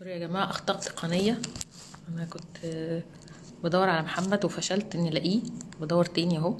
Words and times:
سوري 0.00 0.12
يا 0.12 0.18
جماعة 0.18 0.50
أخطاء 0.50 0.76
تقنية. 0.76 1.38
أنا 2.08 2.24
كنت 2.24 2.64
آه، 2.64 3.02
بدور 3.64 3.88
على 3.88 4.02
محمد 4.02 4.44
وفشلت 4.44 4.94
إني 4.94 5.08
ألاقيه. 5.08 5.40
بدور 5.80 6.04
تاني 6.04 6.38
أهو. 6.38 6.54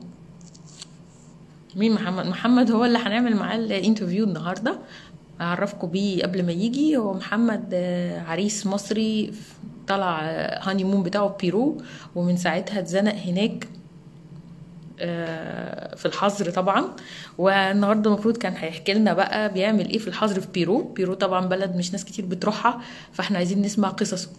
مين 1.76 1.92
محمد؟ 1.92 2.26
محمد 2.26 2.71
هو 2.71 2.85
اللي 2.85 2.99
هنعمل 2.99 3.37
معاه 3.37 3.56
ال 3.57 3.63
interview 3.63 4.25
النهاردة. 4.24 4.79
أعرفكم 5.40 5.88
بيه 5.88 6.22
قبل 6.22 6.47
ما 6.47 6.53
يجي. 6.53 6.97
هو 6.97 7.15
محمد 7.15 7.71
آه، 7.72 8.21
عريس 8.21 8.67
مصري 8.67 9.33
طلع 9.88 10.21
honeymoon 10.63 11.03
بتاعه 11.03 11.37
بيرو 11.41 11.77
ومن 12.15 12.37
ساعتها 12.37 12.79
اتزنق 12.79 13.15
هناك. 13.15 13.65
آه، 13.65 13.79
في 15.96 16.06
الحظر 16.06 16.51
طبعا. 16.51 16.84
والنهاردة 17.38 18.10
المفروض 18.10 18.37
كان 18.37 18.52
هيحكي 18.52 18.95
لنا 18.95 19.12
بقى 19.12 19.52
بيعمل 19.52 19.88
إيه 19.88 19.98
في 19.98 20.09
الحظر 20.09 20.41
في 20.41 20.52
بيرو. 20.52 20.82
بيرو 20.92 21.14
طبعا 21.14 21.46
بلد 21.46 21.77
مش 21.77 21.92
ناس 21.92 22.05
كتير 22.05 22.24
بتروحها 22.27 22.80
فإحنا 23.12 23.36
عايزين 23.38 23.62
نسمع 23.62 23.88
قصصه. 23.88 24.30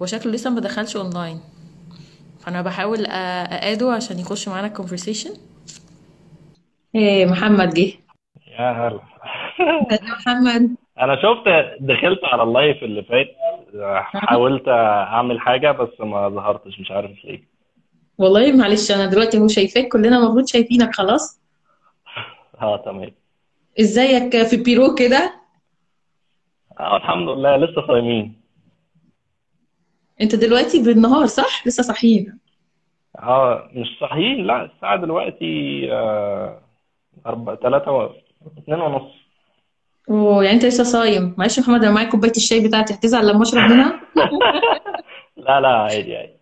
وشكله 0.00 0.32
لسه 0.32 0.50
ما 0.50 0.60
دخلش 0.60 0.96
اونلاين 0.96 1.40
فأنا 2.40 2.62
بحاول 2.62 3.06
أ 3.06 3.23
add 3.23 3.75
ه 3.75 3.92
عشان 3.92 4.18
يخش 4.18 4.48
معانا 4.48 4.66
ال 4.66 4.71
conversation 4.71 5.30
إيه 6.94 7.26
محمد 7.26 7.74
جه. 7.74 7.92
يا 8.58 8.70
هلا. 8.72 9.00
محمد. 10.02 10.76
أنا 11.00 11.16
شفت 11.16 11.48
دخلت 11.80 12.20
على 12.24 12.42
ال 12.42 12.50
live 12.50 12.82
اللي 12.82 13.02
فات. 13.02 13.26
حاولت 14.04 14.68
أعمل 14.68 15.40
حاجة 15.40 15.72
بس 15.72 15.88
ما 16.00 16.28
ظهرتش 16.28 16.80
مش 16.80 16.90
عارف 16.90 17.10
ليه. 17.24 17.55
والله 18.18 18.52
معلش 18.52 18.90
أنا 18.90 19.06
دلوقتي 19.06 19.38
هو 19.38 19.48
شايفاك 19.48 19.88
كلنا 19.88 20.18
المفروض 20.18 20.46
شايفينك 20.46 20.94
خلاص؟ 20.94 21.40
آه 22.62 22.76
تمام. 22.84 23.12
إزيك 23.80 24.42
في 24.42 24.56
بيرو 24.56 24.94
كده؟ 24.94 25.34
آه 26.80 26.96
الحمد 26.96 27.28
لله 27.28 27.56
لسه 27.56 27.86
صايمين. 27.86 28.40
أنت 30.20 30.34
دلوقتي 30.34 30.82
بالنهار 30.82 31.26
صح؟ 31.26 31.66
لسه 31.66 31.82
صاحيين. 31.82 32.38
آه 33.18 33.70
مش 33.74 33.86
صحيح 34.00 34.38
لا 34.40 34.64
الساعة 34.64 34.96
دلوقتي 35.00 35.80
آه 35.92 36.60
أربعة 37.26 37.56
تلاتة 37.56 37.90
و... 37.92 38.10
اتنين 38.58 38.80
ونص. 38.80 39.12
أوه 40.10 40.44
يعني 40.44 40.56
أنت 40.56 40.64
لسه 40.64 40.84
صايم. 40.84 41.34
معلش 41.38 41.58
يا 41.58 41.62
محمد 41.62 41.84
أنا 41.84 41.90
معايا 41.92 42.08
كوباية 42.08 42.32
الشاي 42.36 42.68
بتاعتي 42.68 42.94
هتزعل 42.94 43.28
لما 43.28 43.42
أشرب 43.42 43.70
منها؟ 43.70 44.00
لا 45.36 45.60
لا 45.60 45.68
عادي 45.68 46.16
عادي. 46.16 46.36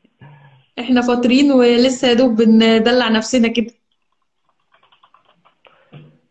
إحنا 0.78 1.00
فاطرين 1.00 1.52
ولسه 1.52 2.08
يا 2.08 2.14
دوب 2.14 2.36
بندلع 2.36 3.08
نفسنا 3.08 3.48
كده. 3.48 3.70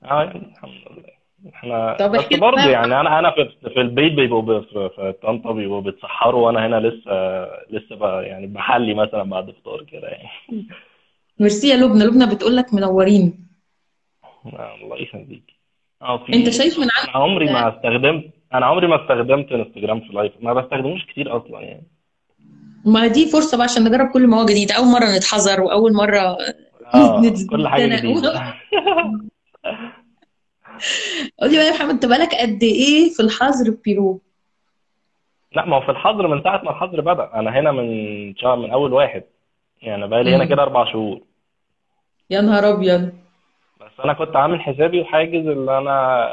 آه 0.04 0.24
يعني 0.24 0.52
الحمد 0.52 0.72
لله. 0.92 1.14
إحنا 1.56 1.98
طب 2.00 2.12
بس 2.12 2.40
برضه 2.40 2.62
يعني 2.62 3.00
أنا 3.00 3.20
أنا 3.20 3.32
في 3.32 3.70
في 3.74 3.82
البيت 3.82 4.14
بيبقوا 4.14 4.62
في 4.62 5.14
طنطا 5.24 5.52
بيبقوا 5.52 5.82
بيتسحروا 5.82 6.46
وأنا 6.46 6.68
هنا 6.68 6.80
لسه 6.88 7.46
لسه 7.70 7.96
بقى 7.96 8.24
يعني 8.24 8.48
بحلي 8.48 8.94
مثلا 8.94 9.24
بعد 9.24 9.52
فطار 9.52 9.84
كده 9.84 10.08
يعني. 10.08 10.30
ميرسي 11.40 11.68
يا 11.70 11.76
لبنى 11.76 12.04
لبنى 12.04 12.36
بتقول 12.36 12.56
لك 12.56 12.74
منورين. 12.74 13.48
آه، 14.46 14.76
الله 14.76 14.98
يخليك. 15.02 15.54
آه 16.02 16.26
أنت 16.34 16.50
شايف 16.50 16.80
من 16.80 16.84
أنا 16.84 17.16
عمري 17.24 17.50
عندك 17.50 17.62
ما 17.62 17.78
استخدمت 17.78 18.26
أنا 18.54 18.66
عمري 18.66 18.88
ما 18.88 18.96
استخدمت 19.04 19.52
انستجرام 19.52 20.00
في 20.00 20.14
لايف 20.14 20.32
ما 20.42 20.54
بستخدموش 20.54 21.06
كتير 21.06 21.38
أصلا 21.38 21.62
يعني. 21.62 21.84
ما 22.86 23.08
دي 23.08 23.26
فرصة 23.30 23.58
بقى 23.58 23.64
عشان 23.64 23.84
نجرب 23.84 24.10
كل 24.12 24.28
ما 24.28 24.42
هو 24.42 24.46
جديد 24.46 24.72
أول 24.72 24.88
مرة 24.88 25.18
نتحذر 25.18 25.62
وأول 25.62 25.94
مرة 25.94 26.38
آه 26.94 27.22
كل 27.52 27.68
حاجة 27.68 27.96
جديدة. 27.96 28.34
قول 31.42 31.52
لي 31.52 31.58
بقى 31.58 31.66
يا 31.68 31.72
محمد 31.72 31.90
أنت 31.90 32.06
بقالك 32.06 32.36
قد 32.36 32.64
إيه 32.64 33.10
في 33.14 33.20
الحظر 33.20 33.72
في 33.72 33.78
بيرو؟ 33.86 34.22
لا 35.56 35.66
ما 35.66 35.76
هو 35.78 35.82
في 35.82 35.92
الحظر 35.92 36.28
من 36.28 36.44
ساعة 36.44 36.62
ما 36.64 36.72
الحظر 36.72 37.02
بدأ. 37.02 37.30
أنا 37.34 37.60
هنا 37.60 37.72
من 37.72 37.88
شهر 38.38 38.56
من 38.56 38.72
أول 38.72 38.94
واحد. 38.94 39.24
يعني 39.82 40.08
بقالي 40.08 40.30
هنا 40.36 40.44
امم 40.44 40.50
كده 40.54 40.64
أربع 40.64 40.92
شهور. 40.92 41.22
يا 42.30 42.42
نهار 42.42 42.70
أبيض. 42.70 43.12
بس 43.82 43.92
أنا 44.04 44.14
كنت 44.14 44.36
عامل 44.36 44.62
حسابي 44.62 45.02
وحاجز 45.02 45.48
اللي 45.48 45.78
أنا 45.78 46.28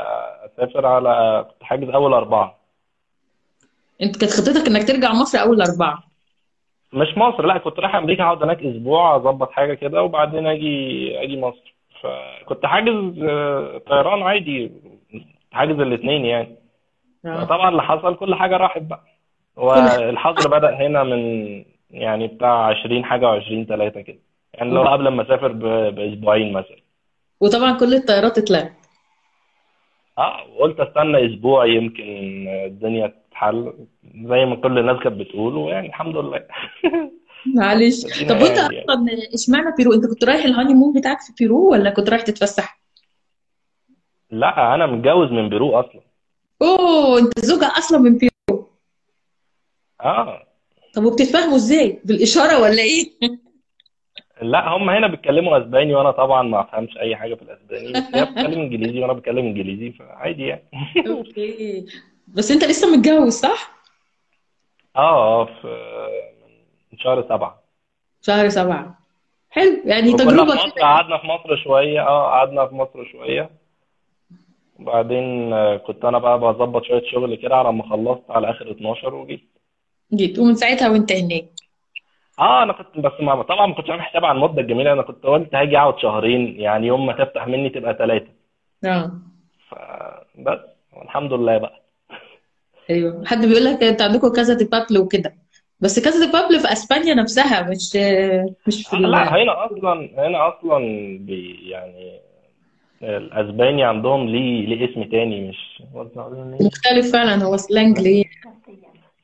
أسافر 0.46 0.86
على 0.86 1.46
كنت 1.50 1.62
حاجز 1.64 1.88
أول 1.88 2.12
أربعة. 2.12 2.58
أنت 4.02 4.16
كانت 4.20 4.32
خطتك 4.32 4.66
إنك 4.66 4.88
ترجع 4.88 5.12
مصر 5.12 5.40
أول 5.40 5.62
أربعة. 5.62 6.09
مش 6.92 7.18
مصر 7.18 7.46
لا 7.46 7.58
كنت 7.58 7.80
رايح 7.80 7.94
أمريكا 7.94 8.22
أقعد 8.24 8.42
هناك 8.42 8.62
أسبوع 8.62 9.16
أظبط 9.16 9.50
حاجة 9.50 9.74
كده 9.74 10.02
وبعدين 10.02 10.46
أجي 10.46 11.22
أجي 11.22 11.40
مصر. 11.40 11.74
فكنت 12.02 12.66
حاجز 12.66 13.22
آه، 13.22 13.78
طيران 13.78 14.22
عادي 14.22 14.70
حاجز 15.52 15.80
الاثنين 15.80 16.24
يعني. 16.24 16.56
آه. 17.26 17.44
طبعا 17.44 17.68
اللي 17.68 17.82
حصل 17.82 18.16
كل 18.16 18.34
حاجة 18.34 18.56
راحت 18.56 18.82
بقى. 18.82 19.04
والحظر 19.56 20.50
بدأ 20.58 20.74
هنا 20.86 21.02
من 21.04 21.64
يعني 21.90 22.26
بتاع 22.26 22.66
20 22.66 23.04
حاجة 23.04 23.40
و20 23.40 23.68
3 23.68 24.00
كده. 24.00 24.18
يعني 24.54 24.70
لو 24.70 24.82
قبل 24.82 25.08
ما 25.08 25.22
أسافر 25.22 25.52
ب- 25.52 25.94
بأسبوعين 25.94 26.52
مثلا. 26.52 26.76
وطبعا 27.40 27.78
كل 27.78 27.94
الطيارات 27.94 28.38
اتلغت. 28.38 28.72
آه 30.18 30.36
وقلت 30.56 30.80
أستنى 30.80 31.26
أسبوع 31.26 31.66
يمكن 31.66 32.04
الدنيا 32.66 33.14
تتحل 33.40 33.72
زي 34.14 34.44
ما 34.44 34.56
كل 34.56 34.78
الناس 34.78 35.02
كانت 35.02 35.16
بتقول 35.16 35.56
ويعني 35.56 35.88
الحمد 35.88 36.16
لله. 36.16 36.46
معلش. 37.56 38.04
طب 38.28 38.42
وانت 38.42 38.58
أصلا 38.58 39.06
اشمعنى 39.34 39.76
بيرو؟ 39.78 39.92
انت 39.92 40.06
كنت 40.06 40.24
رايح 40.24 40.44
ال 40.44 40.74
honeymoon 40.74 40.92
بتاعك 41.00 41.20
في 41.20 41.32
بيرو 41.38 41.70
ولا 41.70 41.90
كنت 41.90 42.10
رايح 42.10 42.22
تتفسح؟ 42.22 42.80
لا 44.30 44.74
أنا 44.74 44.86
متجوز 44.86 45.30
من 45.30 45.48
بيرو 45.48 45.80
أصلا. 45.80 46.00
أوه 46.62 47.18
انت 47.18 47.38
زوجة 47.38 47.72
أصلا 47.78 47.98
من 47.98 48.18
بيرو. 48.18 48.68
آه. 50.00 50.46
طب 50.94 51.04
وبتتفاهموا 51.04 51.56
إزاي؟ 51.56 52.00
بالإشارة 52.04 52.62
ولا 52.62 52.82
إيه؟ 52.82 53.10
لا 54.42 54.68
هم 54.68 54.90
هنا 54.90 55.06
بيتكلموا 55.06 55.58
أسباني 55.58 55.94
وأنا 55.94 56.10
طبعا 56.10 56.42
ما 56.42 56.60
أفهمش 56.60 56.98
أي 56.98 57.16
حاجة 57.16 57.34
في 57.34 57.42
الأسباني. 57.42 57.92
بس 57.92 58.14
هي 58.14 58.24
بتتكلم 58.24 58.60
إنجليزي 58.60 59.00
وأنا 59.00 59.12
بتكلم 59.12 59.38
إنجليزي 59.38 59.92
فعادي 59.92 60.46
يعني. 60.46 60.62
أوكي. 61.08 61.86
بس 62.34 62.50
انت 62.50 62.64
لسه 62.64 62.96
متجوز 62.96 63.32
صح؟ 63.32 63.70
آه 64.96 65.40
آه 65.42 65.44
في 65.44 65.68
من 66.92 66.98
شهر 66.98 67.22
سبعة. 67.28 67.62
شهر 68.22 68.48
سبعة. 68.48 68.98
حلو 69.50 69.76
يعني 69.84 70.10
في 70.10 70.16
تجربة 70.16 70.44
مصر 70.54 70.70
كده 70.70 70.82
قعدنا 70.84 71.18
في 71.18 71.26
مصر 71.26 71.56
شوية 71.64 72.00
آه 72.08 72.30
قعدنا 72.30 72.66
في 72.66 72.74
مصر 72.74 73.04
شوية. 73.12 73.50
وبعدين 74.78 75.52
آه، 75.52 75.76
كنت 75.76 76.04
أنا 76.04 76.18
بقى 76.18 76.38
بظبط 76.38 76.84
شوية 76.84 77.02
شغل 77.10 77.34
كده 77.34 77.56
على 77.56 77.72
ما 77.72 77.88
خلصت 77.90 78.30
على 78.30 78.50
آخر 78.50 78.70
12 78.70 79.14
وجيت. 79.14 79.50
جيت 80.14 80.38
ومن 80.38 80.54
ساعتها 80.54 80.88
وأنت 80.88 81.12
هناك. 81.12 81.44
آه 82.38 82.62
أنا 82.62 82.72
كنت 82.72 82.98
بس 82.98 83.12
ما 83.20 83.42
طبعا 83.42 83.66
ما 83.66 83.74
كنتش 83.74 83.90
عامل 83.90 84.02
حساب 84.02 84.24
على 84.24 84.36
المدة 84.36 84.60
الجميلة. 84.62 84.92
أنا 84.92 85.02
كنت 85.02 85.24
قلت 85.26 85.54
هاجي 85.54 85.78
أقعد 85.78 85.98
شهرين 85.98 86.60
يعني 86.60 86.86
يوم 86.86 87.06
ما 87.06 87.12
تفتح 87.24 87.46
مني 87.46 87.68
تبقى 87.68 87.94
ثلاثة 87.94 88.28
آه. 88.84 89.12
فبس 89.68 90.58
والحمد 90.92 91.32
لله 91.32 91.58
بقى. 91.58 91.79
أيوه. 92.90 93.22
حد 93.26 93.46
بيقول 93.46 93.64
لك 93.64 93.82
انت 93.82 94.02
عندكم 94.02 94.28
كذا 94.28 94.54
دي 94.54 94.64
بابل 94.64 94.98
وكده. 94.98 95.34
بس 95.80 96.04
كذا 96.04 96.26
دي 96.26 96.32
بابل 96.32 96.60
في 96.60 96.72
إسبانيا 96.72 97.14
نفسها 97.14 97.70
مش 97.70 97.96
مش 98.66 98.88
في 98.88 98.96
لا. 98.96 99.42
هنا 99.42 99.66
أصلا 99.66 100.10
هنا 100.18 100.48
أصلا 100.48 100.78
بي 101.20 101.58
يعني 101.70 102.20
الأسباني 103.02 103.84
عندهم 103.84 104.28
ليه 104.28 104.66
ليه 104.66 104.90
اسم 104.90 105.02
تاني 105.02 105.48
مش 105.48 105.82
مختلف 106.60 107.12
فعلا. 107.12 107.44
هو 107.44 107.56
سلانج 107.56 108.00
ليه؟ 108.00 108.24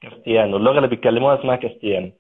كاستيانو. 0.01 0.57
اللغة 0.57 0.77
اللي 0.77 0.89
بيتكلموها 0.89 1.41
اسمها 1.41 1.57
كاستيانو. 1.57 2.11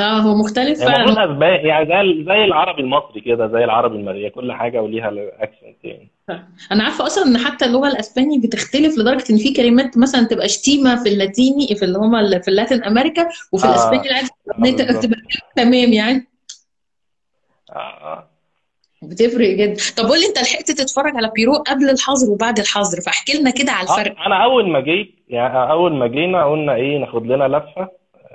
آه 0.00 0.18
هو 0.18 0.34
مختلف 0.34 0.80
هي 0.80 0.86
فعلا. 0.86 1.04
المفروض 1.04 1.18
اسباني 1.30 1.68
يعني 1.68 1.86
زي 1.86 2.24
زي 2.24 2.44
العربي 2.44 2.82
المصري 2.82 3.20
كده 3.20 3.46
زي 3.48 3.64
العربي 3.64 3.96
المصري 3.96 4.30
كل 4.30 4.52
حاجة 4.52 4.82
وليها 4.82 5.08
الاكسنت 5.08 5.84
يعني. 5.84 6.10
أنا 6.72 6.84
عارفة 6.84 7.06
أصلا 7.06 7.24
إن 7.26 7.38
حتى 7.38 7.64
اللغة 7.64 7.88
الاسباني 7.88 8.38
بتختلف 8.38 8.98
لدرجة 8.98 9.24
إن 9.30 9.36
في 9.36 9.52
كلمات 9.54 9.98
مثلا 9.98 10.26
تبقى 10.26 10.48
شتيمة 10.48 11.02
في 11.02 11.08
اللاتيني 11.08 11.66
في 11.76 11.84
اللي 11.84 11.98
هما 11.98 12.38
في 12.38 12.48
اللاتين 12.48 12.84
أمريكا 12.84 13.28
وفي 13.52 13.64
الأسباني 13.64 14.00
آه 14.00 14.10
العادي 14.10 14.28
بالظبط. 14.58 15.02
تبقى 15.02 15.18
تمام 15.56 15.92
يعني؟ 15.92 16.26
آه 17.70 17.76
آه. 17.76 18.28
بتفرق 19.02 19.48
جدا. 19.48 19.74
طب 19.96 20.04
قول 20.08 20.20
لي 20.20 20.26
أنت 20.26 20.38
لحقت 20.42 20.70
تتفرج 20.70 21.16
على 21.16 21.30
بيرو 21.34 21.52
قبل 21.54 21.90
الحظر 21.90 22.32
وبعد 22.32 22.58
الحظر 22.58 23.00
فاحكي 23.00 23.38
لنا 23.38 23.50
كده 23.50 23.72
على 23.72 23.82
الفرق. 23.82 24.18
آه 24.20 24.26
أنا 24.26 24.44
أول 24.44 24.68
ما 24.70 24.80
جيت 24.80 25.14
يعني 25.28 25.70
أول 25.70 25.94
ما 25.94 26.06
جينا 26.06 26.44
قلنا 26.44 26.74
إيه 26.74 26.98
ناخد 26.98 27.26
لنا 27.26 27.44
لفة 27.48 27.88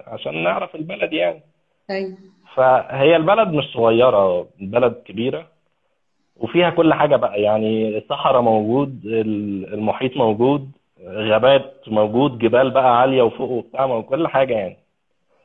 عشان 0.08 0.44
نعرف 0.44 0.76
البلد 0.76 1.14
يعني. 1.14 1.44
أيوه. 1.90 2.18
فهي 2.56 3.16
البلد 3.16 3.48
مش 3.48 3.64
صغيرة 3.74 4.48
البلد 4.62 4.94
كبيرة. 5.06 5.57
وفيها 6.40 6.70
كل 6.70 6.94
حاجة 6.94 7.16
بقى. 7.16 7.42
يعني 7.42 7.98
الصحراء 7.98 8.42
موجود 8.42 9.02
ال- 9.06 9.74
المحيط 9.74 10.18
موجود 10.18 10.72
غابات 11.06 11.74
موجود 11.88 12.38
جبال 12.40 12.72
بقى 12.72 13.00
عالية 13.00 13.22
وفوق 13.22 13.50
وبتاع 13.52 14.02
كل 14.02 14.28
حاجة 14.28 14.54
يعني. 14.54 14.78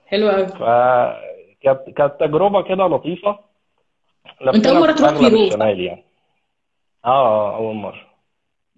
حلو 0.06 0.29
قوي 0.29 0.47
فكانت 0.47 1.91
كانت 1.97 2.12
تجربة 2.21 2.62
كده 2.62 2.87
لطيفة. 2.87 3.39
انت 4.55 4.67
أول 4.67 4.81
مرة 4.81 4.93
تروح 4.93 5.11
بيرو 5.21 5.47
الشمال 5.47 5.81
يعني. 5.81 6.03
آه 7.05 7.56
أول 7.56 7.75
مرة. 7.75 8.00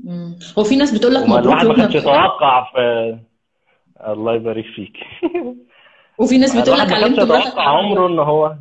مم. 0.04 0.38
هو 0.58 0.64
في 0.64 0.76
ناس 0.76 0.98
بتقول 0.98 1.14
لك 1.14 1.22
مبروك 1.28 1.42
الواحد 1.44 1.66
ما 1.66 1.74
كانش 1.76 1.94
يتوقع 1.94 2.72
في 2.72 3.16
الله 4.06 4.34
يبارك 4.34 4.64
فيك. 4.64 4.96
وفي 6.18 6.38
ناس 6.38 6.56
بتقول 6.60 6.78
لك 6.78 6.92
علمت 6.92 7.20
مراتك 7.20 7.58
عمره 7.58 8.06
إن 8.06 8.18
هو 8.18 8.54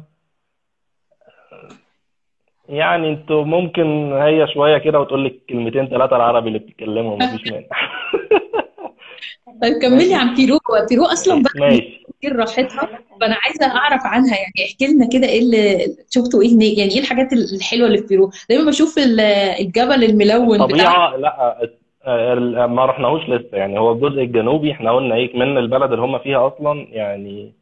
يعني 2.70 3.10
أنتوا 3.10 3.44
ممكن 3.44 4.14
هي 4.14 4.48
شوية 4.54 4.78
كده 4.78 5.00
وتقول 5.00 5.26
لك 5.26 5.36
كلمتين 5.50 5.88
ثلاثة 5.88 6.16
العربي 6.16 6.48
اللي 6.48 6.60
بتتكلمهم 6.60 7.18
مفيش 7.18 7.52
مانع. 7.52 7.66
طيب 9.62 9.74
كملي 9.82 10.16
عن 10.16 10.36
بيرو 10.36 10.58
بيرو 10.90 11.04
أصلا 11.06 11.44
بقى 11.44 11.52
ماشي. 11.70 12.04
كتير 12.20 12.36
راحتها. 12.36 12.90
فانا 13.22 13.36
عايزة 13.46 13.78
أعرف 13.78 14.02
عنها 14.06 14.36
يعني 14.38 14.54
احكي 14.70 14.88
لنا 14.88 15.10
كده 15.14 15.28
إيه 15.28 15.40
اللي 15.40 15.86
شفتوا 16.10 16.42
إيه 16.42 16.50
هناك؟ 16.56 16.78
يعني 16.78 16.92
إيه 16.92 17.00
الحاجات 17.00 17.34
الحلوة 17.34 17.88
اللي 17.88 17.98
في 17.98 18.08
بيرو 18.08 18.32
دايما 18.50 18.66
بشوف 18.70 18.98
ال- 18.98 19.20
الجبل 19.60 20.04
الملون 20.04 20.56
بتاع 20.56 20.66
الطبيعة 20.66 21.16
لا 21.18 21.58
ال- 22.34 22.66
ما 22.66 22.86
رحناهوش 22.86 23.22
لسه. 23.30 23.58
يعني 23.58 23.80
هو 23.80 23.92
الجزء 23.92 24.22
الجنوبي 24.22 24.72
إحنا 24.72 24.92
قلنا 24.92 25.16
إيه 25.16 25.38
من 25.38 25.58
البلد 25.58 25.92
اللي 25.92 26.06
هم 26.06 26.20
فيها 26.20 26.48
أصلا 26.48 26.88
يعني 26.92 27.54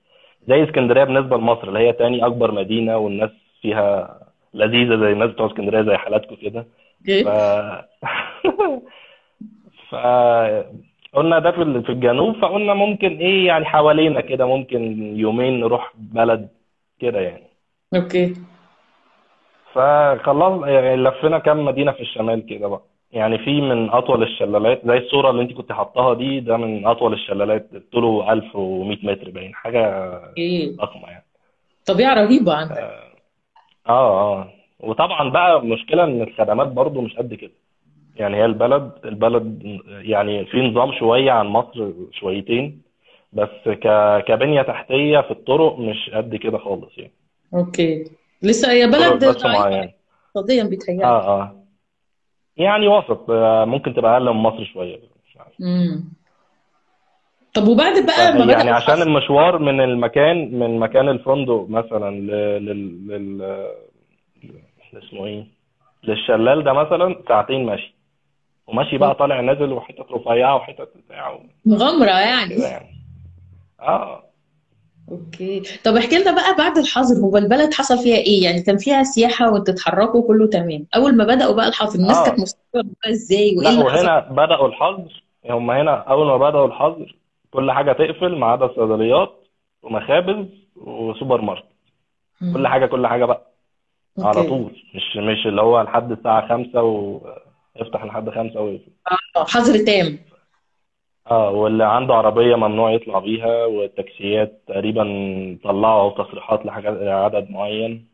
زي 0.47 0.63
اسكندرية 0.63 1.04
بالنسبة 1.04 1.38
لمصر 1.38 1.68
اللي 1.68 1.80
هي 1.80 1.94
تاني 1.94 2.25
أكبر 2.25 2.51
مدينة 2.51 2.97
والناس 2.97 3.30
فيها 3.62 4.18
لذيذة 4.53 4.95
زي 5.00 5.12
الناس 5.12 5.30
بتوع 5.30 5.48
اسكندرية 5.48 5.81
زي 5.81 5.98
حالاتكم 5.98 6.36
كده. 6.36 6.65
ف 7.06 7.27
ف 9.89 9.95
قلنا 11.13 11.39
ده 11.39 11.51
في 11.51 11.62
ال- 11.62 11.83
في 11.83 11.92
الجنوب 11.92 12.36
فقلنا 12.42 12.74
ممكن 12.74 13.18
إيه 13.18 13.48
يعني 13.48 13.65
حوالينا 13.65 14.21
كده 14.21 14.45
ممكن 14.45 14.81
يومين 15.18 15.59
نروح 15.59 15.94
بلد 15.98 16.50
كده 17.00 17.19
يعني. 17.19 17.44
أوكي. 17.95 18.33
فخلاص 19.74 20.68
يعني 20.68 20.95
لفينا 20.95 21.39
كام 21.39 21.65
مدينة 21.65 21.92
في 21.92 22.01
الشمال 22.01 22.45
كده 22.45 22.68
بقى. 22.68 22.81
يعني 23.12 23.38
في 23.38 23.62
من 23.62 23.89
أطول 23.89 24.24
الشلالات 24.24 24.81
زي 24.86 24.97
الصورة 24.97 25.30
اللي 25.31 25.42
أنت 25.42 25.54
كنت 25.54 25.71
حاطاها 25.71 26.13
دي 26.13 26.39
ده 26.39 26.57
من 26.57 26.86
أطول 26.86 27.13
الشلالات 27.13 27.69
طوله 27.92 28.33
1100 28.33 28.97
متر 29.04 29.30
باين 29.30 29.56
حاجة 29.56 29.86
okay. 30.28 30.75
ضخمة 30.75 31.07
يعني. 31.09 31.25
طبيعة 31.86 32.13
رهيبة 32.13 32.54
عندك. 32.54 33.11
آه 33.92 34.42
آه. 34.42 34.50
وطبعا 34.80 35.30
بقى 35.30 35.58
المشكلة 35.58 36.04
إن 36.04 36.22
الخدمات 36.22 36.68
برضو 36.68 37.02
مش 37.02 37.16
قد 37.16 37.34
كده. 37.34 37.52
يعني 38.16 38.38
هي 38.38 38.46
البلد 38.46 38.92
البلد 39.06 39.62
يعني 39.88 40.46
في 40.46 40.58
نظام 40.62 40.92
شوية 41.00 41.32
عن 41.32 41.48
مصر 41.48 41.92
شويتين 42.12 42.82
بس 43.34 43.50
ك 43.66 43.88
كبنية 44.28 44.62
تحتية 44.62 45.20
في 45.20 45.32
الطرق 45.32 45.80
مش 45.80 46.10
قد 46.14 46.36
كده 46.36 46.58
خالص 46.58 46.98
يعني. 46.98 47.12
okay. 47.54 48.04
لسه 48.44 48.72
هي 48.72 48.88
بلد 48.88 49.26
بس 49.26 49.46
معينة. 49.46 49.92
اقتصاديا 50.36 50.64
بيتهيألي. 50.64 51.04
آه 51.06 51.42
آه. 51.42 51.56
يعني 52.58 52.88
وسط 52.88 53.30
آه، 53.30 53.66
ممكن 53.66 53.94
تبقى 53.94 54.14
أقل 54.14 54.26
من 54.26 54.40
مصر 54.42 54.66
شوية. 54.66 55.00
مش 55.28 55.38
عارف. 55.38 55.54
طب 57.53 57.68
وبعد 57.68 58.06
بقى 58.06 58.33
ما 58.45 58.51
يعني 58.53 58.69
عشان 58.69 58.94
الحظر 58.94 59.07
المشوار 59.07 59.59
من 59.59 59.81
المكان 59.81 60.59
من 60.59 60.80
مكان 60.80 61.09
الفندق 61.09 61.65
مثلا 61.69 62.09
لل 62.15 63.07
لل 63.07 63.42
اسمه 64.98 65.25
إيه؟ 65.25 65.48
للشلال 66.03 66.63
ده 66.63 66.74
مثلا 66.74 67.15
ساعتين 67.27 67.65
مشي. 67.65 67.95
ومشي 68.68 68.98
بقى 68.98 69.15
طالع 69.15 69.42
نازل 69.42 69.71
وحتت 69.74 70.06
رفيعة 70.12 70.56
وحتت 70.56 70.89
بتاع 71.06 71.39
مغامرة 71.65 72.19
يعني. 72.19 72.53
يعني. 72.56 72.95
آه. 73.81 74.24
أوكي. 75.12 75.62
طب 75.86 75.95
احكي 75.95 76.18
لنا 76.18 76.31
بقى 76.31 76.56
بعد 76.57 76.77
الحظر 76.77 77.25
هو 77.25 77.38
البلد 77.38 77.74
حصل 77.74 77.97
فيها 77.97 78.18
إيه؟ 78.18 78.44
يعني 78.44 78.62
كان 78.62 78.77
فيها 78.77 79.04
سياحة 79.04 79.51
وانتوا 79.51 79.74
تتحركوا 79.74 80.27
كله 80.27 80.47
تمام. 80.47 80.86
أول 80.95 81.18
ما 81.18 81.24
بدأوا 81.24 81.56
بقى 81.56 81.68
الحظر 81.68 82.00
الناس 82.00 82.24
كانت 82.25 82.39
آه. 82.39 82.42
مستوعبة 82.42 82.89
بقى 83.04 83.12
إزاي 83.12 83.56
وإيه 83.57 83.68
لا 83.69 83.71
حصل 83.71 83.86
وهنا 83.86 84.19
بدأوا 84.19 84.68
الحظر 84.68 85.24
هم 85.50 85.71
هنا 85.71 85.92
أول 85.94 86.27
ما 86.27 86.38
بدأوا 86.38 86.68
الحظر 86.68 87.15
كل 87.51 87.71
حاجة 87.71 87.92
تقفل 87.92 88.38
ما 88.38 88.48
عدا 88.48 88.65
الصيدليات 88.65 89.33
ومخابز 89.83 90.45
وسوبر 90.75 91.42
ماركت. 91.42 91.65
كل 92.39 92.45
مم. 92.59 92.68
حاجة 92.68 92.86
كل 92.86 93.07
حاجة 93.07 93.25
بقى. 93.25 93.51
على 94.19 94.38
okay. 94.38 94.50
طول. 94.50 94.71
مش 94.95 95.18
مش 95.18 95.48
اللي 95.48 95.62
هو 95.62 95.81
لحد 95.81 96.12
الساعة 96.12 96.48
خمسة 96.50 96.81
ويفتح 96.83 98.06
لحد 98.06 98.30
خمسة 98.30 98.62
ويقفل 98.62 98.92
آه 99.36 99.44
حظر 99.45 99.86
تام. 99.86 100.19
آه 101.31 101.50
واللي 101.51 101.83
عنده 101.86 102.13
عربية 102.13 102.56
ممنوع 102.56 102.92
يطلع 102.92 103.19
بيها 103.19 103.65
والتاكسيات 103.65 104.62
تقريبا 104.68 105.04
طلعوا 105.63 106.24
تصريحات 106.24 106.65
لحاجات 106.65 106.94
لعدد 106.94 107.50
معين. 107.50 108.07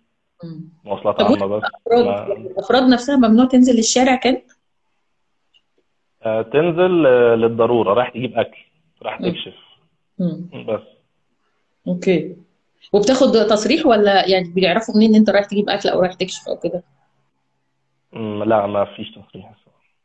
مواصلات 0.83 1.22
وانتوا 1.22 1.48
بس. 1.60 1.63
الأفراد 1.92 2.06
ما 2.06 2.33
الأفراد 2.33 2.83
نفسها 2.83 3.16
ممنوع 3.16 3.45
تنزل 3.45 3.80
الشارع 3.80 4.16
كان 4.16 4.42
آه 6.24 6.42
تنزل 6.42 7.06
آه، 7.07 7.36
للضرورة. 7.36 7.94
رايح 7.94 8.10
تجيب 8.10 8.38
أكل. 8.40 8.57
رايح 9.02 9.22
مم. 9.22 9.32
تكشف. 9.32 9.54
بس 10.68 10.82
okay 11.88 12.36
وبتاخد 12.94 13.32
تصريح 13.32 13.86
ولا 13.86 14.28
يعني 14.30 14.50
بيعرفوا 14.50 14.96
منين 14.96 15.10
إن 15.10 15.16
أنت 15.16 15.30
رايح 15.30 15.46
تجيب 15.46 15.70
أكل 15.70 15.90
أو 15.90 16.00
رايح 16.00 16.14
تكشف 16.14 16.48
أو 16.48 16.58
كده 16.60 16.84
لا 18.46 18.68
ما 18.68 18.86
فيش 18.86 19.12
تصريح. 19.12 19.52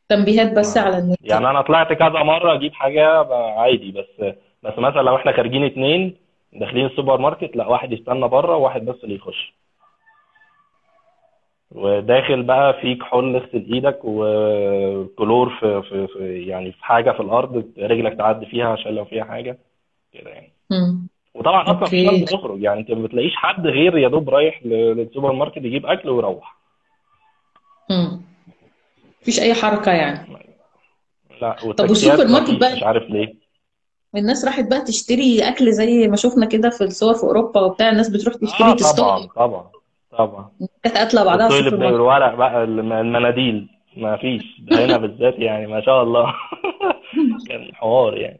تنبيهات 0.09 0.53
بس 0.53 0.77
على 0.77 0.97
النت 0.97 1.17
يعني 1.21 1.49
أنا 1.49 1.61
طلعت 1.61 1.93
كذا 1.93 2.09
مرة 2.23 2.55
أجيب 2.55 2.73
حاجة 2.73 3.21
بقى 3.21 3.61
عادي 3.61 3.91
بس 3.91 4.33
بس 4.63 4.73
مثلا 4.79 5.01
لو 5.01 5.15
إحنا 5.15 5.31
خارجين 5.31 5.63
اتنين 5.63 6.15
داخلين 6.53 6.85
السوبر 6.85 7.17
ماركت 7.17 7.55
لا 7.55 7.67
واحد 7.67 7.91
يستنى 7.91 8.27
بره 8.27 8.55
وواحد 8.55 8.85
بس 8.85 8.95
اللي 9.03 9.15
يخش 9.15 9.53
وداخل 11.75 12.43
بقى 12.43 12.73
في 12.81 12.95
كحول 12.95 13.35
اغسل 13.35 13.65
إيدك 13.73 13.99
وكلور 14.03 15.49
في, 15.49 15.81
في, 15.89 16.07
في 16.07 16.45
يعني 16.47 16.71
في 16.71 16.85
حاجة 16.85 17.11
في 17.11 17.19
الأرض 17.19 17.71
رجلك 17.79 18.17
تعدي 18.17 18.45
فيها 18.45 18.67
عشان 18.67 18.91
لو 18.95 19.05
فيها 19.05 19.23
حاجة 19.23 19.57
كده 20.13 20.29
يعني. 20.29 20.53
وطبعا 21.33 21.63
أصلا 21.63 21.73
مفيش 21.81 22.09
okay. 22.09 22.23
بتخرج 22.23 22.61
يعني 22.61 22.79
أنت 22.79 22.91
ما 22.91 23.03
بتلاقيش 23.07 23.35
حد 23.35 23.67
غير 23.67 23.97
يا 23.97 24.07
دوب 24.07 24.29
رايح 24.29 24.65
للسوبر 24.65 25.31
ماركت 25.31 25.57
يجيب 25.57 25.85
أكل 25.85 26.09
ويروح. 26.09 26.57
مم. 27.89 28.21
مفيش 29.21 29.39
أي 29.39 29.53
حركة 29.53 29.91
يعني. 29.91 30.27
لا 31.41 31.55
طب 31.77 31.89
والسوبر 31.89 32.27
ماركت 32.27 32.59
بقى؟ 32.59 32.75
مش 32.75 32.83
عارف 32.83 33.03
ليه. 33.03 33.35
الناس 34.15 34.45
راحت 34.45 34.69
بقى 34.69 34.81
تشتري 34.81 35.47
أكل 35.47 35.71
زي 35.71 36.07
ما 36.07 36.15
شفنا 36.15 36.45
كده 36.45 36.69
في 36.69 36.83
الصور 36.83 37.13
في 37.13 37.23
أوروبا 37.23 37.61
وبتاع 37.61 37.89
الناس 37.89 38.09
بتروح 38.09 38.35
تشتري 38.35 38.71
آه 38.71 38.75
تصطاد 38.75 39.27
طبعا 39.27 39.47
طبعا. 39.47 39.69
طبعا. 40.17 40.49
كانت 40.83 40.97
قاتلة 40.97 41.23
بعضها 41.23 41.47
السوبر 41.47 41.77
ماركت 41.77 41.95
الورق 41.95 42.35
بقى 42.35 42.63
الم- 42.63 42.93
المناديل. 42.93 43.69
ما 43.97 44.17
فيش. 44.17 44.61
ده 44.61 44.85
هنا 44.85 44.97
بالذات 44.97 45.39
يعني 45.39 45.67
ما 45.67 45.81
شاء 45.81 46.03
الله. 46.03 46.33
كان 47.49 47.75
حوار 47.75 48.17
يعني. 48.17 48.39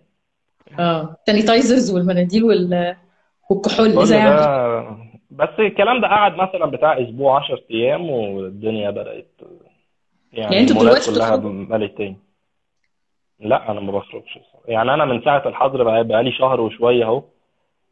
آه. 0.79 1.15
sanitizers 1.27 1.91
والمناديل 1.95 2.43
وال... 2.43 2.95
والكحول 3.49 3.93
كل 3.93 3.99
إزاي 4.01 4.21
ده 4.23 4.97
بس 5.31 5.49
الكلام 5.59 6.01
ده 6.01 6.07
قعد 6.07 6.35
مثلا 6.35 6.65
بتاع 6.65 7.01
أسبوع 7.01 7.39
10 7.43 7.59
أيام 7.71 8.09
والدنيا 8.09 8.89
بدأت 8.89 9.31
يعني 9.41 10.55
يعني 10.55 10.59
أنتوا 10.59 10.81
دلوقتي 10.81 11.11
كلها 11.15 11.35
ملت 11.37 11.97
تاني. 11.97 12.17
لا 13.39 13.71
أنا 13.71 13.79
ما 13.79 13.91
بخرجش. 13.91 14.39
يعني 14.67 14.93
أنا 14.93 15.05
من 15.05 15.21
ساعة 15.23 15.47
الحظر 15.47 15.83
بقى 15.83 16.03
بقالي 16.03 16.31
شهر 16.31 16.61
وشوية 16.61 17.05
أهو. 17.05 17.23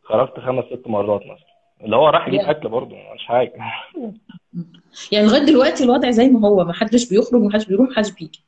خرجت 0.03 0.39
خمس 0.39 0.65
ست 0.65 0.87
مرات 0.87 1.21
مثلا. 1.21 1.50
اللي 1.83 1.95
هو 1.95 2.09
راح 2.09 2.27
يجيب 2.27 2.39
أكل 2.39 2.69
برضه 2.69 2.95
مش 3.15 3.25
حاجة. 3.25 3.53
يعني 5.11 5.27
لغاية 5.27 5.43
دلوقتي 5.43 5.83
الوضع 5.83 6.09
زي 6.11 6.29
ما 6.29 6.47
هو 6.47 6.63
ما 6.63 6.73
حدش 6.73 7.09
بيخرج 7.09 7.41
ما 7.41 7.53
حدش 7.53 7.65
بيروح 7.65 7.89
ما 7.89 7.95
حدش 7.95 8.11
بيجي. 8.11 8.43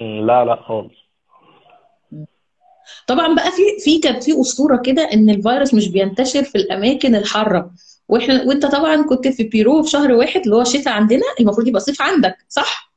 لا 0.00 0.44
لا 0.44 0.56
خالص. 0.62 0.94
طبعا 3.06 3.34
بقى 3.34 3.50
في 3.50 3.62
في 3.84 3.98
كانت 3.98 4.24
في 4.24 4.40
أسطورة 4.40 4.76
كده 4.76 5.02
إن 5.02 5.30
الفيروس 5.30 5.74
مش 5.74 5.88
بينتشر 5.88 6.42
في 6.42 6.58
الأماكن 6.58 7.14
الحارة. 7.14 7.70
وإحنا 8.08 8.42
وإنت 8.42 8.66
طبعا 8.66 9.02
كنت 9.02 9.28
في 9.28 9.42
بيرو 9.44 9.82
في 9.82 9.90
شهر 9.90 10.12
واحد 10.12 10.40
اللي 10.40 10.56
هو 10.56 10.60
الشتاء 10.60 10.92
عندنا 10.94 11.22
المفروض 11.40 11.68
يبقى 11.68 11.80
صيف 11.80 12.02
عندك 12.02 12.36
صح؟ 12.48 12.92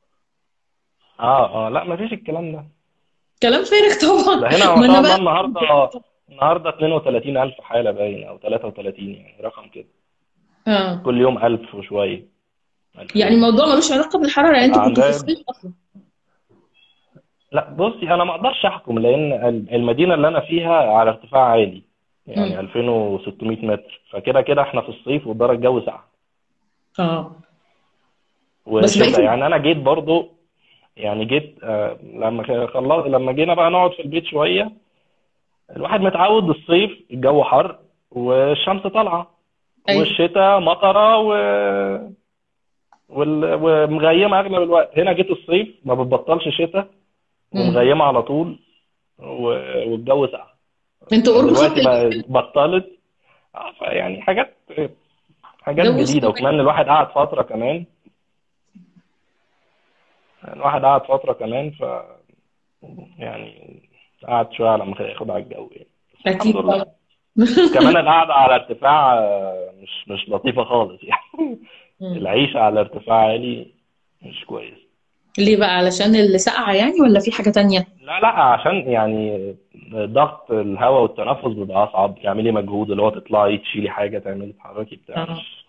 آه 1.20 1.66
آه 1.66 1.68
لا 1.68 1.84
ما 1.84 1.96
فيش 1.96 2.12
الكلام 2.12 2.52
ده. 2.52 2.64
كلام 3.42 3.64
فارغ 3.64 3.94
طبعا. 4.00 4.40
ده 4.40 4.48
هنا 4.48 4.74
ما 4.74 4.84
أنا 4.86 5.00
بقى 5.00 5.16
النهارده 5.16 5.60
النهارده 6.30 6.70
32000 6.70 7.60
حالة 7.60 7.90
باين 7.90 8.24
أو 8.24 8.38
33 8.38 9.10
يعني 9.14 9.34
رقم 9.42 9.68
كده. 9.68 9.86
آه. 10.68 10.94
كل 10.96 11.20
يوم 11.20 11.38
1000 11.38 11.74
وشوية. 11.74 12.26
يعني 12.94 13.08
2000 13.14 13.28
الموضوع 13.28 13.66
ملوش 13.72 13.92
علاقة 13.92 14.18
بالحرارة 14.18 14.52
يعني 14.54 14.64
أنتوا 14.66 14.84
كنتوا 14.84 15.02
في 15.02 15.08
الصيف 15.10 15.38
أصلا. 15.48 15.72
لا 17.52 17.70
بصي 17.70 18.14
أنا 18.14 18.24
ما 18.24 18.34
أقدرش 18.34 18.64
أحكم 18.66 18.98
لأن 18.98 19.32
ال- 19.32 19.74
المدينة 19.74 20.14
اللي 20.14 20.28
أنا 20.28 20.40
فيها 20.40 20.74
على 20.74 21.10
ارتفاع 21.10 21.42
عالي 21.42 21.82
يعني 22.26 22.50
امم 22.58 22.60
2600 22.66 23.66
متر. 23.66 24.00
فكده 24.10 24.40
كده 24.40 24.62
إحنا 24.62 24.80
في 24.80 24.88
الصيف 24.88 25.26
والدرجة 25.26 25.56
الجو 25.56 25.80
ساقعة. 25.80 26.04
آه. 27.00 27.32
بس 28.66 28.98
بقيتوا 28.98 29.24
يعني 29.24 29.46
أنا 29.46 29.58
جيت 29.58 29.76
برضو 29.76 30.28
يعني 30.96 31.24
جيت 31.24 31.58
آه، 31.62 31.98
لما 32.02 32.66
خلص 32.66 33.06
لما 33.06 33.32
جينا 33.32 33.54
بقى 33.54 33.70
نقعد 33.70 33.92
في 33.92 34.02
البيت 34.02 34.24
شوية 34.24 34.72
الواحد 35.70 36.00
متعود 36.00 36.48
الصيف 36.48 36.90
الجو 37.10 37.44
حر 37.44 37.78
والشمس 38.10 38.82
طالعة 38.86 39.30
أيوه. 39.88 40.00
والشتاء 40.00 40.60
مطرة 40.60 41.18
و... 41.18 41.28
وال... 43.08 43.58
ومغيمة 43.62 44.40
أغلب 44.40 44.62
الوقت. 44.62 44.98
هنا 44.98 45.12
جيت 45.12 45.30
الصيف 45.30 45.68
ما 45.84 45.94
بتبطلش 45.94 46.48
شتاء 46.48 46.88
ومغيمة 47.54 48.04
على 48.04 48.22
طول 48.22 48.58
و... 49.18 49.44
والجو 49.90 50.26
ساقع. 50.26 50.54
أنتوا 51.12 51.34
قرب 51.34 51.52
خط 51.52 52.28
بطلت. 52.28 52.90
فيعني 53.78 54.22
حاجات 54.22 54.56
حاجات 55.62 55.86
السوق 55.86 56.30
وكمان 56.30 56.60
الواحد 56.60 56.86
قعد 56.86 57.08
فترة 57.08 57.42
كمان. 57.42 57.84
الواحد 60.52 60.84
قعد 60.84 61.04
فترة 61.04 61.32
كمان 61.32 61.70
ف 61.70 61.82
يعني 63.18 63.82
قعد 64.28 64.52
شوية 64.52 64.68
على 64.68 64.86
ما 64.86 64.94
ياخد 65.00 65.30
على 65.30 65.42
الجو 65.42 65.68
يعني. 65.72 65.88
الحمد 66.26 66.56
لله. 66.56 66.72
طبعا. 66.72 66.84
كمان 67.74 67.96
القعدة 67.96 68.34
على 68.42 68.54
ارتفاع 68.54 69.18
آه، 69.18 69.72
مش 69.82 70.08
مش 70.08 70.28
لطيفة 70.28 70.64
خالص 70.64 71.00
يعني. 71.02 71.58
مم. 72.00 72.16
العيشة 72.16 72.58
على 72.60 72.80
ارتفاع 72.80 73.16
عالي 73.16 73.66
مش 74.22 74.44
كويس. 74.44 74.78
ليه 75.38 75.56
بقى؟ 75.56 75.76
علشان 75.76 76.14
السقعة 76.14 76.72
يعني 76.72 77.00
ولا 77.00 77.20
في 77.20 77.32
حاجة 77.32 77.50
تانية؟ 77.50 77.86
لا 78.00 78.20
لا 78.20 78.28
عشان 78.28 78.74
يعني 78.74 79.54
ضغط 79.94 80.50
الهواء 80.50 81.02
والتنفس 81.02 81.44
بيبقى 81.56 81.84
أصعب. 81.84 82.18
تعملي 82.22 82.52
مجهود 82.52 82.90
اللي 82.90 83.02
هو 83.02 83.10
تطلعي 83.10 83.58
تشيلي 83.58 83.90
حاجة 83.90 84.18
تعملي 84.18 84.52
تتحركي 84.52 84.96
بتاع 84.96 85.22
آه. 85.22 85.32
مش 85.32 85.64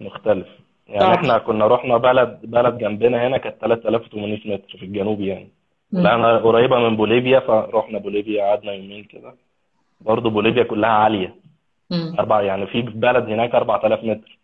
مختلف. 0.00 0.46
يعني 0.88 1.00
صعب 1.00 1.14
إحنا 1.14 1.38
كنا 1.38 1.66
رحنا 1.66 1.96
بلد 1.96 2.40
بلد 2.44 2.78
جنبنا 2.78 3.26
هنا 3.26 3.38
كانت 3.38 3.56
3800 3.60 4.54
متر 4.54 4.78
في 4.78 4.84
الجنوب 4.84 5.20
يعني. 5.20 5.48
مم. 5.92 6.02
لأنها 6.02 6.38
قريبة 6.38 6.78
من 6.78 6.96
بوليفيا 6.96 7.40
فروحنا 7.40 7.98
بوليفيا 7.98 8.44
قعدنا 8.44 8.72
يومين 8.72 9.04
كده. 9.04 9.34
برضه 10.00 10.30
بوليفيا 10.30 10.62
كلها 10.62 10.90
عالية. 10.90 11.34
مم. 11.90 12.16
أربع 12.18 12.42
يعني 12.42 12.66
في 12.66 12.82
بلد 12.82 13.24
هناك 13.28 13.54
4000 13.54 14.04
متر. 14.04 14.38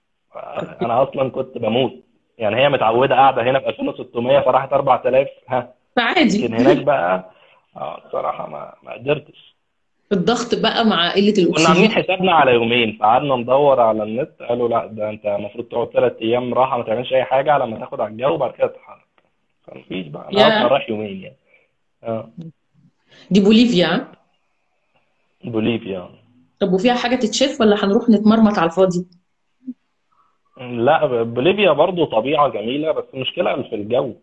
أنا 0.83 1.02
أصلا 1.02 1.31
كنت 1.31 1.59
بموت. 1.59 1.93
يعني 2.38 2.57
هي 2.57 2.69
متعودة 2.69 3.14
قاعدة 3.14 3.43
هنا 3.43 3.59
ب 3.59 3.69
2600 3.69 4.40
فراحت 4.40 4.73
4000 4.73 5.28
ها. 5.49 5.73
فعادي. 5.97 6.45
لكن 6.47 6.55
هناك 6.55 6.76
بقى 6.85 7.31
آه 7.76 7.99
الصراحة 8.07 8.49
ما 8.50 8.73
ما 8.83 8.93
قدرتش. 8.93 9.55
الضغط 10.12 10.55
بقى 10.62 10.85
مع 10.85 11.12
قلة 11.12 11.52
كنا 11.57 11.69
عاملين 11.69 11.90
حسابنا 11.90 12.33
على 12.33 12.52
يومين. 12.55 12.97
فقعدنا 13.00 13.37
ندور 13.37 13.81
على 13.81 14.02
النت. 14.02 14.31
قالوا 14.49 14.69
لا 14.69 14.87
ده 14.87 15.11
أنت 15.11 15.26
المفروض 15.26 15.64
تقعد 15.64 15.88
ثلاث 15.88 16.12
أيام 16.23 16.55
راحة 16.55 16.78
ما 16.78 16.85
تعملش 16.85 17.12
أي 17.12 17.25
حاجة 17.25 17.52
على 17.52 17.67
ما 17.67 17.78
تاخد 17.78 18.00
على 18.00 18.11
الجو 18.12 18.35
وبعد 18.35 18.52
كده 18.52 18.73
فمفيش 19.71 20.07
بقى 20.07 20.29
أنا 20.33 20.49
أصلا 20.49 20.67
رايح 20.67 20.89
يومين 20.91 21.21
يعني. 21.23 21.37
آه. 22.03 22.31
دي 23.31 23.41
بوليفيا؟ 23.41 24.13
بوليفيا. 25.45 26.09
طب 26.61 26.73
وفيها 26.73 26.95
حاجة 26.95 27.17
تتشاف 27.17 27.61
ولا 27.61 27.85
هنروح 27.85 28.09
نتمرمط 28.09 28.59
على 28.59 28.71
الفاضي؟ 28.71 29.07
لا 30.61 31.23
بوليفيا 31.23 31.73
برضو 31.73 32.05
طبيعة 32.05 32.49
جميلة 32.49 32.93
بس 32.93 33.05
المشكلة 33.15 33.63
في 33.63 33.75
الجو. 33.75 34.15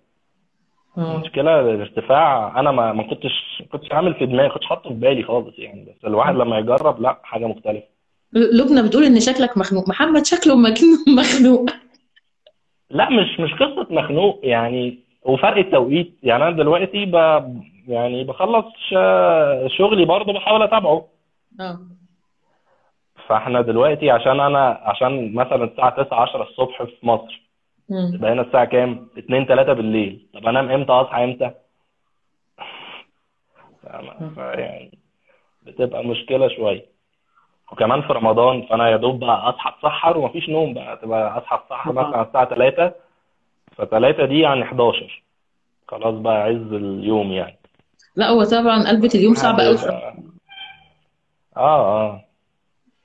آه. 0.97 1.15
المشكلة 1.15 1.59
الارتفاع 1.59 2.59
أنا 2.59 2.71
ما 2.71 2.93
ما 2.93 3.03
كنتش 3.03 3.31
ما 3.59 3.65
كنتش 3.67 3.91
عامل 3.91 4.13
في 4.13 4.25
دماغي 4.25 4.49
كنتش 4.49 4.65
حاطه 4.65 4.89
في 4.89 4.95
بالي 4.95 5.23
خالص 5.23 5.59
يعني. 5.59 5.85
بس 5.85 6.05
الواحد 6.05 6.35
لما 6.35 6.57
يجرب 6.59 7.01
لا 7.01 7.19
حاجة 7.23 7.45
مختلفة. 7.45 7.87
لبنى 8.33 8.81
بتقول 8.81 9.03
إن 9.03 9.19
شكلك 9.19 9.57
مخنوق. 9.57 9.89
محمد 9.89 10.25
شكله 10.25 10.55
مخنوق 11.07 11.69
لا 12.89 13.09
مش 13.09 13.39
مش 13.39 13.53
قصة 13.53 13.87
مخنوق 13.89 14.39
يعني. 14.43 15.04
وفرق 15.25 15.57
التوقيت. 15.57 16.13
يعني 16.23 16.43
أنا 16.43 16.51
دلوقتي 16.57 17.05
ب 17.05 17.15
يعني 17.87 18.23
بخلص 18.23 18.65
ش- 18.89 19.77
شغلي 19.77 20.05
برضه 20.05 20.33
بحاول 20.33 20.63
أتابعه. 20.63 21.05
آه 21.59 21.79
فإحنا 23.27 23.61
دلوقتي 23.61 24.11
عشان 24.11 24.39
أنا 24.39 24.79
عشان 24.83 25.33
مثلا 25.33 25.63
الساعة 25.63 26.03
9 26.03 26.21
10 26.21 26.43
الصبح 26.43 26.83
في 26.83 27.07
مصر. 27.07 27.41
مم. 27.89 28.11
يبقى 28.15 28.31
هنا 28.31 28.41
الساعة 28.41 28.65
كام؟ 28.65 29.07
2 29.17 29.45
3 29.45 29.73
بالليل. 29.73 30.25
طب 30.33 30.47
أنام 30.47 30.71
إمتى؟ 30.71 30.91
أصحى 30.91 31.23
إمتى؟ 31.23 31.51
فاهمة؟ 33.83 34.29
فيعني 34.35 34.97
بتبقى 35.63 36.03
مشكلة 36.05 36.47
شوية. 36.47 36.85
وكمان 37.71 38.01
في 38.01 38.13
رمضان 38.13 38.61
فأنا 38.61 38.89
يا 38.89 38.97
دوب 38.97 39.19
بقى 39.19 39.49
أصحى 39.49 39.69
أتسحر 39.69 40.17
ومفيش 40.17 40.49
نوم 40.49 40.73
بقى. 40.73 40.97
تبقى 40.97 41.37
أصحى 41.37 41.55
أتسحر 41.55 41.91
مثلا 41.93 42.17
على 42.17 42.27
الساعة 42.27 42.45
3 42.49 42.93
ف3 43.81 44.21
دي 44.25 44.39
يعني 44.39 44.63
11 44.63 45.23
خلاص 45.87 46.15
بقى 46.15 46.41
عز 46.43 46.73
اليوم 46.73 47.31
يعني. 47.31 47.57
لا 48.15 48.29
هو 48.29 48.43
طبعا 48.43 48.87
قلبة 48.87 49.09
اليوم 49.15 49.33
صعب 49.33 49.59
قوي 49.59 49.77
آه 51.57 51.57
آه. 51.57 52.25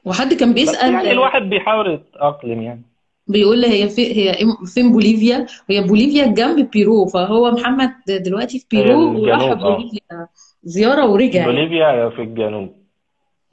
وحد 0.04 0.34
كان 0.34 0.54
بيسأل 0.54 0.92
يعني 0.92 1.10
الواحد 1.10 1.42
بيحاول 1.42 1.94
يتأقلم 1.94 2.62
يعني. 2.62 2.82
بيقول 3.26 3.58
لي 3.58 3.66
هي 3.68 3.88
في 3.88 4.14
هي 4.16 4.34
فين 4.74 4.92
بوليفيا؟ 4.92 5.46
هي 5.70 5.80
بوليفيا 5.82 6.26
جنب 6.26 6.70
بيرو 6.70 7.06
فهو 7.06 7.50
محمد 7.50 7.92
دلوقتي 8.08 8.58
في 8.70 8.78
هي 8.78 8.82
بيرو 8.82 9.22
وراح 9.22 9.40
آه. 9.42 9.54
بوليفيا 9.54 10.28
زيارة 10.64 11.06
ورجع. 11.06 11.44
بوليفيا 11.44 12.08
في 12.08 12.22
الجنوب. 12.22 12.76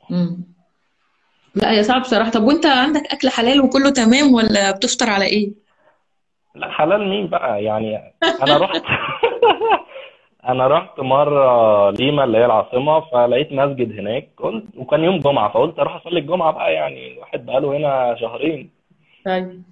مم. 0.09 0.43
لا 1.55 1.71
يا 1.71 1.81
صعب 1.81 2.01
بصراحة. 2.01 2.31
طب 2.31 2.43
وأنت 2.43 2.65
عندك 2.65 3.01
أكل 3.13 3.29
حلال 3.29 3.61
وكله 3.61 3.89
تمام 3.89 4.33
ولا 4.33 4.71
بتفطر 4.71 5.09
على 5.09 5.25
إيه؟ 5.25 5.66
لا 6.57 6.71
حلال 6.71 7.09
مين 7.09 7.27
بقى؟ 7.27 7.63
يعني 7.63 8.13
أنا 8.41 8.57
رحت 8.57 8.83
أنا 10.49 10.67
رحت 10.67 10.99
مرة 10.99 11.89
ليما 11.91 12.23
اللي 12.23 12.37
هي 12.37 12.45
العاصمة 12.45 12.99
فلقيت 12.99 13.51
مسجد 13.53 13.99
هناك 13.99 14.29
قلت 14.37 14.65
وكان 14.77 15.03
يوم 15.03 15.19
جمعة 15.19 15.49
فقلت 15.53 15.79
أروح 15.79 15.95
أصلي 15.95 16.19
الجمعة 16.19 16.51
بقى 16.51 16.73
يعني 16.73 17.13
الواحد 17.13 17.45
بقاله 17.45 17.77
هنا 17.77 18.15
شهرين. 18.19 18.69
طيب. 19.25 19.63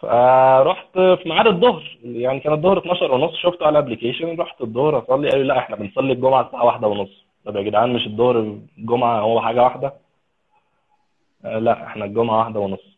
فرحت 0.00 0.92
في 0.94 1.22
ميعاد 1.26 1.46
الظهر 1.46 1.98
يعني 2.02 2.40
كان 2.40 2.52
الظهر 2.52 2.78
12 2.78 3.12
ونص 3.12 3.34
شفته 3.36 3.66
على 3.66 3.78
الابلكيشن 3.78 4.36
رحت 4.40 4.60
الظهر 4.60 4.98
أصلي 4.98 5.28
قالوا 5.30 5.44
لا 5.44 5.58
إحنا 5.58 5.76
بنصلي 5.76 6.12
الجمعة 6.12 6.46
الساعة 6.46 6.64
واحدة 6.64 6.88
ونص. 6.88 7.24
طب 7.44 7.56
يا 7.56 7.62
جدعان 7.62 7.92
مش 7.92 8.06
الظهر 8.06 8.38
الجمعة 8.78 9.20
هو 9.20 9.40
حاجة 9.40 9.62
واحدة؟ 9.62 9.92
لا 11.44 11.84
إحنا 11.86 12.04
الجمعة 12.04 12.38
واحدة 12.38 12.60
ونص. 12.60 12.97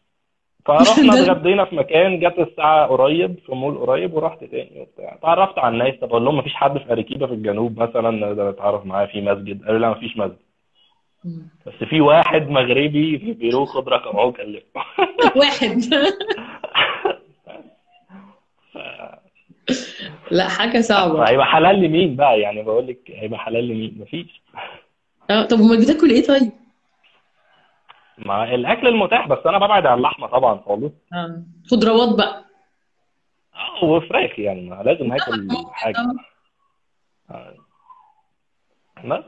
فرحنا 0.66 1.12
اتغدينا 1.22 1.64
في 1.64 1.76
مكان 1.76 2.20
جت 2.20 2.38
الساعة 2.38 2.86
قريب 2.86 3.38
في 3.46 3.54
مول 3.54 3.78
قريب 3.78 4.14
ورحت 4.14 4.44
تاني 4.44 4.80
وبتاع. 4.80 5.14
اتعرفت 5.14 5.58
على 5.58 5.72
الناس 5.74 5.94
طب 6.00 6.08
أقول 6.08 6.24
لهم 6.24 6.36
مفيش 6.38 6.54
حد 6.54 6.78
في 6.78 6.92
أريكيبا 6.92 7.26
في 7.26 7.32
الجنوب 7.34 7.78
مثلا؟ 7.82 8.10
نقدر 8.10 8.50
نتعرف 8.50 8.86
معاه 8.86 9.06
في 9.06 9.20
مسجد. 9.20 9.64
قالوا 9.64 9.78
لا 9.78 9.90
مفيش 9.90 10.16
مسجد. 10.16 10.36
بس 11.66 11.84
في 11.88 12.00
واحد 12.00 12.48
مغربي 12.50 13.18
في 13.18 13.32
بيرو 13.32 13.64
خد 13.64 13.88
رقمه 13.88 14.20
وكلمه 14.22 14.60
واحد. 15.36 15.80
لا 20.30 20.48
حاجة 20.48 20.80
صعبة. 20.80 21.24
فهيبقى 21.24 21.46
حلال 21.46 21.80
لمين 21.82 22.16
بقى؟ 22.16 22.40
يعني 22.40 22.62
بقول 22.62 22.86
لك 22.86 22.98
هيبقى 23.14 23.38
حلال 23.38 23.68
لمين؟ 23.68 23.96
مفيش. 24.00 24.42
آه 25.30 25.44
طب 25.44 25.56
أمال 25.60 25.80
بتاكل 25.80 26.10
إيه 26.10 26.22
طيب؟ 26.26 26.50
مع 28.26 28.54
الأكل 28.54 28.86
المتاح 28.86 29.28
بس 29.28 29.38
أنا 29.46 29.58
ببعد 29.58 29.86
عن 29.86 29.98
اللحمة 29.98 30.26
طبعا 30.26 30.60
خالص. 30.66 30.92
آه. 31.12 31.42
خضروات 31.70 32.14
بقى. 32.18 32.44
آه 33.54 33.84
وفراخ 33.84 34.38
يعني 34.38 34.70
ما 34.70 34.82
لازم 34.82 35.12
هاكل 35.12 35.48
حاجة. 35.72 35.96
آه 37.30 37.34
آه. 37.34 37.54
بس؟ 39.04 39.24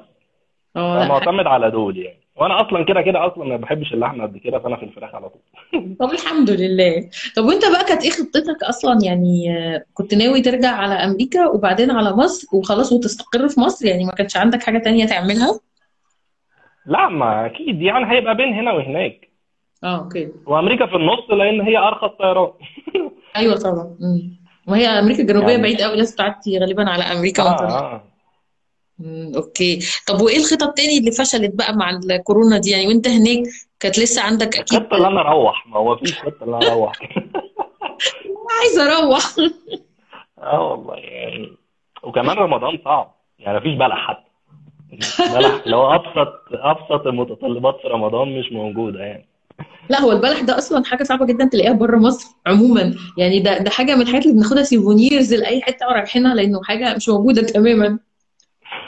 آه 0.77 0.95
لا. 0.95 1.01
حاجة. 1.01 1.09
معتمد 1.09 1.47
على 1.47 1.71
دول 1.71 1.97
يعني. 1.99 2.23
وأنا 2.37 2.61
أصلا 2.67 2.85
كده 2.85 3.03
كده 3.03 3.27
أصلا 3.27 3.45
ما 3.45 3.57
بحبش 3.57 3.93
اللحمة 3.93 4.25
قد 4.25 4.37
كده 4.37 4.59
فأنا 4.59 4.77
في 4.77 4.83
الفراخ 4.85 5.15
على 5.15 5.29
طول. 5.29 5.43
طب 6.01 6.11
الحمد 6.13 6.51
لله. 6.51 7.11
طب 7.37 7.45
وأنت 7.45 7.63
بقى 7.65 7.85
كانت 7.89 8.03
إيه 8.05 8.11
خطتك 8.11 8.63
أصلا؟ 8.69 8.99
يعني 9.05 9.57
آه، 9.59 9.85
كنت 9.95 10.15
ناوي 10.15 10.41
ترجع 10.41 10.71
على 10.71 10.95
أمريكا 10.95 11.47
وبعدين 11.47 11.91
على 11.91 12.11
مصر 12.17 12.57
وخلاص 12.57 12.93
وتستقر 12.93 13.49
في 13.49 13.61
مصر؟ 13.61 13.87
يعني 13.87 14.05
ما 14.05 14.13
كانش 14.13 14.37
عندك 14.37 14.63
حاجة 14.63 14.79
تانية 14.79 15.07
تعملها؟ 15.07 15.61
لا 16.87 17.09
ما 17.09 17.47
أكيد. 17.47 17.83
يعني 17.83 18.11
هيبقى 18.13 18.37
بين 18.37 18.53
هنا 18.55 18.73
وهناك. 18.73 19.29
آه 19.85 19.99
أوكي. 19.99 20.29
وأمريكا 20.47 20.87
في 20.87 20.97
النص 20.97 21.31
لأن 21.31 21.61
هي 21.61 21.77
أرخص 21.79 22.11
طيران. 22.19 22.51
أيوه 23.37 23.57
طبعا. 23.57 23.97
وهي 24.69 24.87
أمريكا 24.87 25.23
الجنوبية 25.23 25.49
يعني 25.51 25.63
بعيد 25.63 25.81
قوي 25.83 25.97
لازم 25.97 26.17
تعدي 26.17 26.59
غالبا 26.59 26.91
على 26.91 27.03
أمريكا 27.03 27.43
آه 27.43 27.63
آه. 27.69 28.05
مم، 28.99 29.33
أوكي. 29.37 29.79
طب 30.09 30.21
وإيه 30.21 30.37
الخطط 30.37 30.63
التاني 30.63 30.99
اللي 30.99 31.11
فشلت 31.11 31.55
بقى 31.55 31.77
مع 31.77 31.91
الكورونا 31.91 32.59
دي؟ 32.59 32.71
يعني 32.71 32.87
وأنت 32.87 33.09
هناك 33.09 33.43
كانت 33.81 33.99
لسه 33.99 34.23
عندك 34.23 34.59
أكيد 34.59 34.79
الخطة 34.81 34.97
اللي 34.97 35.09
أنا 35.09 35.21
أروح. 35.21 35.67
ما 35.67 35.77
هو 35.77 35.97
فيش 35.97 36.19
خطه 36.19 36.45
اللي 36.45 36.57
أنا 36.57 36.73
أروح. 36.73 36.93
عايزة 38.61 38.99
أروح. 38.99 39.23
آه 40.39 40.71
والله 40.71 40.95
يعني. 40.97 41.57
وكمان 42.03 42.37
رمضان 42.37 42.79
صعب. 42.85 43.15
يعني 43.39 43.59
مفيش 43.59 43.75
بلح 43.75 44.09
حتى. 44.09 44.32
بلح 45.35 45.63
لو 45.67 45.95
ابسط 45.95 46.33
أبسط 46.53 47.07
المتطلبات 47.07 47.77
في 47.83 47.89
رمضان 47.89 48.39
مش 48.39 48.53
موجودة 48.53 49.01
يعني. 49.01 49.27
لا 49.91 50.01
هو 50.01 50.13
البلح 50.13 50.41
ده 50.41 50.59
أصلا 50.59 50.85
حاجة 50.85 51.03
صعبة 51.03 51.27
جدا 51.27 51.49
تلاقيها 51.49 51.73
بره 51.73 51.97
مصر 51.97 52.37
عموما. 52.47 52.95
يعني 53.19 53.41
ده 53.41 53.59
ده 53.59 53.71
حاجة 53.71 53.95
من 53.95 54.03
الحاجات 54.03 54.23
اللي 54.27 54.35
بناخدها 54.37 54.63
سيفونيرز 54.63 55.35
لأي 55.35 55.63
حتة 55.63 55.87
رايحينها 55.87 56.35
لأنه 56.35 56.63
حاجة 56.63 56.97
مش 56.97 57.09
موجودة 57.09 57.43
تماما. 57.43 57.99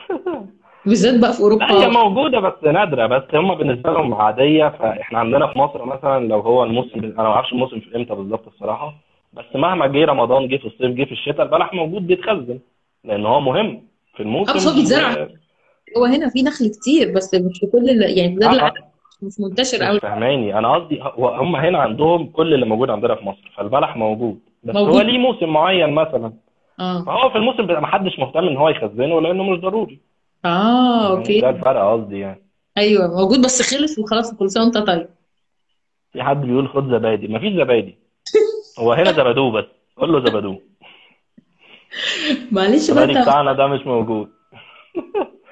بالذات 0.86 1.20
بقى 1.20 1.32
في 1.32 1.42
لا 1.42 1.70
هي 1.70 1.74
اوروبا 1.74 1.86
موجودة 1.88 2.40
بس 2.40 2.64
نادرة 2.64 3.06
بس 3.06 3.22
هم 3.34 3.54
بالنسبة 3.54 3.92
لهم 3.92 4.14
عادية. 4.14 4.68
فإحنا 4.68 5.18
عندنا 5.18 5.46
في 5.52 5.58
مصر 5.58 5.84
مثلا 5.84 6.28
لو 6.28 6.40
هو 6.40 6.64
الموسم 6.64 6.98
أنا 7.04 7.22
ما 7.22 7.26
أعرفش 7.28 7.52
الموسم 7.52 7.80
في 7.80 7.96
إمتى 7.96 8.14
بالظبط 8.14 8.46
الصراحة. 8.46 8.94
بس 9.32 9.44
مهما 9.54 9.86
جه 9.86 10.04
رمضان 10.04 10.48
جه 10.48 10.56
في 10.56 10.64
الصيف 10.66 10.90
جه 10.90 11.04
في 11.04 11.12
الشتاء 11.12 11.42
البلح 11.42 11.74
موجود 11.74 12.06
بيتخزن 12.06 12.58
لأن 13.04 13.26
هو 13.26 13.40
مهم 13.40 13.82
في 14.16 14.22
آه 14.22 14.26
الموسم 14.26 14.74
بيتزرع 14.76 15.22
و- 15.22 15.28
هو 15.96 16.04
هنا 16.04 16.28
في 16.30 16.42
نخل 16.42 16.68
كتير 16.70 17.12
بس 17.16 17.34
مش 17.34 17.58
في 17.60 17.66
كل 17.66 17.88
يعني 17.88 18.34
بلاد 18.36 18.50
آه 18.50 18.54
العالم 18.54 18.76
آه، 18.76 18.90
مش 19.22 19.32
منتشر 19.40 19.82
قوي 19.84 20.00
فاهماني 20.00 20.58
أنا 20.58 20.74
قصدي 20.74 20.98
هو- 21.02 21.28
هم 21.34 21.56
هنا 21.56 21.78
عندهم 21.78 22.26
كل 22.26 22.54
اللي 22.54 22.66
موجود 22.66 22.90
عندنا 22.90 23.14
في 23.14 23.24
مصر 23.24 23.52
فالبلح 23.56 23.96
موجود. 23.96 24.38
بس 24.64 24.76
هو 24.76 24.84
موجود. 24.86 25.02
ليه 25.02 25.18
موسم 25.18 25.48
معين 25.48 25.90
مثلا؟ 25.94 26.32
آه. 26.80 27.04
فهو 27.04 27.30
في 27.30 27.36
الموسم 27.38 27.66
بيبقى 27.66 27.82
محدش 27.82 28.18
مهتم 28.18 28.38
إن 28.48 28.56
هو 28.56 28.68
يخزنه 28.68 29.20
لأنه 29.20 29.42
مش 29.44 29.60
ضروري. 29.60 30.00
آه 30.44 30.48
فاهماني 31.00 31.16
أوكي. 31.18 31.40
ده 31.40 31.50
الفرق 31.50 31.92
قصدي 31.92 32.18
يعني. 32.18 32.42
أيوه 32.78 33.06
موجود 33.20 33.38
بس 33.44 33.74
خلص 33.74 33.98
وخلاص 33.98 34.34
كل 34.34 34.50
سنة 34.50 34.62
وأنت 34.64 34.78
طيب. 34.78 35.08
في 36.12 36.22
حد 36.22 36.40
بيقول 36.40 36.68
خد 36.68 36.88
زبادي. 36.90 37.28
مفيش 37.28 37.52
زبادي. 37.52 37.98
هو 38.78 38.92
هنا 38.92 39.12
زبدوه 39.18 39.52
بس. 39.52 39.64
قول 39.96 40.12
له 40.12 40.20
زبدوه. 40.20 40.60
معلش 42.52 42.90
بقى 42.90 43.04
الزبادي 43.04 43.20
بتاعنا 43.22 43.52
ده 43.52 43.66
مش 43.66 43.86
موجود. 43.86 44.28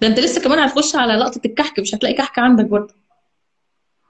ده 0.00 0.06
انت 0.06 0.18
لسه 0.20 0.44
كمان 0.44 0.58
هتخش 0.58 0.96
على 0.96 1.12
لقطة 1.14 1.40
الكحك 1.44 1.80
مش 1.80 1.94
هتلاقي 1.94 2.14
كحك 2.14 2.38
عندك 2.38 2.64
برضه. 2.64 2.94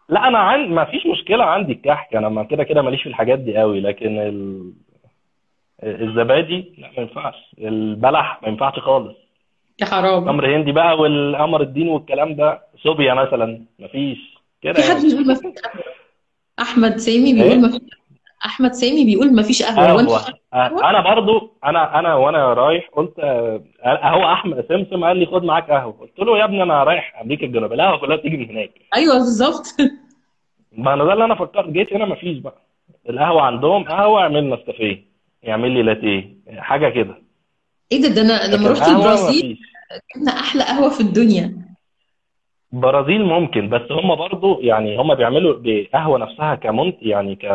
لا 0.09 0.29
أنا 0.29 0.39
عن 0.39 0.69
ما 0.69 0.85
فيش 0.85 1.07
مشكلة 1.07 1.45
عندي 1.45 1.73
الكحك 1.73 2.17
أنا 2.17 2.29
ما 2.29 2.45
كده 2.45 2.65
كده 2.65 2.83
ماليش 2.83 3.03
في 3.03 3.09
الحاجات 3.09 3.39
دي 3.39 3.57
قوي 3.59 3.81
لكن 3.81 4.19
ال... 4.19 4.73
الزبادي 5.83 6.75
لا 6.79 6.91
ما 6.97 7.03
ينفعش. 7.03 7.35
البلح 7.59 8.41
ما 8.43 8.49
ينفعش 8.49 8.79
خالص. 8.79 9.17
يا 9.81 9.87
حرام. 9.87 10.25
تمر 10.25 10.57
هندي 10.57 10.73
بقى 10.73 10.99
والقمر 10.99 11.61
الدين 11.63 11.89
والكلام 11.89 12.35
ده 12.37 12.63
صوبيا 12.83 13.15
مثلا 13.15 13.65
ما 13.79 13.89
فيش. 13.89 14.19
كده 14.63 14.73
في 14.73 14.83
حد 14.83 14.89
يعني. 14.97 15.09
بيقول 15.09 15.27
ما 15.27 15.35
فيش 15.35 15.53
أحمد 16.61 16.97
سامي 16.97 17.33
بيقول 17.35 17.51
إيه؟ 17.51 17.59
ما 17.59 17.69
فيش 17.69 17.81
أحمد 18.47 18.73
سامي 18.73 19.05
بيقول 19.05 19.35
ما 19.35 19.43
فيش 19.43 19.63
قهوه 19.63 19.95
وأنت 19.95 20.11
آه، 20.11 20.37
قهوة؟ 20.53 20.91
أنا 20.91 21.01
برضو 21.15 21.53
أنا 21.65 21.99
أنا 21.99 22.15
وأنا 22.15 22.55
رايح 22.55 22.89
قلت 22.93 23.19
آه، 23.19 23.63
هو 23.87 24.33
أحمد 24.33 24.65
سمسم 24.69 25.05
قال 25.05 25.17
لي 25.17 25.27
خد 25.27 25.45
معاك 25.45 25.71
قهوة. 25.71 25.93
قلت 26.01 26.19
له 26.19 26.39
يا 26.39 26.45
ابني 26.45 26.63
أنا 26.63 26.85
رايح 26.85 27.21
أمريكا 27.21 27.47
الجنوبية. 27.47 27.75
القهوة 27.75 27.99
كلها 27.99 28.17
بتيجي 28.17 28.37
من 28.37 28.51
هناك. 28.51 28.71
أيوه 28.95 29.15
بالظبط. 29.15 29.67
ما 30.73 30.95
أنا 30.95 31.05
ده 31.05 31.13
اللي 31.13 31.25
أنا 31.25 31.35
فكرت. 31.35 31.69
جيت 31.69 31.93
هنا 31.93 32.05
مفيش 32.07 32.39
بقى. 32.39 32.63
القهوة 33.11 33.43
عندهم 33.43 33.85
قهوة 33.85 34.23
اعمل 34.23 34.51
نسكافيه. 34.51 35.05
يعمل 35.43 35.71
لي 35.71 35.83
لاتيه. 35.83 36.35
حاجة 36.59 36.89
كده. 36.89 37.15
إيه 37.93 38.03
ده؟ 38.03 38.09
ده 38.09 38.21
أنا 38.23 38.57
لما 38.57 38.71
رحت 38.71 38.89
البرازيل. 38.89 39.59
جبنا 40.17 40.31
أحلى 40.33 40.63
قهوة 40.65 40.89
في 40.91 41.01
الدنيا. 41.01 41.60
برازيل 42.73 43.25
ممكن 43.25 43.69
بس 43.69 43.93
هم 43.93 44.15
برضو 44.15 44.61
يعني 44.61 44.99
هم 45.01 45.15
بيعملوا 45.15 45.57
بقهوة 45.59 46.19
نفسها 46.19 46.55
كمنت 46.55 46.97
يعني 47.03 47.35
ك 47.37 47.47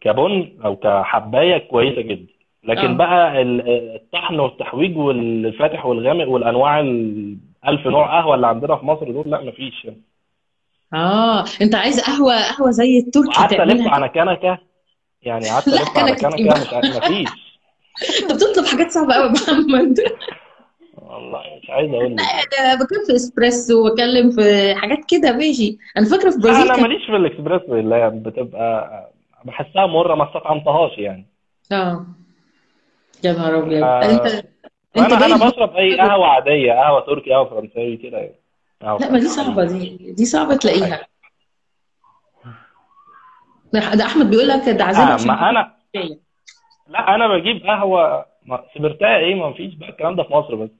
كبن 0.00 0.48
أو 0.64 0.76
كحباية 0.76 1.58
كويسة 1.58 2.00
جدا. 2.02 2.26
لكن 2.64 2.86
آه. 2.90 2.96
بقى 2.96 3.42
ال- 3.42 3.94
الطحن 3.96 4.40
والتحويج 4.40 4.96
والفاتح 4.96 5.86
والغامق 5.86 6.28
والأنواع 6.28 6.80
الالف 6.80 7.86
نوع 7.86 8.18
قهوة 8.20 8.34
اللي 8.34 8.46
عندنا 8.46 8.76
في 8.76 8.86
مصر 8.86 9.10
دول 9.10 9.30
لا 9.30 9.40
مفيش. 9.44 9.86
آه 10.94 11.44
أنت 11.62 11.74
عايز 11.74 12.00
قهوة 12.00 12.34
قهوة 12.52 12.70
زي 12.70 12.98
التركي 12.98 13.28
وقعدت 13.28 13.60
ألف 13.60 13.86
على 13.88 14.08
كنكة 14.08 14.58
يعني 15.22 15.44
قعدت 15.50 15.68
ألف 15.68 15.98
على 15.98 16.12
كنكة 16.16 16.78
مفيش. 16.98 17.28
أنت 18.22 18.32
بتطلب 18.32 18.64
حاجات 18.66 18.90
صعبة 18.90 19.14
قوي 19.14 19.24
يا 19.26 19.30
محمد. 19.32 19.98
والله. 20.96 21.42
مش 21.62 21.70
عايز 21.70 21.90
أقول 21.90 22.04
لا 22.16 22.22
لك 22.22 22.58
أنا 22.60 22.74
بتكلم 22.84 23.04
في 23.06 23.16
إسبريسو 23.16 23.90
بتكلم 23.90 24.30
في 24.30 24.74
حاجات 24.74 24.98
كده 25.08 25.32
ماشي. 25.36 25.78
أنا 25.96 26.06
فاكرة 26.06 26.30
في 26.30 26.36
لا 26.36 26.44
البرازيل 26.44 26.70
أنا 26.72 26.82
ماليش 26.82 27.06
في 27.06 27.16
الاكسبريسو 27.16 27.74
اللي 27.74 27.94
هي 27.94 28.10
بتبقى 28.10 29.10
بحسها 29.44 29.86
مرة 29.86 30.14
ما 30.14 30.28
استطعمتهاش 30.28 30.98
يعني. 30.98 31.26
آه. 31.72 32.06
يا 33.24 33.32
نهار 33.32 33.58
أبيض. 33.58 33.82
آه، 33.82 34.42
انت 34.96 35.12
أنا 35.12 35.36
تبص 35.36 35.52
بشرب 35.52 35.76
أي 35.76 36.00
قهوة 36.00 36.26
عادية 36.26 36.72
قهوة 36.72 37.00
تركي 37.00 37.30
قهوة 37.30 37.50
فرنساوي 37.50 37.96
كده 37.96 38.18
يعني. 38.18 38.34
لا 38.82 39.10
ما 39.10 39.18
دي 39.18 39.28
صعبة 39.28 39.64
دي 39.64 40.12
دي 40.12 40.24
صعبة 40.24 40.56
تلاقيها. 40.56 41.06
حاجة 43.74 43.94
ده 43.94 44.04
أحمد 44.04 44.30
بيقول 44.30 44.48
لك 44.48 44.68
ده 44.68 44.84
عازمك 44.84 45.02
آه 45.08 45.12
عشان 45.12 45.26
ما 45.26 45.34
تجيب 45.34 45.48
أنا 45.48 45.74
كوبايه 45.94 46.18
لا 46.88 47.14
أنا 47.14 47.28
بجيب 47.28 47.62
قهوة 47.66 48.26
سبرتها 48.74 49.16
إيه 49.16 49.34
ما 49.34 49.52
فيش 49.52 49.74
بقى 49.74 49.88
الكلام 49.88 50.16
ده 50.16 50.22
في 50.22 50.32
مصر 50.32 50.54
بس. 50.54 50.70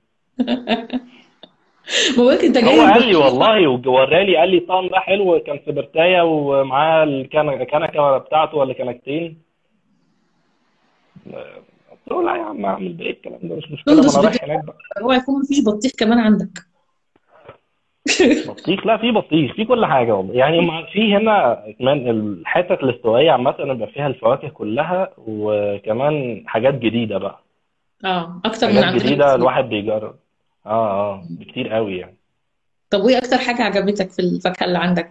بقول 2.17 2.33
لك 2.35 2.43
انت 2.43 2.57
هو 2.57 2.63
جاي 2.63 2.79
قال 2.93 3.07
لي 3.07 3.15
والله 3.15 3.67
وورالي 3.67 4.37
قال 4.37 4.49
لي 4.49 4.57
الطعم 4.57 4.87
ده 4.87 4.99
حلو 4.99 5.39
كان 5.39 5.59
سبرتايه 5.65 6.21
ومعاه 6.21 7.03
الكنكه 7.03 7.63
كنكة 7.63 8.17
بتاعته 8.17 8.57
ولا 8.57 8.73
كنكتين. 8.73 9.37
قلت 11.91 12.11
له 12.11 12.23
لا 12.23 12.35
يا 12.35 12.41
عم 12.43 12.65
أعمل 12.65 12.93
بايه 12.93 13.11
الكلام 13.11 13.39
ده 13.43 13.55
مش 13.55 13.71
مشكلة. 13.71 13.95
ما 13.95 14.01
أنا. 14.01 14.27
رايح 14.29 14.43
هناك 14.43 14.65
بقى. 14.65 14.75
هو 15.01 15.11
يكون 15.11 15.39
مفيش 15.41 15.63
بطيخ 15.65 15.91
كمان 15.97 16.19
عندك. 16.19 16.59
بطيخ؟ 18.47 18.85
لا 18.85 18.97
في 18.97 19.11
بطيخ 19.11 19.53
في 19.55 19.65
كل 19.65 19.85
حاجة 19.85 20.15
والله. 20.15 20.33
يعني 20.35 20.85
في 20.93 21.15
هنا 21.15 21.63
كمان 21.79 22.09
الحتت 22.09 22.83
الاستوائية 22.83 23.31
عامة 23.31 23.51
بيبقى 23.51 23.87
فيها 23.87 24.07
الفواكه 24.07 24.49
كلها 24.49 25.09
وكمان 25.17 26.43
حاجات 26.47 26.73
جديدة 26.73 27.17
بقى. 27.17 27.39
آه 28.05 28.41
أكتر 28.45 28.67
من 28.67 28.77
عندنا. 28.83 29.03
جديدة 29.03 29.35
الواحد 29.35 29.69
بيجرب. 29.69 30.15
آه 30.65 31.13
آه 31.13 31.23
بكتير 31.29 31.69
قوي 31.69 31.97
يعني. 31.97 32.17
طب 32.89 32.99
وإيه 33.01 33.17
أكتر 33.17 33.37
حاجة 33.37 33.63
عجبتك 33.63 34.09
في 34.09 34.19
الفاكهة 34.19 34.65
اللي 34.65 34.77
عندك؟ 34.77 35.09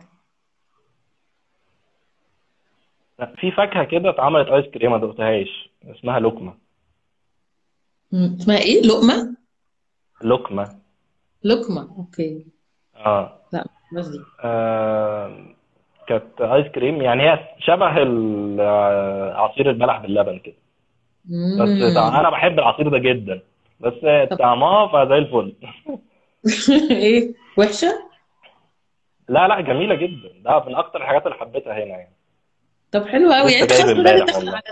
في 3.36 3.50
فاكهة 3.50 3.84
كده 3.84 4.10
اتعملت 4.10 4.48
ice 4.48 4.66
cream 4.66 4.90
ما 4.90 4.98
دقتهاش 4.98 5.70
اسمها 5.84 6.20
لقمة. 6.20 6.54
مم. 8.12 8.36
اسمها 8.40 8.58
إيه؟ 8.58 8.82
لقمة؟ 8.82 9.36
لقمة. 10.22 10.78
لقمة 11.44 11.96
okay. 11.98 12.46
آه. 12.96 13.38
لا 13.52 13.66
بس 13.92 14.06
دي. 14.06 14.20
آه، 14.44 15.46
كانت 16.08 16.40
ice 16.40 16.66
cream 16.66 17.02
يعني 17.02 17.22
هي 17.22 17.38
شبه 17.58 17.86
آه، 18.60 19.34
عصير 19.34 19.70
البلح 19.70 19.98
باللبن 19.98 20.38
كده. 20.38 20.54
بس 21.24 21.68
مم. 21.68 21.98
أنا 21.98 22.30
بحب 22.30 22.58
العصير 22.58 22.88
ده 22.88 22.98
جدا. 22.98 23.42
بس 23.82 24.28
طعمها 24.38 24.86
فزي 24.86 25.18
الفل. 25.18 25.54
إيه؟ 26.90 27.34
وحشة؟ 27.58 27.92
لا 29.28 29.48
لا 29.48 29.60
جميلة 29.60 29.94
جدا. 29.94 30.28
ده 30.44 30.64
من 30.64 30.74
أكتر 30.74 31.00
الحاجات 31.02 31.26
اللي 31.26 31.36
حبيتها 31.38 31.72
هنا 31.72 31.84
يعني. 31.84 32.12
طب 32.92 33.06
حلو 33.06 33.32
قوي 33.32 33.52
يعني 33.52 33.66
جايب 33.66 33.96
امبارح 33.96 34.36
والله. 34.36 34.52
على 34.52 34.62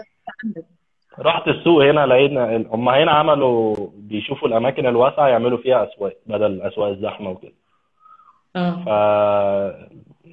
رحت 1.18 1.49
السوق 1.49 1.85
هنا 1.85 2.07
لقينا 2.07 2.57
هم 2.57 2.88
هنا 2.88 3.12
عملوا 3.12 3.77
بيشوفوا 3.94 4.49
الأماكن 4.49 4.87
الواسعة 4.87 5.29
يعملوا 5.29 5.59
فيها 5.59 5.85
أسواق 5.88 6.16
بدل 6.27 6.62
أسواق 6.62 6.88
الزحمة 6.88 7.31
وكده. 7.31 7.53
آه. 8.57 8.70
ف 8.85 8.88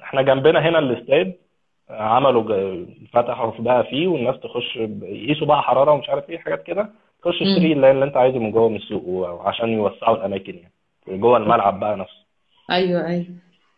إحنا 0.02 0.22
جنبنا 0.22 0.68
هنا 0.68 0.78
الاستاد 0.78 1.34
عملوا 1.90 2.86
فتحوا 3.12 3.52
بقى 3.58 3.84
فيه 3.84 4.08
والناس 4.08 4.40
تخش 4.40 4.76
يقيسوا 4.76 5.46
بقى 5.46 5.62
حرارة 5.62 5.92
ومش 5.92 6.08
عارف 6.08 6.30
إيه 6.30 6.38
حاجات 6.38 6.62
كده. 6.62 6.90
تخش 7.22 7.34
تشتري 7.38 7.72
امم 7.72 7.84
اللي 7.84 8.04
انت 8.04 8.16
عايزه 8.16 8.38
من 8.38 8.50
جوه 8.50 8.68
من 8.68 8.76
السوق 8.76 9.04
وعشان 9.08 9.68
يوسعوا 9.68 10.16
الأماكن 10.16 10.54
يعني. 10.54 10.72
جوه 11.20 11.36
الملعب 11.36 11.80
بقى 11.80 11.96
نفسه. 11.96 12.24
أيوه 12.70 13.06
أيوه. 13.06 13.26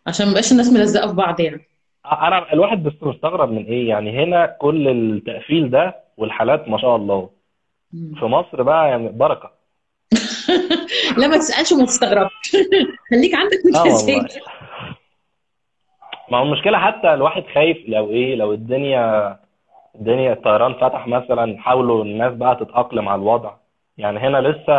عشان 0.07 0.27
مبقاش 0.29 0.51
الناس 0.51 0.73
ملزقة 0.73 1.07
في 1.07 1.13
بعض 1.13 1.39
يعني. 1.39 1.61
أنا 2.05 2.53
الواحد 2.53 2.83
بس 2.83 2.93
مستغرب 3.01 3.51
من 3.51 3.65
إيه 3.65 3.89
يعني 3.89 4.23
هنا 4.23 4.45
كل 4.45 4.87
التقفيل 4.87 5.69
ده 5.69 5.95
والحالات 6.17 6.67
ما 6.67 6.77
شاء 6.77 6.95
الله. 6.95 7.29
في 7.91 8.25
مصر 8.25 8.63
بقى 8.63 8.89
يعني 8.89 9.09
بركة. 9.09 9.51
لا 11.17 11.27
ما 11.27 11.37
تسألش 11.37 11.71
وما 11.71 11.85
تستغربش. 11.85 12.51
خليك 13.11 13.35
عندك 13.35 13.59
وتذاكر 13.65 14.41
ما 16.31 16.37
هو 16.37 16.43
المشكلة 16.43 16.77
حتى 16.77 17.13
الواحد 17.13 17.43
خايف 17.55 17.77
لو 17.87 18.09
إيه 18.09 18.35
لو 18.35 18.53
الدنيا 18.53 19.37
الدنيا 19.95 20.33
الطيران 20.33 20.73
فتح 20.73 21.07
مثلا 21.07 21.57
حاولوا 21.59 22.03
الناس 22.03 22.33
بقى 22.33 22.55
تتأقلم 22.55 23.09
على 23.09 23.21
الوضع. 23.21 23.51
يعني 23.97 24.19
هنا 24.19 24.37
لسه 24.37 24.73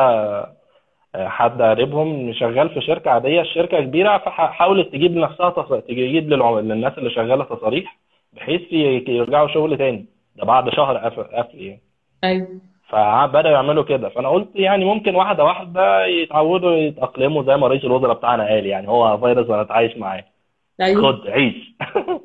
آه، 1.15 1.29
حد 1.29 1.63
قريبهم 1.63 2.33
شغال 2.33 2.69
في 2.69 2.81
شركة 2.81 3.11
عادية 3.11 3.41
الشركة 3.41 3.81
كبيرة 3.81 4.19
فحاولت 4.19 4.89
تجيب 4.93 5.17
لنفسها 5.17 5.51
تص... 5.51 5.73
تجيب 5.89 6.31
للناس 6.31 6.99
اللي 6.99 7.11
شغالة 7.11 7.45
تصاريح 7.45 7.99
بحيث 8.33 8.73
يرجعوا 9.09 9.49
شغل 9.49 9.79
تاني. 9.79 10.07
ده 10.37 10.45
بعد 10.45 10.71
شهر 10.71 10.97
قفل 10.97 11.23
قفل 11.23 11.59
يعني. 11.59 11.81
أيوه. 12.25 12.49
فبدأوا 12.89 13.55
يعملوا 13.55 13.85
كده. 13.85 14.09
فأنا 14.09 14.29
قلت 14.29 14.49
يعني 14.55 14.85
ممكن 14.85 15.15
واحدة 15.15 15.45
واحدة 15.45 16.05
يتعودوا 16.07 16.73
يتأقلموا 16.73 17.43
زي 17.43 17.57
ما 17.57 17.69
رئيس 17.69 17.85
الوزراء 17.85 18.17
بتاعنا 18.17 18.47
قال 18.47 18.67
يعني 18.67 18.89
هو 18.89 19.19
فيروس 19.19 19.51
ونتعايش 19.51 19.97
معاه. 19.97 20.25
أيوه. 20.81 21.03
خد 21.03 21.29
عيش. 21.29 21.73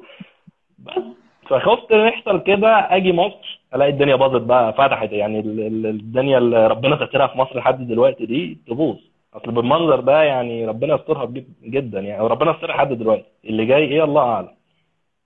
بس. 0.86 1.27
فخفت 1.50 1.92
يحصل 1.92 2.44
كده 2.44 2.68
أجي 2.96 3.14
مصر 3.14 3.60
ألاقي 3.76 3.92
الدنيا 3.92 4.16
باظت 4.16 4.42
بقى 4.42 4.74
فتحت 4.74 5.12
يعني 5.12 5.40
ال- 5.40 5.60
ال- 5.60 5.86
الدنيا 5.86 6.38
اللي 6.38 6.68
ربنا 6.68 6.96
سترها 7.06 7.28
في 7.28 7.38
مصر 7.38 7.58
لحد 7.58 7.88
دلوقتي 7.88 8.26
دي 8.26 8.58
تبوظ. 8.68 8.96
أصل 9.34 9.52
بالمنظر 9.52 10.00
ده 10.00 10.24
يعني 10.24 10.66
ربنا 10.66 10.96
يسترها 10.96 11.26
جدا 11.64 12.00
يعني 12.00 12.28
ربنا 12.28 12.52
يسترها 12.52 12.76
لحد 12.76 12.94
دلوقتي. 12.94 13.26
اللي 13.46 13.66
جاي 13.66 13.84
إيه؟ 13.84 14.04
الله 14.04 14.22
أعلم. 14.22 14.50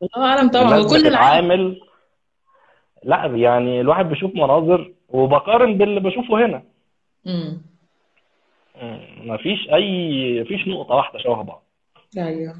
الله 0.01 0.27
أعلم 0.27 0.49
طبعا 0.49 0.63
الناس 0.63 0.93
هو 0.93 1.01
كل 1.01 1.07
العالم 1.07 1.75
لا 3.03 3.25
يعني 3.25 3.81
الواحد 3.81 4.09
بيشوف 4.09 4.35
مناظر 4.35 4.91
وبقارن 5.09 5.77
باللي 5.77 5.99
بشوفه 5.99 6.45
هنا. 6.45 6.63
امم 7.27 7.61
ما 9.23 9.37
فيش 9.37 9.69
أي 9.73 10.41
مفيش 10.41 10.67
نقطة 10.67 10.95
واحدة 10.95 11.19
شبه 11.19 11.41
بعض. 11.41 11.63
أيوه. 12.17 12.53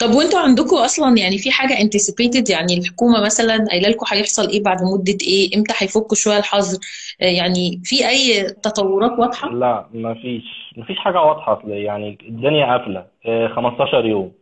طب 0.00 0.10
وانتوا 0.10 0.38
عندكم 0.38 0.76
أصلا 0.76 1.18
يعني 1.18 1.38
في 1.38 1.50
حاجة 1.50 1.74
anticipated 1.74 2.50
يعني 2.50 2.78
الحكومة 2.78 3.20
مثلا 3.24 3.66
قايلة 3.70 3.88
لكم 3.88 4.06
هيحصل 4.12 4.48
إيه 4.48 4.62
بعد 4.62 4.78
مدة 4.82 5.18
إيه؟ 5.22 5.56
إمتى 5.56 5.74
هيفكوا 5.78 6.16
شوية 6.16 6.38
الحظر؟ 6.38 6.78
آه، 7.20 7.24
يعني 7.24 7.80
في 7.84 8.08
أي 8.08 8.42
تطورات 8.42 9.18
واضحة؟ 9.18 9.50
لا 9.50 9.88
ما 9.94 10.14
فيش. 10.14 10.44
ما 10.76 10.84
فيش 10.84 10.98
حاجة 10.98 11.20
واضحة. 11.20 11.58
أصل 11.60 11.70
يعني 11.70 12.18
الدنيا 12.28 12.66
قافلة. 12.66 13.06
آه، 13.26 13.48
15 13.48 14.04
يوم. 14.06 14.32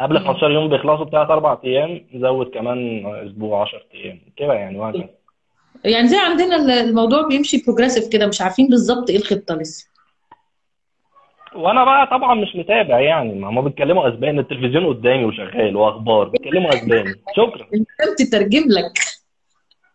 قبل 0.00 0.18
مم. 0.20 0.26
15 0.28 0.50
يوم 0.50 0.68
بيخلصوا 0.68 1.04
بثلاث 1.04 1.30
أربع 1.30 1.58
أيام 1.64 2.04
زود 2.14 2.46
كمان 2.54 3.06
أسبوع 3.26 3.62
10 3.62 3.82
أيام. 3.94 4.20
كده 4.36 4.52
يعني 4.52 4.78
وهكذا 4.78 5.08
يعني 5.84 6.08
زي 6.08 6.16
عندنا 6.18 6.56
ال- 6.56 6.70
الموضوع 6.70 7.28
بيمشي 7.28 7.62
بروجريسيف 7.66 8.08
كده 8.08 8.26
مش 8.26 8.40
عارفين 8.40 8.68
بالظبط 8.68 9.10
إيه 9.10 9.16
الخطة 9.16 9.54
لسه. 9.54 9.91
وأنا 11.54 11.84
بقى 11.84 12.06
طبعا 12.06 12.34
مش 12.34 12.56
متابع 12.56 13.00
يعني. 13.00 13.34
ما 13.34 13.48
هم 13.48 13.60
بيتكلموا 13.60 14.08
أسباني 14.08 14.40
التلفزيون 14.40 14.86
قدامي 14.86 15.24
وشغال 15.24 15.76
وأخبار. 15.76 16.28
بيتكلموا 16.28 16.68
أسباني. 16.74 17.14
شكرا. 17.36 17.66
أنت 17.74 18.18
تترجم 18.18 18.64
لك. 18.68 18.92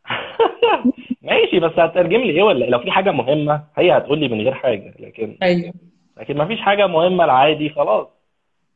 ماشي 1.22 1.60
بس 1.60 1.72
هتترجم 1.80 2.22
لي 2.22 2.30
إيه 2.32 2.44
ولا 2.44 2.66
إيه؟ 2.66 2.72
لو 2.72 2.80
في 2.80 2.92
حاجة 2.92 3.12
مهمة 3.12 3.64
هي 3.78 3.98
هتقول 3.98 4.20
لي 4.20 4.28
من 4.28 4.42
غير 4.42 4.54
حاجة. 4.54 4.94
لكن 5.00 5.38
أيوه. 5.44 5.74
لكن 6.18 6.38
ما 6.38 6.48
فيش 6.48 6.60
حاجة 6.62 6.88
مهمة 6.88 7.24
العادي 7.24 7.70
خلاص. 7.70 8.08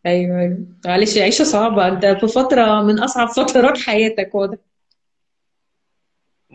أيوه 0.05 0.39
أيوه. 0.39 0.57
معلش 0.85 1.17
عيشة 1.17 1.43
صعبة. 1.43 1.87
أنت 1.87 2.05
في 2.05 2.27
فترة 2.27 2.81
من 2.81 2.99
أصعب 2.99 3.27
فترات 3.27 3.77
حياتك 3.77 4.35
واضح. 4.35 4.57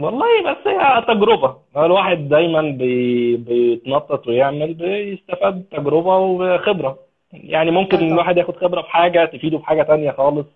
والله 0.01 0.27
بس 0.51 0.57
هي 0.67 1.05
تجربة. 1.09 1.57
الواحد 1.77 2.29
دايما 2.29 2.61
بي... 2.63 3.37
بيتنطط 3.37 4.27
ويعمل 4.27 4.75
بيستفاد 4.75 5.63
تجربة 5.71 6.17
وخبرة. 6.19 6.99
يعني 7.33 7.71
ممكن 7.71 7.97
آه 7.97 8.01
طبعا. 8.01 8.13
الواحد 8.13 8.37
ياخد 8.37 8.57
خبرة 8.57 8.83
في 8.83 8.89
حاجة 8.89 9.25
تفيده 9.25 9.59
في 9.59 9.65
حاجة 9.67 9.83
تانية 9.83 10.11
خالص. 10.11 10.47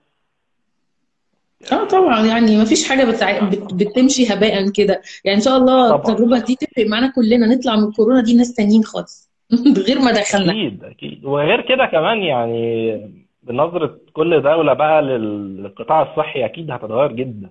آه 1.73 1.85
طبعا. 1.85 2.27
يعني 2.27 2.57
ما 2.57 2.65
فيش 2.65 2.89
حاجة 2.89 3.05
بتع... 3.05 3.49
بت... 3.49 3.75
بتمشي 3.75 4.33
هباء 4.35 4.71
كده. 4.71 5.03
يعني 5.25 5.37
إن 5.39 5.43
شاء 5.43 5.57
الله 5.57 5.89
طبعا. 5.91 5.99
التجربة 6.15 6.39
دي 6.45 6.55
تفرق 6.57 6.87
معانا 6.87 7.13
كلنا. 7.17 7.47
نطلع 7.47 7.77
من 7.77 7.85
الكورونا 7.89 8.21
دي 8.23 8.35
ناس 8.37 8.55
تانيين 8.55 8.85
خالص. 8.85 9.31
غير 9.89 9.99
ما 9.99 10.11
دخلنا. 10.13 10.53
أكيد 10.53 10.85
أكيد. 10.85 11.25
وغير 11.25 11.61
كده 11.61 11.87
كمان 11.87 12.19
يعني 12.23 13.01
بنظرة 13.43 13.99
كل 14.13 14.43
دولة 14.43 14.73
بقى 14.73 15.03
لل- 15.03 15.57
للقطاع 15.63 16.03
الصحي 16.13 16.45
أكيد 16.45 16.71
هتتغير 16.71 17.13
جدا. 17.13 17.51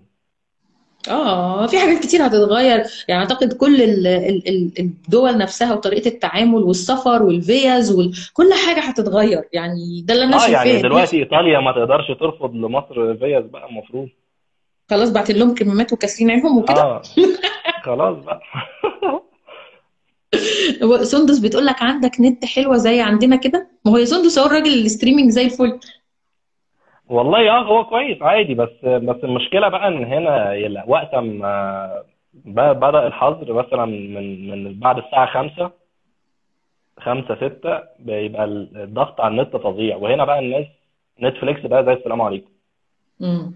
آه 1.09 1.67
في 1.67 1.79
حاجات 1.79 1.99
كتير 2.03 2.25
هتتغير. 2.27 2.83
يعني 3.07 3.21
أعتقد 3.21 3.53
كل 3.53 3.81
ال- 3.81 4.07
ال- 4.07 4.47
ال- 4.49 4.71
الدول 4.79 5.38
نفسها 5.38 5.73
وطريقة 5.73 6.07
التعامل 6.07 6.63
والسفر 6.63 7.23
والفيز 7.23 7.91
وكل 7.91 8.53
حاجة 8.67 8.79
هتتغير. 8.79 9.43
يعني 9.53 10.01
ده 10.01 10.13
اللي 10.13 10.25
أنا 10.25 10.35
آه 10.35 10.39
يعني 10.39 10.53
شايفاه 10.53 10.69
الناس 10.71 10.81
دلوقتي 10.81 11.17
إيطاليا 11.19 11.59
ما 11.59 11.71
تقدرش 11.71 12.07
ترفض 12.19 12.53
لمصر 12.55 13.15
فيز 13.17 13.45
بقى 13.45 13.69
المفروض. 13.69 14.07
خلاص 14.89 15.09
بعت 15.09 15.31
لهم 15.31 15.55
كمامات 15.55 15.93
وكاسرين 15.93 16.31
عينهم 16.31 16.57
وكده. 16.57 16.81
آه 16.81 17.01
خلاص 17.83 18.17
بقى. 18.25 18.41
سندس 21.03 21.39
بتقول 21.39 21.65
لك 21.65 21.81
عندك 21.81 22.12
نت 22.19 22.45
حلوة 22.45 22.77
زي 22.77 23.01
عندنا 23.01 23.35
كده؟ 23.35 23.67
ما 23.85 23.91
هو 23.91 23.97
يا 23.97 24.05
سندس 24.05 24.39
هو 24.39 24.45
الراجل 24.45 24.73
ال 24.73 24.79
streaming 24.79 25.29
زي 25.29 25.45
الفل. 25.45 25.79
والله 27.09 27.49
آه 27.51 27.61
هو 27.63 27.85
كويس 27.85 28.21
عادي 28.21 28.53
بس 28.55 28.69
بس 28.85 29.23
المشكلة 29.23 29.67
بقى 29.69 29.87
إن 29.87 30.03
هنا 30.05 30.53
يلا- 30.53 30.83
وقت 30.87 31.15
ما 31.15 32.03
ب- 32.33 32.59
بدأ 32.79 33.07
الحظر 33.07 33.53
مثلا 33.53 33.85
من 33.85 34.49
من 34.51 34.79
بعد 34.79 34.97
الساعة 34.97 35.25
خمسة 35.25 35.71
خمسة 36.99 37.35
ستة 37.35 37.79
بيبقى 37.99 38.43
الضغط 38.45 39.21
على 39.21 39.31
النت 39.31 39.55
فظيع. 39.55 39.95
وهنا 39.95 40.25
بقى 40.25 40.39
الناس 40.39 40.65
نتفليكس 41.21 41.61
بقى 41.65 41.85
زي 41.85 41.93
السلام 41.93 42.21
عليكم. 42.21 42.49
امم 43.21 43.51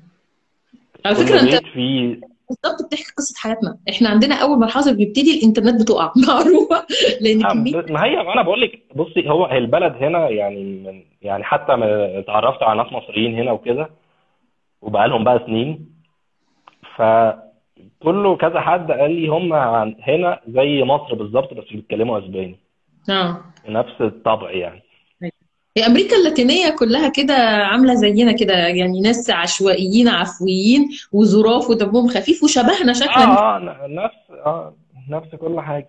على 1.06 1.16
كل 1.16 1.26
فكرة 1.28 1.42
أنت 1.58 1.66
فيه 1.68 2.20
بالظبط 2.50 2.86
بتحكي 2.88 3.14
قصة 3.18 3.36
حياتنا. 3.38 3.78
إحنا 3.90 4.10
عندنا 4.10 4.36
أول 4.36 4.60
ما 4.60 4.66
الحظر 4.66 4.94
بيبتدي 4.94 5.38
الإنترنت 5.40 5.82
بتقع. 5.82 6.12
معروفة. 6.28 6.86
لأن 7.22 7.42
كمية 7.44 7.82
ب- 7.82 7.92
ما 7.92 8.04
هي 8.06 8.20
أنا 8.22 8.42
بقول 8.42 8.62
لك 8.62 8.80
بصي 8.96 9.30
هو 9.30 9.46
البلد 9.52 9.94
هنا 10.04 10.30
يعني 10.30 10.64
من 10.64 11.04
يعني 11.22 11.44
حتى 11.44 11.76
ما 11.76 12.20
اتعرفت 12.20 12.64
على 12.64 12.84
ناس 12.84 12.94
مصريين 12.94 13.36
هنا 13.40 13.52
وكده 13.52 13.90
وبقى 14.82 15.08
لهم 15.08 15.24
بقى 15.24 15.44
سنين. 15.48 15.94
فكله 16.96 18.36
كذا 18.38 18.60
حد 18.62 18.92
قال 18.92 19.12
لي 19.12 19.28
هم 19.28 19.54
هنا 20.04 20.40
زي 20.48 20.84
مصر 20.84 21.16
بالظبط 21.16 21.54
بس 21.54 21.64
بيتكلموا 21.72 22.20
أسباني. 22.20 22.60
آه. 23.10 23.38
نفس 23.68 24.02
الطبع 24.02 24.52
يعني. 24.52 24.83
هي 25.78 25.86
أمريكا 25.86 26.16
اللاتينية 26.16 26.70
كلها 26.70 27.10
كده 27.10 27.34
عاملة 27.44 27.94
زينا 27.94 28.32
كده 28.32 28.54
يعني 28.54 29.02
ناس 29.02 29.30
عشوائيين 29.30 30.08
عفويين 30.08 30.90
وظراف 31.12 31.70
ودمهم 31.70 32.08
خفيف 32.08 32.44
وشبهنا 32.44 32.94
شكلا. 32.94 33.24
آه 33.24 33.58
آه 33.58 33.88
نفس 33.88 34.16
آه 34.46 34.76
نفس 35.10 35.36
كل 35.36 35.60
حاجة. 35.60 35.88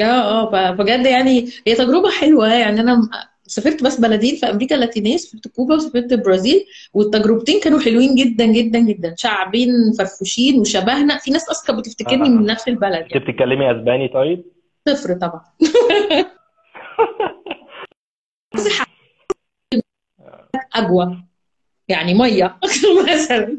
آه 0.00 0.54
آه 0.54 0.70
بجد 0.70 1.06
يعني 1.06 1.48
هي 1.66 1.74
تجربة 1.74 2.10
حلوة 2.10 2.54
يعني 2.54 2.80
أنا 2.80 3.08
سافرت 3.46 3.82
بس 3.82 4.00
بلدين 4.00 4.36
في 4.36 4.46
أمريكا 4.50 4.74
اللاتينية 4.74 5.16
سافرت 5.16 5.48
كوبا 5.48 5.74
وسافرت 5.74 6.12
البرازيل 6.12 6.64
والتجربتين 6.94 7.60
كانوا 7.60 7.80
حلوين 7.80 8.14
جدا 8.14 8.46
جدا 8.46 8.78
جدا. 8.78 9.14
شعبين 9.18 9.92
فرفوشين 9.98 10.60
وشبهنا. 10.60 11.18
في 11.18 11.30
ناس 11.30 11.48
أصلا 11.48 11.76
بتفتكرني 11.76 12.28
من 12.28 12.50
آه. 12.50 12.52
نفس 12.52 12.68
البلد 12.68 12.94
أنت 13.02 13.12
يعني 13.12 13.24
بتتكلمي 13.24 13.70
أسباني 13.70 14.08
طيب؟ 14.08 14.44
صفر 14.88 15.14
طبعا. 15.14 15.40
اجوى 20.78 21.16
يعني 21.88 22.14
مية 22.14 22.56
مثلا. 23.12 23.58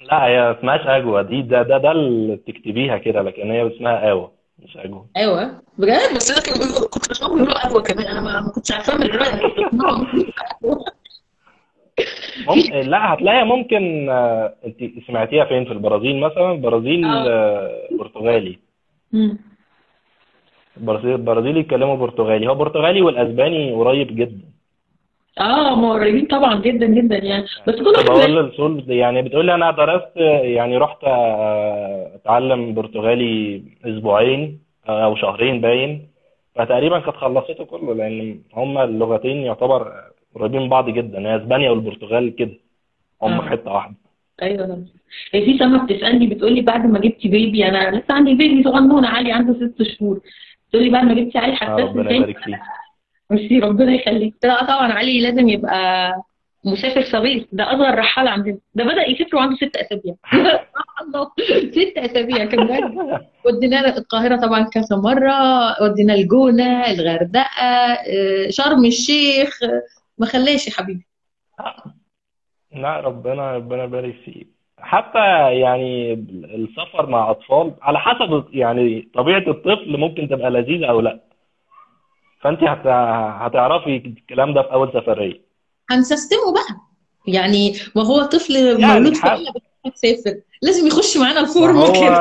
لا 0.00 0.26
هي 0.26 0.50
اسمهاش 0.58 0.80
اجوى 0.86 1.24
دي 1.24 1.42
ده 1.42 1.62
ده 1.62 1.78
ده 1.78 1.92
اللي 1.92 2.36
بتكتبيها 2.36 2.98
كده 2.98 3.22
لكن 3.22 3.50
هي 3.50 3.66
اسمها 3.76 4.00
قهوة 4.00 4.32
مش 4.58 4.76
اجوى 4.76 5.04
أيوه. 5.16 5.62
بجد؟ 5.78 6.14
بس 6.16 6.30
أنا 6.30 6.40
كنت 6.90 7.10
بسمعهم 7.10 7.34
بيقولوا 7.38 7.62
قهوه 7.62 7.82
كمان. 7.82 8.06
أنا 8.06 8.20
ما 8.20 8.52
كنتش 8.54 8.72
عارفاها 8.72 8.96
من. 8.98 9.08
ممكن 12.48 12.72
لا 12.90 13.14
هتلاقيها 13.14 13.44
ممكن 13.44 14.08
آه، 14.10 14.54
انت 14.66 14.76
سمعتيها 15.06 15.44
فين؟ 15.44 15.64
في 15.64 15.72
البرازيل 15.72 16.20
مثلا؟ 16.20 16.52
البرازيل 16.52 17.04
آه. 17.04 17.28
آه، 17.28 17.88
برتغالي. 17.98 18.58
البرازيل 20.76 21.10
البرازيلي 21.12 21.60
يتكلموا 21.60 21.96
برتغالي. 21.96 22.48
هو 22.48 22.54
برتغالي 22.54 23.02
والأسباني 23.02 23.72
قريب 23.72 24.16
جدا. 24.16 24.40
آه 25.40 25.74
ما 25.80 25.92
قريبين 25.92 26.26
طبعا 26.26 26.60
جدا 26.60 26.86
جدا 26.86 27.16
يعني. 27.16 27.44
بس 27.66 27.74
كل 27.74 27.86
واحد 27.86 28.04
بقول 28.04 28.36
للسول 28.36 28.84
يعني 28.88 29.22
بتقول 29.22 29.46
لي 29.46 29.54
أنا 29.54 29.70
درست 29.70 30.16
يعني 30.56 30.76
رحت 30.76 31.04
آه، 31.04 32.14
أتعلم 32.14 32.74
برتغالي 32.74 33.62
أسبوعين 33.84 34.60
آه، 34.88 35.04
أو 35.04 35.16
شهرين 35.16 35.60
باين. 35.60 36.08
فتقريبا 36.54 36.98
كانت 36.98 37.16
خلصته 37.16 37.64
كله 37.64 37.94
لأن 37.94 38.40
هما 38.54 38.84
اللغتين 38.84 39.36
يعتبر 39.36 39.92
قريبين 40.34 40.62
من 40.62 40.68
بعض 40.68 40.90
جدا. 40.90 41.18
هي 41.18 41.36
إسبانيا 41.36 41.70
والبرتغال 41.70 42.34
كده 42.36 42.54
هما 43.22 43.40
في 43.40 43.46
آه. 43.46 43.50
حتة 43.50 43.72
واحدة. 43.72 43.94
أيوه. 44.42 44.84
هي 45.32 45.44
في 45.44 45.58
سما 45.58 45.84
بتسألني 45.84 46.26
بتقول 46.26 46.52
لي 46.52 46.60
بعد 46.60 46.86
ما 46.86 46.98
جبتي 46.98 47.28
بيبي 47.28 47.68
أنا 47.68 47.90
لسه 47.90 48.14
عندي 48.14 48.34
بيبي 48.34 48.62
صغنون 48.62 49.04
علي 49.04 49.32
عنده 49.32 49.54
ست 49.54 49.82
شهور. 49.82 50.20
بتقول 50.68 50.84
لي 50.84 50.90
بعد 50.90 51.04
ما 51.04 51.14
جبتي 51.14 51.38
علي 51.38 51.52
آه، 51.52 51.56
حسيت 51.56 51.84
ربنا 51.86 52.12
يبارك 52.12 52.38
فيك. 52.38 52.58
ميرسي 53.30 53.58
ربنا 53.58 53.94
يخليك. 53.94 54.34
لا 54.44 54.64
طبعا 54.64 54.92
علي 54.92 55.20
لازم 55.20 55.48
يبقى 55.48 56.12
مسافر 56.64 57.02
صغير 57.02 57.46
ده 57.52 57.64
أصغر 57.72 57.98
رحال 57.98 58.28
عندنا 58.28 58.58
ده 58.74 58.84
بدأ 58.84 59.06
يسافر 59.10 59.36
وعنده 59.36 59.56
ست 59.56 59.76
أسابيع. 59.76 60.14
سبحان 60.14 60.58
الله. 61.08 61.30
ست 61.70 61.98
أسابيع 61.98 62.44
كان 62.44 62.68
ودينا 63.46 63.96
القاهرة 63.98 64.36
طبعا 64.36 64.62
كذا 64.64 64.96
مرة. 64.96 65.32
ودينا 65.82 66.14
الجونة 66.14 66.90
الغردقة 66.90 67.62
آه، 67.62 68.50
شرم 68.50 68.84
الشيخ. 68.84 69.58
ما 70.18 70.26
خلاش 70.26 70.66
يا 70.66 70.72
حبيبي. 70.72 71.06
لا 72.72 73.00
ربنا 73.00 73.52
ربنا 73.56 73.84
يبارك 73.84 74.14
فيك. 74.24 74.48
حتى 74.80 75.18
يعني 75.60 76.12
السفر 76.54 77.06
مع 77.06 77.30
أطفال 77.30 77.72
على 77.82 77.98
حسب 77.98 78.44
يعني 78.52 79.08
طبيعة 79.14 79.44
الطفل 79.48 79.96
ممكن 79.96 80.28
تبقى 80.28 80.50
لذيذة 80.50 80.86
أو 80.86 81.00
لا. 81.00 81.20
فأنت 82.40 82.62
هت... 82.62 82.86
هتعرفي 83.42 83.96
الكلام 83.96 84.54
ده 84.54 84.62
في 84.62 84.72
أول 84.72 84.88
سفرية. 84.94 85.40
هنسستمه 85.90 86.52
بقى. 86.52 86.80
يعني 87.26 87.74
ما 87.96 88.02
هو 88.06 88.22
طفل 88.22 88.54
يعني 88.56 88.94
مولود 89.00 89.14
في 89.14 89.22
حق 89.22 89.38
بتسافر 89.86 90.40
لازم 90.62 90.86
يخش 90.86 91.16
معانا 91.16 91.40
الفورم 91.40 91.76
هو 91.76 91.92
كده. 91.92 92.20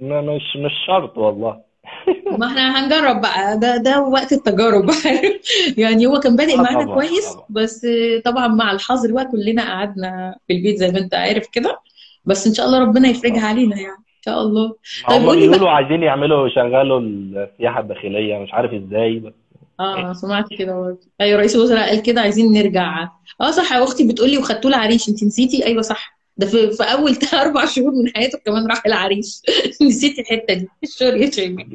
ما 0.00 0.20
مش 0.20 0.56
مش 0.56 0.72
شرط 0.86 1.18
والله. 1.18 1.60
ما 2.38 2.46
إحنا 2.46 2.78
هنجرب 2.84 3.20
بقى. 3.20 3.58
ده 3.58 3.76
ده 3.76 4.00
وقت 4.02 4.32
التجارب 4.32 4.90
يعني 5.78 6.06
هو 6.06 6.20
كان 6.20 6.36
بادئ 6.36 6.56
معانا 6.56 6.84
طبعا. 6.84 6.94
كويس 6.94 7.32
طبعا 7.32 7.46
بس 7.50 7.86
طبعا 8.24 8.48
مع 8.48 8.72
الحظر 8.72 9.12
بقى 9.12 9.24
كلنا 9.24 9.62
قعدنا 9.62 10.36
في 10.46 10.52
البيت 10.52 10.76
زي 10.76 10.90
ما 10.90 10.98
انت 10.98 11.14
عارف 11.14 11.46
كده. 11.52 11.80
بس 12.24 12.46
إن 12.46 12.54
شاء 12.54 12.66
الله 12.66 12.78
ربنا 12.78 13.08
يفرجها 13.08 13.46
علينا 13.46 13.76
يعني. 13.76 14.04
شاء 14.24 14.42
الله. 14.42 14.76
طيب 15.08 15.20
هم 15.20 15.26
قول 15.26 15.38
لي 15.38 15.46
بقى. 15.48 15.58
بيقولوا 15.58 15.70
عايزين 15.70 16.02
يعملوا 16.02 16.48
يشغلوا 16.48 17.00
السياحة 17.00 17.80
الداخلية 17.80 18.38
مش 18.38 18.52
عارف 18.54 18.72
إزاي. 18.72 19.18
بس 19.18 19.32
آه 19.80 20.12
سمعت 20.12 20.44
كده 20.58 20.80
برضه. 20.80 21.00
أيوه 21.20 21.38
رئيس 21.38 21.56
الوزراء 21.56 21.88
قال 21.88 22.02
كده 22.02 22.20
عايزين 22.20 22.52
نرجع. 22.52 23.08
آه 23.40 23.50
صح 23.50 23.72
يا 23.72 23.84
أختي 23.84 24.08
بتقولي 24.08 24.38
وخدتوا 24.38 24.70
العريش. 24.70 25.08
أنت 25.08 25.24
نسيتي؟ 25.24 25.66
أيوه 25.66 25.82
صح. 25.82 26.18
ده 26.36 26.46
في, 26.46 26.70
في 26.70 26.82
أول 26.82 27.16
أربع 27.42 27.64
شهور 27.64 27.90
من 27.92 28.10
حياته 28.14 28.38
كمان 28.46 28.66
راح 28.66 28.82
العريش. 28.86 29.42
نسيتي 29.82 30.20
الحتة 30.20 30.54
دي. 30.54 30.68
الشغل 30.82 31.22
يا 31.22 31.30
شيماء 31.30 31.66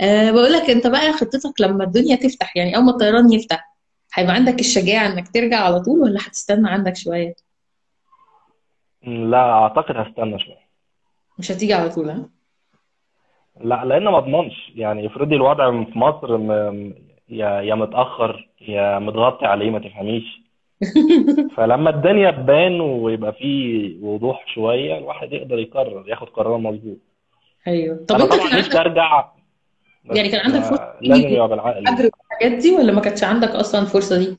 أه 0.00 0.30
بقول 0.30 0.52
لك 0.52 0.70
أنت 0.70 0.86
بقى 0.86 1.12
خطتك 1.12 1.60
لما 1.60 1.84
الدنيا 1.84 2.16
تفتح 2.16 2.56
يعني 2.56 2.76
أول 2.76 2.84
ما 2.84 2.90
الطيران 2.90 3.32
يفتح 3.32 3.72
هيبقى 4.14 4.34
عندك 4.34 4.60
الشجاعة 4.60 5.06
إنك 5.12 5.28
ترجع 5.28 5.56
على 5.60 5.80
طول 5.80 6.00
ولا 6.00 6.18
هتستنى 6.20 6.68
عندك 6.70 6.96
شوية؟ 6.96 7.34
لا 9.06 9.52
أعتقد 9.52 9.96
هستنى 9.96 10.38
شوية. 10.38 10.62
مش 11.38 11.52
هتيجي 11.52 11.74
على 11.74 11.90
طول 11.90 12.10
ها؟ 12.10 12.28
لا 13.60 13.84
لأن 13.84 14.04
ما 14.04 14.18
أضمنش. 14.18 14.72
يعني 14.74 15.06
افرضي 15.06 15.34
الوضع 15.34 15.84
في 15.84 15.98
مصر 15.98 16.38
م... 16.38 16.50
يا 17.28 17.60
يا 17.60 17.74
متأخر 17.74 18.48
يا 18.60 18.98
متغطي 18.98 19.46
عليه 19.46 19.70
ما 19.70 19.78
تفهميش. 19.78 20.42
فلما 21.56 21.90
الدنيا 21.90 22.30
تبان 22.30 22.80
ويبقى 22.80 23.32
فيه 23.32 23.96
وضوح 24.02 24.44
شوية 24.54 24.98
الواحد 24.98 25.32
يقدر 25.32 25.58
يقرر 25.58 26.08
ياخد 26.08 26.28
قرار 26.28 26.58
مظبوط. 26.58 26.98
أيوه. 27.66 27.96
طب 28.08 28.16
أنت 28.16 28.32
طبعا 28.32 28.48
كان 28.48 28.56
عندك 28.56 28.76
أرجع. 28.76 29.28
يعني 30.04 30.28
كان 30.28 30.40
عندك 30.40 30.60
فرصة 30.60 30.94
ما 31.02 31.08
لازم 31.08 31.28
يبقى 31.28 31.48
بالعقل. 31.48 31.84
والحاجات 31.88 32.52
دي 32.62 32.70
ولا 32.76 32.92
ما 32.92 33.00
كانتش 33.00 33.24
عندك 33.24 33.48
أصلا 33.48 33.80
الفرصه 33.80 34.18
دي؟ 34.18 34.36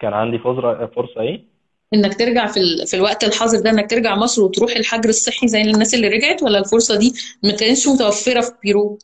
كان 0.00 0.12
عندي 0.12 0.38
فرصة 0.38 0.86
فرصة 0.86 1.20
إيه؟ 1.20 1.55
إنك 1.94 2.14
ترجع 2.14 2.46
في 2.46 2.60
ال... 2.60 2.86
في 2.86 2.96
الوقت 2.96 3.24
الحاضر 3.24 3.60
ده 3.60 3.70
إنك 3.70 3.90
ترجع 3.90 4.16
مصر 4.16 4.42
وتروح 4.42 4.70
الحجر 4.76 5.08
الصحي 5.08 5.48
زي 5.48 5.60
الناس 5.60 5.94
اللي 5.94 6.08
رجعت 6.08 6.42
ولا 6.42 6.58
الفرصة 6.58 6.98
دي 6.98 7.12
ما 7.44 7.50
كانتش 7.50 7.88
متوفرة 7.88 8.40
في 8.40 8.52
بيرو؟ 8.62 8.98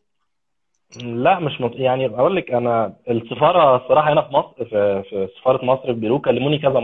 لا 1.04 1.38
مش 1.38 1.60
مط... 1.60 1.72
يعني 1.74 2.06
أقول 2.06 2.36
لك 2.36 2.50
أنا 2.50 2.96
السفارة 3.10 3.76
الصراحة 3.76 4.12
هنا 4.12 4.22
في 4.22 4.32
مصر 4.32 4.64
في, 4.64 5.02
في 5.10 5.28
سفارة 5.40 5.64
مصر 5.64 5.86
في 5.86 6.00
بيروت 6.00 6.24
كلموني 6.24 6.58
كذا 6.58 6.80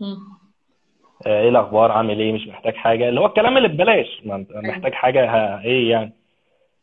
مم. 0.00 0.16
آه، 1.26 1.42
إيه 1.42 1.48
الأخبار؟ 1.48 1.92
عامل 1.92 2.20
إيه؟ 2.20 2.32
مش 2.32 2.46
محتاج 2.46 2.74
حاجة؟ 2.74 3.08
اللي 3.08 3.20
هو 3.20 3.26
الكلام 3.26 3.56
اللي 3.56 3.68
ببلاش 3.68 4.06
أيوه. 4.24 4.46
محتاج 4.54 4.92
حاجة 4.92 5.24
ها 5.24 5.62
إيه 5.64 5.90
يعني؟ 5.90 6.12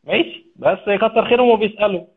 ماشي 0.04 0.46
بس 0.56 0.80
كتر 0.98 1.30
خيرهم 1.30 1.50
وبيسألوا. 1.50 2.15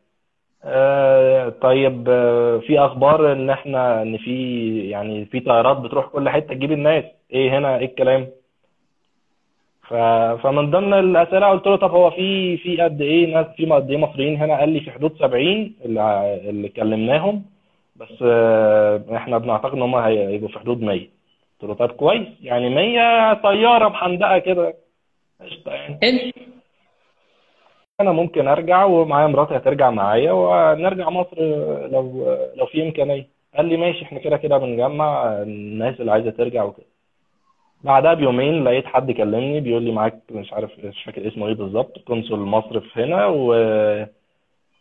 آه 0.63 1.49
طيب 1.49 2.09
آه 2.09 2.57
في 2.57 2.79
أخبار 2.79 3.31
إن 3.31 3.49
إحنا 3.49 4.01
إن 4.01 4.17
في 4.17 4.89
يعني 4.89 5.25
في 5.25 5.39
طيارات 5.39 5.77
بتروح 5.77 6.05
كل 6.07 6.29
حتة 6.29 6.47
تجيب 6.53 6.71
الناس؟ 6.71 7.03
إيه 7.33 7.57
هنا؟ 7.57 7.77
إيه 7.77 7.85
الكلام؟ 7.85 8.27
ف... 9.87 9.93
فمن 10.43 10.71
ضمن 10.71 10.93
الأسئلة 10.93 11.47
قلت 11.47 11.67
له 11.67 11.75
طب 11.75 11.91
هو 11.91 12.11
في 12.11 12.57
في 12.57 12.81
قد 12.81 13.01
إيه 13.01 13.33
ناس 13.33 13.45
في 13.57 13.65
قد 13.65 13.89
إيه 13.91 13.97
مصريين 13.97 14.35
هنا؟ 14.37 14.59
قال 14.59 14.69
لي 14.69 14.79
في 14.79 14.91
حدود 14.91 15.15
70 15.19 15.73
اللي, 15.85 16.39
اللي 16.49 16.69
كلمناهم 16.69 17.43
بس 17.95 18.13
آه 18.21 19.01
إحنا 19.15 19.37
بنعتقد 19.37 19.73
إن 19.73 19.81
هم 19.81 19.95
هيبقوا 19.95 20.49
في 20.49 20.59
حدود 20.59 20.81
100 20.81 20.99
قلت 21.61 21.69
له 21.69 21.73
طب 21.73 21.91
كويس 21.91 22.27
يعني 22.41 22.69
100 22.69 23.33
طيارة 23.33 23.89
محندقه 23.89 24.37
كده. 24.37 24.73
قشطة 25.41 25.71
يعني. 25.71 26.33
أنا 28.01 28.11
ممكن 28.11 28.47
أرجع 28.47 28.83
ومعايا 28.85 29.27
مراتي 29.27 29.55
هترجع 29.57 29.89
معايا 29.89 30.31
ونرجع 30.31 31.09
مصر 31.09 31.37
لو 31.91 32.25
لو 32.55 32.65
في 32.65 32.83
إمكانية. 32.83 33.27
قال 33.57 33.65
لي 33.65 33.77
ماشي 33.77 34.05
إحنا 34.05 34.19
كده 34.19 34.37
كده 34.37 34.57
بنجمع 34.57 35.25
الناس 35.41 35.99
اللي 35.99 36.11
عايزة 36.11 36.29
ترجع 36.29 36.63
وكده. 36.63 36.85
بعدها 37.83 38.13
بيومين 38.13 38.63
لقيت 38.63 38.85
حد 38.85 39.11
كلمني 39.11 39.59
بيقول 39.59 39.83
لي 39.83 39.91
معاك 39.91 40.19
مش 40.31 40.53
عارف 40.53 40.71
مش 40.85 41.03
فاكر 41.03 41.27
اسمه 41.27 41.47
إيه 41.47 41.53
بالظبط 41.53 41.99
قنصل 42.07 42.39
مصر 42.39 42.79
في 42.79 43.03
هنا 43.03 43.25
و 43.25 43.55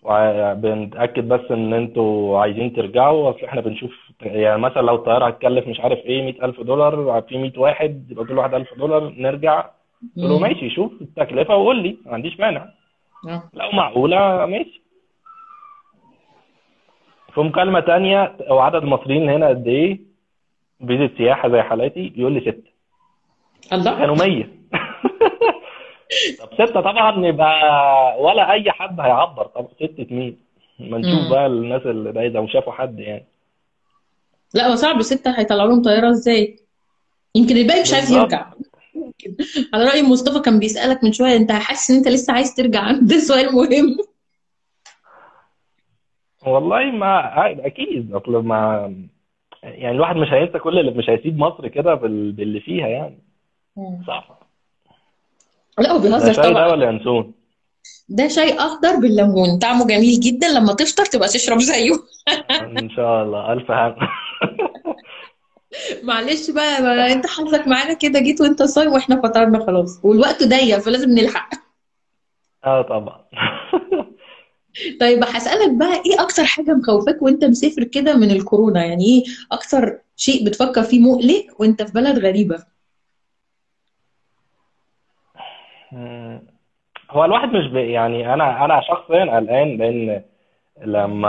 وبنتاكد 0.02 1.28
بس 1.28 1.50
إن 1.50 1.72
أنتوا 1.74 2.38
عايزين 2.38 2.72
ترجعوا. 2.72 3.30
أصل 3.30 3.44
إحنا 3.44 3.60
بنشوف 3.60 3.92
يعني 4.22 4.60
مثلا 4.60 4.82
لو 4.82 4.94
الطيارة 4.94 5.26
هتكلف 5.26 5.68
مش 5.68 5.80
عارف 5.80 5.98
إيه 5.98 6.22
100000 6.22 6.60
دولار 6.60 7.22
في 7.28 7.38
100 7.38 7.52
واحد 7.56 8.10
يبقى 8.10 8.24
كل 8.24 8.38
واحد 8.38 8.54
1000 8.54 8.74
دولار 8.78 9.12
نرجع. 9.18 9.60
قلت 9.60 9.70
له. 10.16 10.38
ماشي 10.38 10.70
شوف 10.70 10.92
التكلفة 11.00 11.56
وقول 11.56 11.82
لي 11.82 11.96
ما 12.06 12.12
عنديش 12.12 12.40
مانع. 12.40 12.66
لو 13.24 13.70
معقولة 13.72 14.46
ماشي 14.46 14.82
في 17.34 17.40
مكالمة 17.40 17.80
تانية 17.80 18.36
هو 18.48 18.58
عدد 18.58 18.82
المصريين 18.82 19.30
هنا 19.30 19.48
قد 19.48 19.66
إيه؟ 19.68 20.00
فيزا 20.86 21.10
سياحة 21.18 21.48
زي 21.48 21.62
حالاتي 21.62 22.08
بيقول 22.08 22.32
لي 22.32 22.40
ستة. 22.40 22.70
الله. 23.72 23.98
كانوا 23.98 24.16
مية. 24.16 24.44
طب 26.40 26.54
ستة 26.54 26.80
طبعا 26.80 27.26
يبقى 27.26 27.52
ولا 28.20 28.52
أي 28.52 28.70
حد 28.70 29.00
هيعبر. 29.00 29.46
طب 29.46 29.68
ستة 29.76 30.06
مين؟ 30.10 30.38
ما 30.78 30.98
نشوف. 30.98 31.30
بقى 31.30 31.46
الناس 31.46 31.82
اللي 31.86 32.12
ده 32.12 32.26
إذا 32.26 32.46
شافوا 32.46 32.72
حد 32.72 32.98
يعني. 32.98 33.26
لا 34.54 34.66
هو 34.66 34.74
صعب. 34.74 35.02
ستة 35.02 35.38
هيطلعوا 35.38 35.68
لهم 35.68 35.82
طيارة 35.82 36.10
إزاي؟ 36.10 36.56
يمكن 37.34 37.56
الباقي 37.56 37.80
مش 37.82 37.94
عايز 37.94 38.12
يرجع. 38.12 38.46
يمكن. 39.26 39.44
على 39.74 39.84
رأي 39.84 40.02
مصطفى 40.02 40.40
كان 40.40 40.58
بيسألك 40.58 41.04
من 41.04 41.12
شوية 41.12 41.36
أنت 41.36 41.52
حاسس 41.52 41.90
إن 41.90 41.96
أنت 41.96 42.08
لسه 42.08 42.32
عايز 42.32 42.54
ترجع؟ 42.54 42.92
ده 43.02 43.18
سؤال 43.18 43.54
مهم. 43.54 43.96
والله 46.46 46.84
ما 46.90 47.32
أكيد. 47.66 48.14
أصل 48.14 48.32
ما 48.32 48.94
يعني 49.62 49.96
الواحد 49.96 50.16
مش 50.16 50.28
هينسى 50.28 50.58
كل 50.58 50.78
اللي 50.78 50.90
مش 50.90 51.10
هيسيب 51.10 51.38
مصر 51.38 51.68
كده 51.68 51.94
بال- 51.94 52.32
باللي 52.32 52.60
فيها 52.60 52.86
يعني. 52.88 53.18
صح. 54.06 54.38
لا 55.78 55.92
هو 55.92 55.98
ده 55.98 56.08
بيهزر 56.08 56.32
شاي 56.32 56.44
ده 56.44 56.50
طبعا 56.50 56.66
ولا 56.66 56.90
ينسون؟ 56.90 57.34
ده 58.08 58.28
شاي 58.28 58.52
أخضر 58.58 58.96
بالليمون. 58.96 59.58
طعمه 59.58 59.86
جميل 59.86 60.20
جدا. 60.20 60.48
لما 60.48 60.72
تفطر 60.74 61.04
تبقى 61.04 61.28
تشرب 61.28 61.58
زيه. 61.58 61.94
إن 62.78 62.90
شاء 62.90 63.22
الله. 63.22 63.52
ألف 63.52 63.70
هنا. 63.70 63.96
معلش 66.02 66.50
بقى, 66.50 66.82
بقى 66.82 67.12
انت 67.12 67.26
حظك 67.26 67.68
معانا 67.68 67.92
كده 67.92 68.20
جيت 68.20 68.40
وانت 68.40 68.62
صايم 68.62 68.92
وإحنا 68.92 69.22
فطرنا 69.22 69.66
خلاص 69.66 70.00
والوقت 70.04 70.42
ضيق 70.42 70.78
فلازم 70.78 71.10
نلحق. 71.10 71.50
آه 72.64 72.82
طبعا. 72.82 73.24
طيب 75.00 75.24
هسألك 75.24 75.70
بقى 75.70 76.02
إيه 76.06 76.22
أكتر 76.22 76.44
حاجة 76.44 76.70
مخوفاك 76.74 77.22
وانت 77.22 77.44
مسافر 77.44 77.84
كده 77.84 78.16
من 78.16 78.30
الكورونا؟ 78.30 78.84
يعني 78.84 79.04
إيه 79.04 79.24
أكتر 79.52 79.98
شيء 80.16 80.46
بتفكر 80.46 80.82
فيه 80.82 81.00
مقلق 81.00 81.46
وانت 81.60 81.82
في 81.82 81.92
بلد 81.92 82.18
غريبة. 82.18 82.64
هو 87.10 87.24
الواحد 87.24 87.48
مش 87.48 87.72
بي 87.72 87.92
يعني 87.92 88.34
أنا 88.34 88.64
أنا 88.64 88.80
شخصيا 88.80 89.36
قلقان 89.36 89.76
لأن 89.76 90.22
لما 90.84 91.28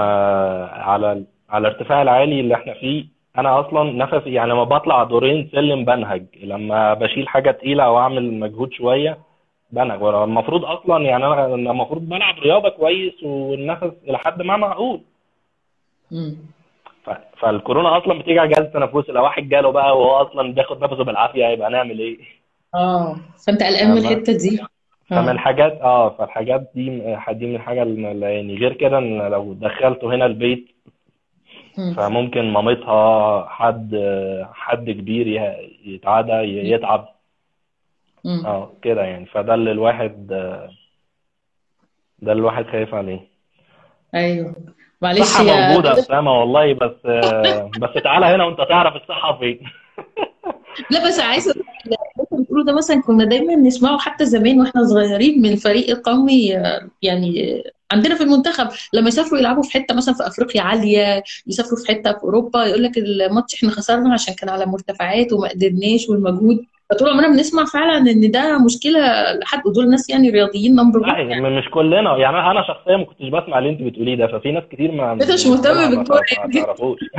على 0.66 1.26
على 1.50 1.68
الارتفاع 1.68 2.02
العالي 2.02 2.40
اللي 2.40 2.56
إحنا 2.56 2.74
فيه 2.74 3.19
أنا 3.40 3.60
أصلا 3.60 3.92
نفسي 3.94 4.34
يعني 4.34 4.50
لما 4.52 4.64
بطلع 4.64 5.04
دورين 5.04 5.50
سلم 5.52 5.86
بنهج. 5.86 6.26
لما 6.44 6.94
بشيل 6.94 7.28
حاجة 7.28 7.52
تقيلة 7.52 7.84
أو 7.84 7.98
أعمل 8.00 8.40
مجهود 8.40 8.74
شوية 8.74 9.18
بنهج. 9.72 10.04
المفروض 10.04 10.66
أصلا 10.66 11.06
يعني 11.06 11.26
أنا 11.26 11.46
أنا 11.46 11.72
المفروض 11.72 12.10
بلعب 12.10 12.40
رياضة 12.40 12.70
كويس 12.70 13.24
والنفس 13.24 13.92
إلى 14.08 14.18
حد 14.18 14.42
ما 14.42 14.58
معقول. 14.58 15.02
ف- 17.06 17.40
فالكورونا 17.40 17.98
أصلا 17.98 18.20
بتيجي 18.20 18.40
على 18.40 18.50
جهاز 18.50 18.64
التنفسي 18.66 19.12
لو 19.12 19.24
واحد 19.24 19.50
جاله 19.50 19.72
بقى 19.72 19.98
وهو 20.00 20.12
أصلا 20.12 20.54
بياخد 20.54 20.84
نفسه 20.84 21.04
بالعافية 21.04 21.48
هيبقى 21.48 21.70
نعمل 21.70 22.00
إيه؟ 22.00 22.18
آه. 22.76 23.16
فأنت 23.48 23.64
قلقان 23.64 23.92
من 23.92 23.98
الحتة 23.98 24.34
دي؟ 24.38 24.62
فمن 25.08 25.28
آه 25.28 25.32
الحاجات 25.32 25.82
آه. 25.82 26.10
فالحاجات 26.10 26.72
دي 26.76 26.86
دي 27.32 27.46
من 27.48 27.56
الحاجة 27.56 27.84
اللي 27.84 28.34
يعني 28.36 28.56
غير 28.58 28.74
كده 28.74 28.98
إن 28.98 29.18
لو 29.32 29.54
دخلته 29.54 30.16
هنا 30.16 30.26
البيت. 30.26 30.68
فممكن 31.98 32.54
مامتها 32.54 33.46
حد 33.50 33.96
حد 34.54 34.90
كبير 34.90 35.28
يتعدى 35.86 36.32
يتعب. 36.72 37.10
آه 38.26 38.72
كده 38.82 39.02
يعني. 39.02 39.26
فده 39.26 39.54
اللي 39.54 39.72
الواحد 39.72 40.28
ده 40.28 40.70
اللي 42.32 42.34
الواحد 42.34 42.66
خايف 42.66 42.94
عليه. 42.94 43.20
أيوه. 44.16 44.56
معلش 45.02 45.20
الصحة 45.20 45.44
يا 45.44 45.70
موجودة 45.70 45.90
يا 45.90 46.00
أسامة 46.00 46.40
والله 46.40 46.74
بس 46.74 46.96
بس 47.80 48.04
تعالى 48.04 48.26
هنا 48.26 48.46
وأنت 48.46 48.58
تعرف 48.70 48.96
الصحة 48.96 49.40
فين. 49.40 49.60
لا 50.92 51.08
بس 51.08 51.20
انت 51.20 52.42
بتقوله 52.42 52.66
ده 52.66 52.74
مثلا 52.74 53.02
كنا 53.02 53.26
دايما 53.26 53.56
نسمعه 53.56 53.98
حتى 53.98 54.26
زمان 54.26 54.60
وإحنا 54.60 54.84
صغيرين 54.84 55.42
من 55.42 55.52
الفريق 55.52 55.90
القومي 55.90 56.48
يعني 57.02 57.64
عندنا 57.92 58.16
في 58.16 58.24
المنتخب 58.24 58.68
لما 58.94 59.08
يسافروا 59.08 59.40
يلعبوا 59.40 59.64
في 59.64 59.72
حتة 59.72 59.96
مثلا 59.96 60.16
في 60.16 60.28
أفريقيا 60.28 60.62
عالية 60.62 61.24
يسافروا 61.48 61.80
في 61.86 61.88
حتة 61.92 62.12
في 62.12 62.24
أوروبا 62.24 62.66
يقول 62.66 62.84
لك 62.84 62.98
الماتش 62.98 63.56
إحنا 63.56 63.70
خسرنا 63.70 64.14
عشان 64.14 64.34
كان 64.34 64.50
على 64.50 64.66
مرتفعات 64.66 65.34
وما 65.34 65.48
قدرناش 65.50 66.10
والمجهود. 66.10 66.60
فطول 66.90 67.10
عمرنا 67.10 67.28
بنسمع 67.28 67.66
فعلا 67.66 67.98
إن 68.12 68.32
ده 68.32 68.58
مشكلة 68.66 69.00
لحد 69.42 69.62
ودول 69.68 69.90
ناس 69.90 70.10
يعني 70.10 70.30
رياضيين 70.30 70.76
نمبر 70.76 71.00
1 71.00 71.26
لا 71.28 71.40
م- 71.50 71.58
مش 71.58 71.70
كلنا. 71.70 72.18
يعني 72.18 72.38
أنا 72.52 72.64
شخصيا 72.68 72.98
ما 72.98 73.06
كنتش 73.06 73.26
بسمع 73.28 73.60
اللي 73.60 73.70
أنت 73.70 73.82
بتقوليه 73.82 74.16
ده 74.16 74.28
ففي 74.28 74.52
ناس 74.52 74.64
كتير 74.72 74.92
ما 74.92 75.14
أنت 75.14 75.32
مش 75.32 75.48
مهتم 75.48 75.90
بالكوره 75.96 76.22
ما 76.46 76.52
تعرفوش. 76.62 77.00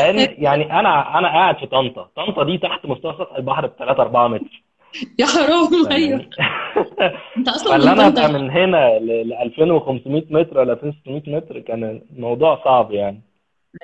يعني 0.38 0.80
أنا 0.80 1.18
أنا 1.18 1.28
قاعد 1.28 1.56
في 1.58 1.66
طنطا. 1.66 2.08
طنطا 2.16 2.44
دي 2.44 2.58
تحت 2.58 2.86
مستوى 2.86 3.12
سطح 3.18 3.36
البحر 3.36 3.66
ب 3.66 3.70
3 3.78 4.02
4 4.02 4.28
متر. 4.28 4.62
يا 5.18 5.26
حرام 5.26 5.86
أيوه 5.90 6.20
انت 7.36 7.48
أصلا 7.48 7.72
فاللي 7.72 7.90
من 7.92 8.00
أنا 8.00 8.06
أبقى 8.06 8.32
من 8.32 8.50
هنا 8.50 8.98
ل 8.98 9.28
ل 9.28 9.32
2500 9.32 10.22
متر 10.30 10.58
ولا 10.58 10.72
2600 10.72 11.22
متر 11.36 11.58
كان 11.58 12.02
الموضوع 12.16 12.64
صعب 12.64 12.92
يعني. 12.92 13.20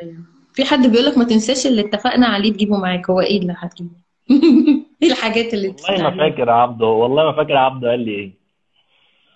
أيوه. 0.03 0.17
في 0.55 0.65
حد 0.65 0.87
بيقول 0.87 1.07
لك 1.07 1.19
ما 1.19 1.25
تنساش 1.25 1.67
اللي 1.67 1.81
اتفقنا 1.83 2.27
عليه 2.27 2.53
تجيبه 2.53 2.77
معاك. 2.77 3.11
هو 3.11 3.21
إيه 3.21 3.39
اللي 3.41 3.55
هتجيبه؟ 3.59 3.91
إيه 5.03 5.11
الحاجات 5.11 5.55
اللي 5.55 5.69
والله 5.89 6.11
ما 6.11 6.17
فاكر 6.17 6.51
عبده. 6.51 6.87
والله 6.87 7.25
ما 7.25 7.33
فاكر 7.33 7.57
عبده 7.57 7.91
قال 7.91 8.01
لي 8.01 8.11
إيه. 8.11 8.33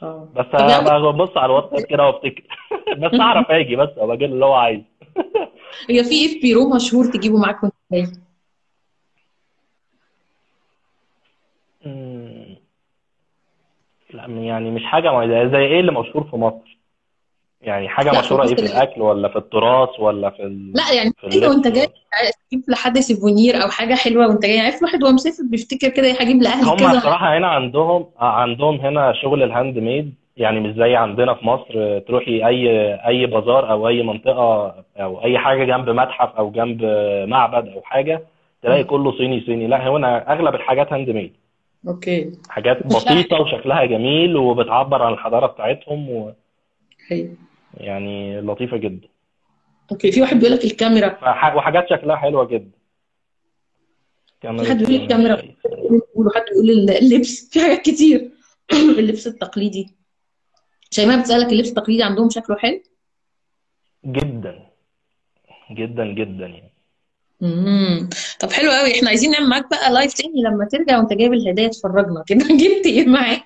آه. 0.03 0.29
بس 0.37 0.47
هبقى 0.55 1.03
ببص 1.13 1.37
على 1.37 1.47
الواتساب 1.47 1.87
كده 1.87 2.07
وأفتكر. 2.07 2.43
بس 3.03 3.21
أعرف 3.21 3.51
أجي 3.51 3.77
بس 3.77 3.89
ابقى 3.97 4.17
اللي 4.27 4.45
هو 4.45 4.55
عايز 4.55 4.81
هي 5.91 6.05
في 6.05 6.27
في 6.27 6.43
بيرو 6.43 6.75
مشهور 6.75 7.05
تجيبه 7.05 7.39
معاك 7.39 7.63
وأنت 7.63 7.75
جاي 7.93 8.07
مم، 11.87 12.57
لا 14.15 14.27
يعني 14.27 14.71
مش 14.71 14.85
حاجة 14.85 15.13
معينة. 15.13 15.53
زي 15.53 15.59
إيه 15.59 15.81
اللي 15.81 15.93
مشهور 15.93 16.25
في 16.31 16.37
مصر؟ 16.37 16.81
يعني 17.63 17.89
حاجة 17.89 18.11
مشهورة 18.19 18.49
إيه 18.49 18.55
في 18.55 18.61
الأكل 18.61 19.03
ولا 19.03 19.29
في 19.29 19.37
التراث 19.37 20.01
ولا 20.01 20.31
في 20.31 20.43
ال... 20.43 20.73
لا 20.73 20.93
يعني 20.93 21.11
في 21.21 21.31
حاجة 21.31 21.49
وانت 21.49 21.69
جاي 21.69 21.89
تجيب 22.51 22.65
لحد 22.69 22.99
souvenir 22.99 23.63
أو 23.63 23.69
حاجة 23.69 23.95
حلوة 23.95 24.29
وانت 24.29 24.43
جاي 24.43 24.61
عارف 24.61 24.79
الواحد 24.79 25.03
وهو 25.03 25.13
مسافر 25.13 25.43
بيفتكر 25.51 25.89
كده 25.89 26.13
هجيب 26.13 26.43
لاهلي 26.43 26.71
هم 26.71 26.77
كده 26.77 26.99
بصراحة 26.99 27.39
هنا 27.39 27.47
عندهم 27.47 28.07
عندهم 28.19 28.77
هنا 28.77 29.13
شغل 29.23 29.43
ال 29.43 29.79
handmade 29.79 30.15
يعني 30.37 30.61
مش 30.61 30.75
زي 30.75 30.97
عندنا 30.97 31.35
في 31.35 31.47
مصر 31.47 31.99
تروحي 31.99 32.47
أي 32.47 32.95
أي 33.07 33.27
بازار 33.27 33.71
أو 33.71 33.89
أي 33.89 34.03
منطقة 34.03 34.75
أو 34.97 35.25
أي 35.25 35.39
حاجة 35.39 35.65
جنب 35.65 35.91
متحف 35.91 36.37
أو 36.37 36.51
جنب 36.51 36.85
معبد 37.29 37.69
أو 37.69 37.83
حاجة 37.83 38.23
تلاقي 38.63 38.85
كله 38.85 39.19
صيني 39.19 39.41
صيني. 39.41 39.67
لا 39.67 39.89
هنا 39.89 40.33
أغلب 40.33 40.55
الحاجات 40.55 40.93
handmade. 40.93 41.33
أوكي. 41.89 42.33
حاجات 42.49 42.87
بسيطة 42.87 43.41
وشكلها 43.41 43.85
جميل 43.85 44.37
وبتعبر 44.37 45.03
عن 45.03 45.13
الحضارة 45.13 45.47
بتاعتهم 45.47 46.35
حلو 47.09 47.29
ويعني 47.81 48.41
لطيفة 48.41 48.77
جدا. 48.77 49.09
أوكي 49.93 50.13
في 50.13 50.21
واحد 50.21 50.37
بيقول 50.39 50.53
لك 50.53 50.65
الكاميرا. 50.65 51.09
فح- 51.09 51.57
وحاجات 51.57 51.87
شكلها 51.91 52.17
حلوة 52.17 52.45
جدا. 52.45 52.71
في 54.27 54.35
كاميرا 54.41 54.69
حد 54.71 54.79
بيقول 54.79 54.95
الكاميرا 54.95 55.35
وحد 56.15 56.43
بيقول 56.51 56.71
اللبس. 56.91 57.51
في 57.53 57.61
حاجات 57.61 57.81
كتير. 57.83 58.31
اللبس 58.99 59.27
التقليدي. 59.27 59.95
شيماء 60.91 61.21
بتسألك 61.21 61.53
اللبس 61.53 61.69
التقليدي 61.69 62.03
عندهم 62.03 62.31
شكله 62.31 62.57
حلو؟ 62.57 62.81
جدا. 64.07 64.67
جدا 65.71 66.05
جدا 66.05 66.47
يعني. 66.47 66.73
امم 67.43 68.09
طب 68.41 68.51
حلو 68.53 68.71
قوي 68.71 68.97
إحنا 68.99 69.09
عايزين 69.09 69.31
نعمل 69.31 69.49
معاك 69.49 69.71
بقى 69.71 69.93
live 69.93 70.13
تاني 70.13 70.43
لما 70.43 70.65
ترجع 70.65 70.99
وأنت 70.99 71.13
جايب 71.13 71.33
الهدايا 71.33 71.69
تفرجنا 71.69 72.25
كده. 72.27 72.39
جبت 72.61 72.87
إيه 72.87 73.07
معاك؟ 73.07 73.45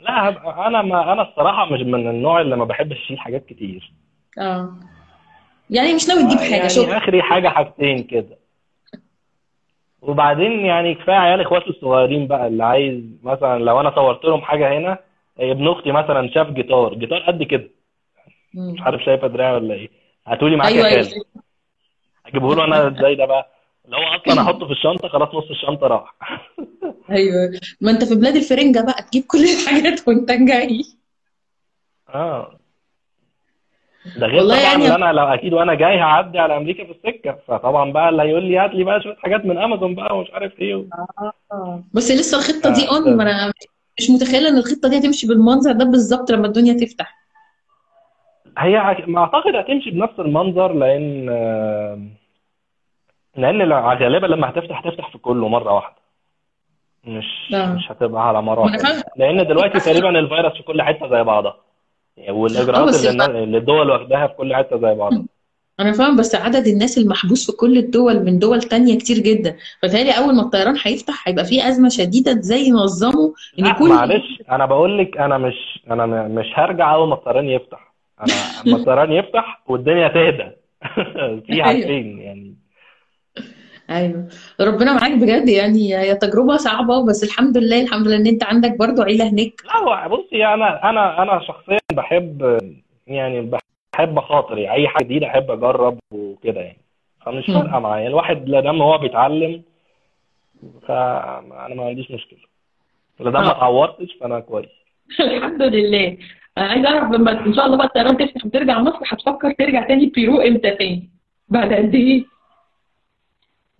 لا 0.00 0.28
هبقى 0.28 0.66
أنا 0.66 0.82
ما 0.82 1.12
أنا 1.12 1.22
الصراحة 1.22 1.64
مش 1.72 1.80
من 1.80 2.10
النوع 2.10 2.40
اللي 2.40 2.56
ما 2.56 2.64
بحبش 2.64 2.96
أشيل 3.04 3.18
حاجات 3.18 3.46
كتير. 3.46 3.92
آه. 4.38 4.74
يعني 5.70 5.94
مش 5.94 6.08
ناوي 6.08 6.22
تجيب 6.22 6.38
آه، 6.38 6.42
حاجة 6.44 6.54
يعني 6.56 6.68
شغل 6.68 6.92
آخري 6.92 7.22
حاجة 7.22 7.48
حاجتين 7.48 8.02
كده. 8.02 8.38
وبعدين 10.02 10.52
يعني 10.66 10.94
كفاية 10.94 11.16
عيال 11.16 11.40
إخواتي 11.40 11.70
الصغيرين 11.70 12.26
بقى 12.26 12.46
اللي 12.46 12.64
عايز 12.64 13.00
مثلا 13.22 13.58
لو 13.58 13.80
أنا 13.80 13.94
صورت 13.94 14.24
لهم 14.24 14.42
حاجة 14.42 14.78
هنا 14.78 14.98
ابن 15.38 15.68
أختي 15.68 15.92
مثلا 15.92 16.30
شاف 16.34 16.50
جيتار. 16.50 16.94
جيتار 16.94 17.18
قد 17.18 17.42
كده. 17.42 17.70
مش. 18.54 18.80
عارف 18.80 19.02
شايفه 19.02 19.26
دراعي 19.26 19.54
ولا 19.54 19.74
إيه. 19.74 19.90
هاتولي 20.26 20.56
معاك 20.56 20.72
أيوه 20.72 20.88
يا 20.88 20.92
أيوه 20.94 21.02
خالد 21.02 21.22
اجيبه 22.32 22.54
له 22.54 22.64
أنا 22.64 22.88
إزاي 22.98 23.14
ده 23.14 23.24
بقى؟ 23.26 23.50
لو 23.88 23.98
هو 23.98 24.04
أصلا 24.04 24.42
أحطه 24.42 24.66
في 24.66 24.72
الشنطة 24.72 25.08
خلاص 25.08 25.28
نص 25.34 25.50
الشنطة 25.50 25.86
راح. 25.86 26.14
أيوه. 27.10 27.60
ما 27.80 27.90
أنت 27.90 28.04
في 28.04 28.14
بلاد 28.14 28.36
الفرنجة 28.36 28.80
بقى 28.80 29.02
تجيب 29.02 29.24
كل 29.24 29.38
الحاجات 29.44 30.08
وأنت 30.08 30.32
جاي. 30.32 30.82
آه. 32.14 32.58
ده 34.16 34.26
غير 34.26 34.36
والله 34.36 34.54
طبعا 34.56 34.64
يعني 34.72 34.84
اللي 34.84 34.94
أنا 34.94 35.12
لو 35.12 35.24
أكيد 35.24 35.52
وأنا 35.52 35.74
جاي 35.74 35.98
هعدي 36.00 36.38
على 36.38 36.56
أمريكا 36.56 36.84
في 36.84 36.90
السكة. 36.90 37.38
فطبعا 37.48 37.92
بقى 37.92 38.08
اللي 38.08 38.22
هيقول 38.22 38.44
لي 38.44 38.58
هات 38.58 38.70
لي 38.70 38.84
بقى 38.84 39.02
شوية 39.02 39.16
حاجات 39.16 39.44
من 39.44 39.58
أمازون 39.58 39.94
بقى 39.94 40.16
ومش 40.18 40.30
عارف 40.32 40.60
إيه 40.60 40.74
و... 40.74 40.84
آه. 41.52 41.82
بس 41.94 42.10
لسه 42.10 42.38
الخطة 42.38 42.72
دي 42.74 42.88
آه، 42.88 42.90
اون 42.90 43.16
ما 43.16 43.24
ده 43.24 43.30
أنا 43.30 43.52
مش 43.98 44.10
متخيلة 44.10 44.48
إن 44.48 44.58
الخطة 44.58 44.88
دي 44.88 44.98
هتمشي 44.98 45.26
بالمنظر 45.26 45.72
ده 45.72 45.84
بالظبط 45.84 46.30
لما 46.30 46.46
الدنيا 46.46 46.72
تفتح. 46.86 47.22
هي 48.58 48.96
ما 49.06 49.20
أعتقد 49.20 49.56
هتمشي 49.56 49.90
بنفس 49.90 50.20
المنظر 50.20 50.72
لأن 50.72 51.28
آه، 51.30 51.98
لأن 53.36 53.58
لا- 53.58 53.94
غالبا 54.00 54.26
لما 54.26 54.50
هتفتح 54.50 54.86
هتفتح 54.86 55.10
في 55.12 55.18
كله 55.18 55.48
مرة 55.48 55.72
واحدة. 55.74 56.02
مش 57.04 57.54
آه 57.54 57.74
مش 57.74 57.90
هتبقى 57.90 58.28
على 58.28 58.42
ما 58.42 58.54
مراحل 58.54 59.02
لأن 59.16 59.46
دلوقتي 59.46 59.80
تقريبا 59.80 60.18
الفيروس 60.18 60.52
في 60.52 60.62
كل 60.62 60.82
حتة 60.82 61.08
زي 61.10 61.22
بعضها. 61.22 61.56
آه 62.18 62.32
والإجراءات 62.32 62.94
اللي 62.94 63.42
اللي 63.44 63.58
الدول 63.58 63.90
واخداها 63.90 64.26
في 64.26 64.34
كل 64.34 64.56
حتة 64.56 64.76
زي 64.76 64.94
بعضها. 64.94 65.24
أنا 65.80 65.92
فاهم 65.92 66.16
بس 66.16 66.34
عدد 66.34 66.66
الناس 66.66 66.98
المحبوس 66.98 67.50
في 67.50 67.56
كل 67.56 67.78
الدول 67.78 68.24
من 68.24 68.38
دول 68.38 68.62
تانية 68.62 68.98
كتير 68.98 69.18
جدا. 69.18 69.56
فبالتالي 69.82 70.10
أول 70.10 70.34
ما 70.34 70.42
الطيران 70.42 70.76
هيفتح 70.84 71.28
هيبقى 71.28 71.44
فيه 71.44 71.68
أزمة 71.68 71.88
شديدة 71.88 72.32
إزاي 72.32 72.64
ينظموا 72.66 73.30
إن 73.58 73.64
لا 73.64 73.72
كل 73.72 73.88
معلش 73.88 74.42
أنا 74.50 74.66
بقول 74.66 74.98
لك 74.98 75.16
أنا 75.16 75.38
مش 75.38 75.80
أنا 75.90 76.06
مش 76.28 76.46
هرجع 76.54 76.94
أول 76.94 77.08
ما 77.08 77.14
الطيران 77.14 77.48
يفتح. 77.48 77.92
أنا 78.20 78.32
أما 78.66 78.76
الطيران 78.76 79.12
يفتح 79.12 79.62
والدنيا 79.66 80.08
تهدى. 80.08 80.50
في 81.46 81.52
أيوه. 81.52 81.64
حاجتين 81.64 82.18
يعني. 82.18 82.54
أيوه. 83.90 84.28
ربنا 84.60 84.92
معاك 84.92 85.12
بجد 85.12 85.48
يعني 85.48 85.96
هي 85.96 86.14
تجربة 86.14 86.56
صعبة 86.56 87.06
بس 87.06 87.24
الحمد 87.24 87.56
لله 87.58 87.82
الحمد 87.82 88.06
لله 88.06 88.16
إن 88.16 88.26
أنت 88.26 88.44
عندك 88.44 88.78
برضو 88.78 89.02
عيلة 89.02 89.28
هناك. 89.28 89.52
لا 89.64 89.76
هو 89.76 90.16
بصي 90.16 90.46
أنا 90.46 90.90
أنا 90.90 91.22
أنا 91.22 91.40
شخصيا 91.46 91.78
بحب 91.92 92.58
يعني 93.06 93.50
بحب 93.94 94.20
خاطري. 94.20 94.70
أي 94.70 94.88
حاجة 94.88 95.04
جديدة 95.04 95.26
أحب 95.26 95.50
أجرب 95.50 95.98
وكده 96.12 96.60
يعني. 96.60 96.78
فمش. 97.26 97.46
فارقة 97.46 97.78
معايا. 97.78 98.08
الواحد 98.08 98.48
لا 98.48 98.60
دام 98.60 98.82
هو 98.82 98.98
بيتعلم 98.98 99.62
فانا 100.88 101.74
ما 101.74 101.84
عنديش 101.84 102.10
مشكلة. 102.10 102.38
لا 103.20 103.30
دام 103.30 103.42
ما 103.44 103.50
اتعورتش 103.50 104.12
فأنا 104.20 104.40
كويس. 104.40 104.70
الحمد 105.20 105.62
لله. 105.62 106.16
أنا 106.58 106.66
عايزة 106.66 106.88
أعرف 106.88 107.12
لما 107.12 107.46
إن 107.46 107.54
شاء 107.54 107.66
الله 107.66 107.76
بقى 107.76 107.86
الطيران 107.86 108.16
تفتح 108.16 108.46
وترجع 108.46 108.78
مصر 108.78 108.98
هتفكر 109.08 109.52
ترجع 109.52 109.86
تاني 109.88 110.06
بيرو 110.06 110.40
إمتى 110.40 110.70
تاني؟ 110.70 111.10
بعد 111.48 111.72
قد 111.72 111.94
إيه؟ 111.94 112.24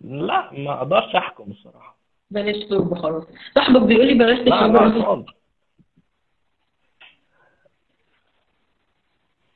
لا 0.04 0.50
ما 0.52 0.72
أقدرش 0.72 1.14
أحكم 1.16 1.50
الصراحة. 1.50 1.96
بلاش 2.30 2.56
شرب 2.70 2.94
خلاص 2.94 3.24
صاحبك 3.54 3.82
بيقول 3.82 4.06
لي 4.06 4.14
بلاش 4.14 4.38
لا 4.38 4.44
تشرب. 4.68 4.74
لا 4.96 5.04
خالص 5.04 5.26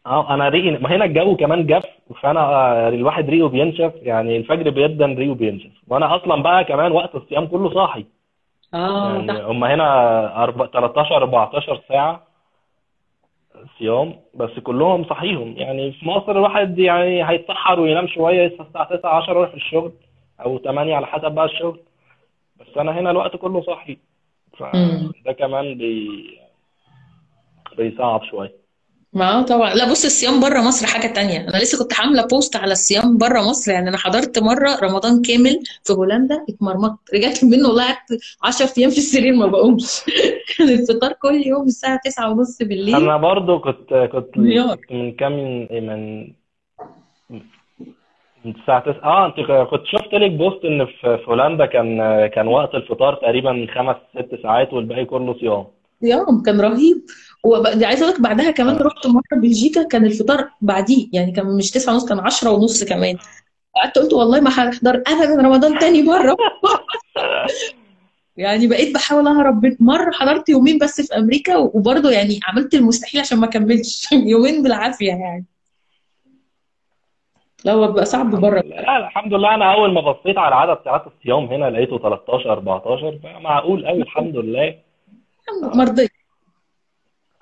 آه 0.06 0.34
أنا 0.34 0.48
ريقي 0.48 0.70
ما 0.82 0.96
هنا 0.96 1.04
الجو 1.04 1.36
كمان 1.36 1.66
جف 1.66 1.84
فأنا 2.22 2.40
آه، 2.40 2.88
الواحد 2.88 3.30
ريقه 3.30 3.48
بينشف 3.48 3.92
يعني 4.02 4.36
الفجر 4.36 4.70
بيدن 4.70 5.14
ريقه 5.18 5.34
بينشف. 5.34 5.70
وأنا 5.88 6.16
أصلا 6.16 6.42
بقى 6.42 6.64
كمان 6.64 6.92
وقت 6.92 7.14
الصيام 7.14 7.46
كله 7.46 7.74
صاحي. 7.74 8.04
آه 8.74 9.14
يعني 9.14 9.42
هم 9.42 9.64
هنا 9.64 10.46
أربع- 10.46 10.70
13 10.72 11.16
14 11.16 11.80
ساعة 11.88 12.22
صيام 13.78 14.14
بس 14.34 14.50
كلهم 14.58 15.04
صحيهم. 15.04 15.54
يعني 15.56 15.92
في 15.92 16.08
مصر 16.08 16.32
الواحد 16.32 16.78
يعني 16.78 17.28
هيتسحر 17.28 17.80
وينام 17.80 18.06
شوية 18.06 18.42
يصحى 18.42 18.64
الساعة 18.68 18.96
9 18.96 19.10
10 19.16 19.30
يروح 19.38 19.54
الشغل. 19.54 19.92
أو 20.40 20.58
8 20.58 20.94
على 20.94 21.06
حسب 21.06 21.32
بقى 21.32 21.44
الشغل. 21.44 21.80
بس 22.60 22.66
أنا 22.76 23.00
هنا 23.00 23.10
الوقت 23.10 23.36
كله 23.36 23.62
صاحي. 23.62 23.98
فده 24.58 25.32
كمان 25.38 25.74
بي... 25.78 26.08
بيصعب 27.78 28.24
شوية. 28.30 28.66
ما 29.12 29.42
طبعا. 29.42 29.74
لا 29.74 29.90
بص 29.90 30.04
الصيام 30.04 30.40
بره 30.40 30.60
مصر 30.60 30.86
حاجة 30.86 31.12
تانية. 31.12 31.48
أنا 31.48 31.56
لسه 31.56 31.84
كنت 31.84 32.00
عاملة 32.00 32.26
بوست 32.26 32.56
على 32.56 32.72
الصيام 32.72 33.18
بره 33.18 33.40
مصر. 33.40 33.72
يعني 33.72 33.88
أنا 33.88 33.96
حضرت 33.96 34.38
مرة 34.38 34.80
رمضان 34.82 35.22
كامل 35.22 35.62
في 35.84 35.92
هولندا 35.92 36.44
اتمرمطت. 36.48 37.14
رجعت 37.14 37.44
منه 37.44 37.68
والله 37.68 37.84
قعدت 37.84 38.20
10 38.42 38.72
أيام 38.78 38.90
في 38.90 38.98
السرير 38.98 39.34
ما 39.34 39.46
بقومش. 39.46 40.00
كان 40.58 40.68
الفطار 40.68 41.12
كل 41.12 41.42
يوم 41.46 41.66
الساعة 41.66 42.00
9 42.04 42.30
ونص 42.30 42.58
بالليل. 42.62 42.96
أنا 42.96 43.16
برضو 43.16 43.58
كنت 43.58 43.94
كنت 44.12 44.38
من 44.90 45.12
كام 45.12 45.32
من 45.70 46.32
من 48.46 48.54
الساعة 48.60 48.80
9 48.92 49.04
آه 49.04 49.26
انت 49.26 49.68
كنت 49.70 49.86
شفت 49.86 50.14
لك 50.14 50.30
بوست 50.30 50.64
إن 50.64 50.86
في 50.86 51.18
هولندا 51.28 51.66
كان 51.66 51.96
كان 52.26 52.48
وقت 52.48 52.74
الفطار 52.74 53.14
تقريبا 53.14 53.66
خمس 53.74 53.96
ست 54.14 54.42
ساعات 54.42 54.72
والباقي 54.72 55.04
كله 55.04 55.38
صيام. 55.40 55.64
صيام 56.00 56.42
كان 56.42 56.60
رهيب. 56.60 57.02
وعايزه 57.44 58.04
أقول 58.04 58.14
لك 58.14 58.20
بعدها 58.20 58.50
كمان 58.50 58.74
آه. 58.74 58.82
رحت 58.82 59.06
مرة 59.06 59.40
بلجيكا 59.40 59.82
كان 59.82 60.06
الفطار 60.06 60.48
بعديه 60.60 61.06
يعني 61.12 61.32
كان 61.32 61.56
مش 61.56 61.70
9 61.70 61.94
ونص 61.94 62.08
كان 62.08 62.18
10 62.20 62.50
ونص 62.50 62.84
كمان. 62.84 63.16
قعدت 63.76 63.98
قلت 63.98 64.12
والله 64.12 64.40
ما 64.40 64.50
هحضر 64.50 65.02
ابدا 65.06 65.42
رمضان 65.42 65.78
تاني 65.78 66.02
مرة. 66.02 66.36
يعني 68.36 68.66
بقيت 68.66 68.94
بحاول 68.94 69.26
أهرب 69.26 69.76
مرة 69.80 70.10
حضرت 70.12 70.48
يومين 70.48 70.78
بس 70.78 71.00
في 71.00 71.16
أمريكا 71.18 71.56
وبرضه 71.56 72.10
يعني 72.10 72.40
عملت 72.48 72.74
المستحيل 72.74 73.20
عشان 73.20 73.38
ما 73.38 73.46
اكملش 73.46 74.08
يومين 74.32 74.62
بالعافية 74.62 75.08
يعني. 75.08 75.44
لا 77.66 77.72
هو 77.72 77.86
بيبقى 77.86 78.04
صعب 78.04 78.26
الحمد 78.26 78.40
بره. 78.40 78.60
لله. 78.60 78.76
لا 78.80 78.96
الحمد 78.96 79.34
لله. 79.34 79.54
أنا 79.54 79.74
أول 79.74 79.92
ما 79.92 80.00
بصيت 80.00 80.38
على 80.38 80.54
عدد 80.54 80.78
ساعات 80.84 81.04
الصيام 81.06 81.44
هنا 81.44 81.70
لقيته 81.70 81.98
13 81.98 82.52
14 82.52 83.18
فمعقول 83.22 83.86
قوي 83.86 84.02
الحمد 84.02 84.36
لله. 84.36 84.74
مرضية. 85.74 86.08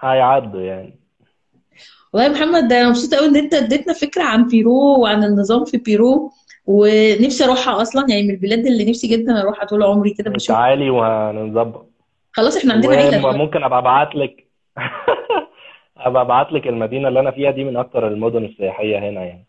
هيعدوا 0.01 0.61
يعني. 0.61 0.95
والله 2.13 2.29
يا 2.29 2.33
محمد 2.33 2.73
أنا 2.73 2.89
مبسوطة 2.89 3.17
قوي 3.17 3.27
إن 3.29 3.37
أنت 3.37 3.55
اديتنا 3.55 3.93
فكرة 3.95 4.23
عن 4.23 4.49
بيرو 4.49 5.01
وعن 5.03 5.25
النظام 5.25 5.65
في 5.65 5.77
بيرو 5.77 6.31
ونفسي 6.67 7.45
أروحها 7.45 7.83
أصلا. 7.83 8.07
يعني 8.11 8.23
من 8.23 8.31
البلاد 8.31 8.67
اللي 8.67 8.91
نفسي 8.91 9.07
جدا 9.09 9.41
أروحها 9.43 9.65
طول 9.67 9.83
عمري 9.83 10.11
كده 10.11 10.31
بشوف. 10.31 10.57
تعالي 10.57 10.91
وهنظبط 10.91 11.87
خلاص 12.33 12.57
إحنا 12.57 12.73
عندنا 12.73 12.97
عيله 12.97 13.27
وممكن 13.27 13.63
أبقى 13.65 13.79
أبعت 13.79 14.15
لك. 14.15 14.45
أبقى 16.07 16.23
أبعت 16.23 16.53
لك 16.53 16.67
المدينة 16.67 17.09
اللي 17.09 17.21
أنا 17.21 17.31
فيها 17.31 17.51
دي 17.51 17.65
من 17.65 17.77
أكتر 17.77 18.09
المدن 18.09 18.45
السياحية 18.45 18.99
هنا 18.99 19.25
يعني. 19.25 19.45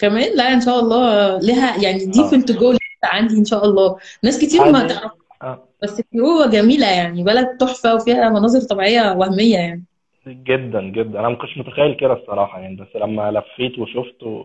كمان 0.00 0.36
لا 0.36 0.52
إن 0.52 0.60
شاء 0.60 0.80
الله 0.80 1.38
لها 1.38 1.82
يعني 1.82 2.06
دي 2.06 2.20
آه. 2.20 2.32
التجول 2.32 2.76
عندي 3.04 3.38
إن 3.38 3.44
شاء 3.44 3.64
الله. 3.64 3.96
ناس 4.24 4.38
كتير 4.44 4.72
ما 4.72 4.86
تعرف 4.86 5.12
آه. 5.42 5.64
بس 5.82 6.02
بيرو 6.12 6.44
جميلة 6.44 6.86
يعني 6.90 7.22
بلد 7.24 7.56
تحفة 7.56 7.94
وفيها 7.94 8.28
مناظر 8.28 8.60
طبيعية 8.60 9.12
وهمية 9.12 9.56
يعني. 9.58 9.84
جدا 10.26 10.80
جدا. 10.82 11.20
أنا 11.20 11.28
ما 11.28 11.34
كنتش 11.36 11.58
متخيل 11.58 11.96
كده 12.00 12.12
الصراحة 12.12 12.60
يعني 12.60 12.76
بس 12.76 12.86
لما 12.96 13.30
لفيت 13.30 13.78
وشفت 13.78 14.22
و... 14.22 14.44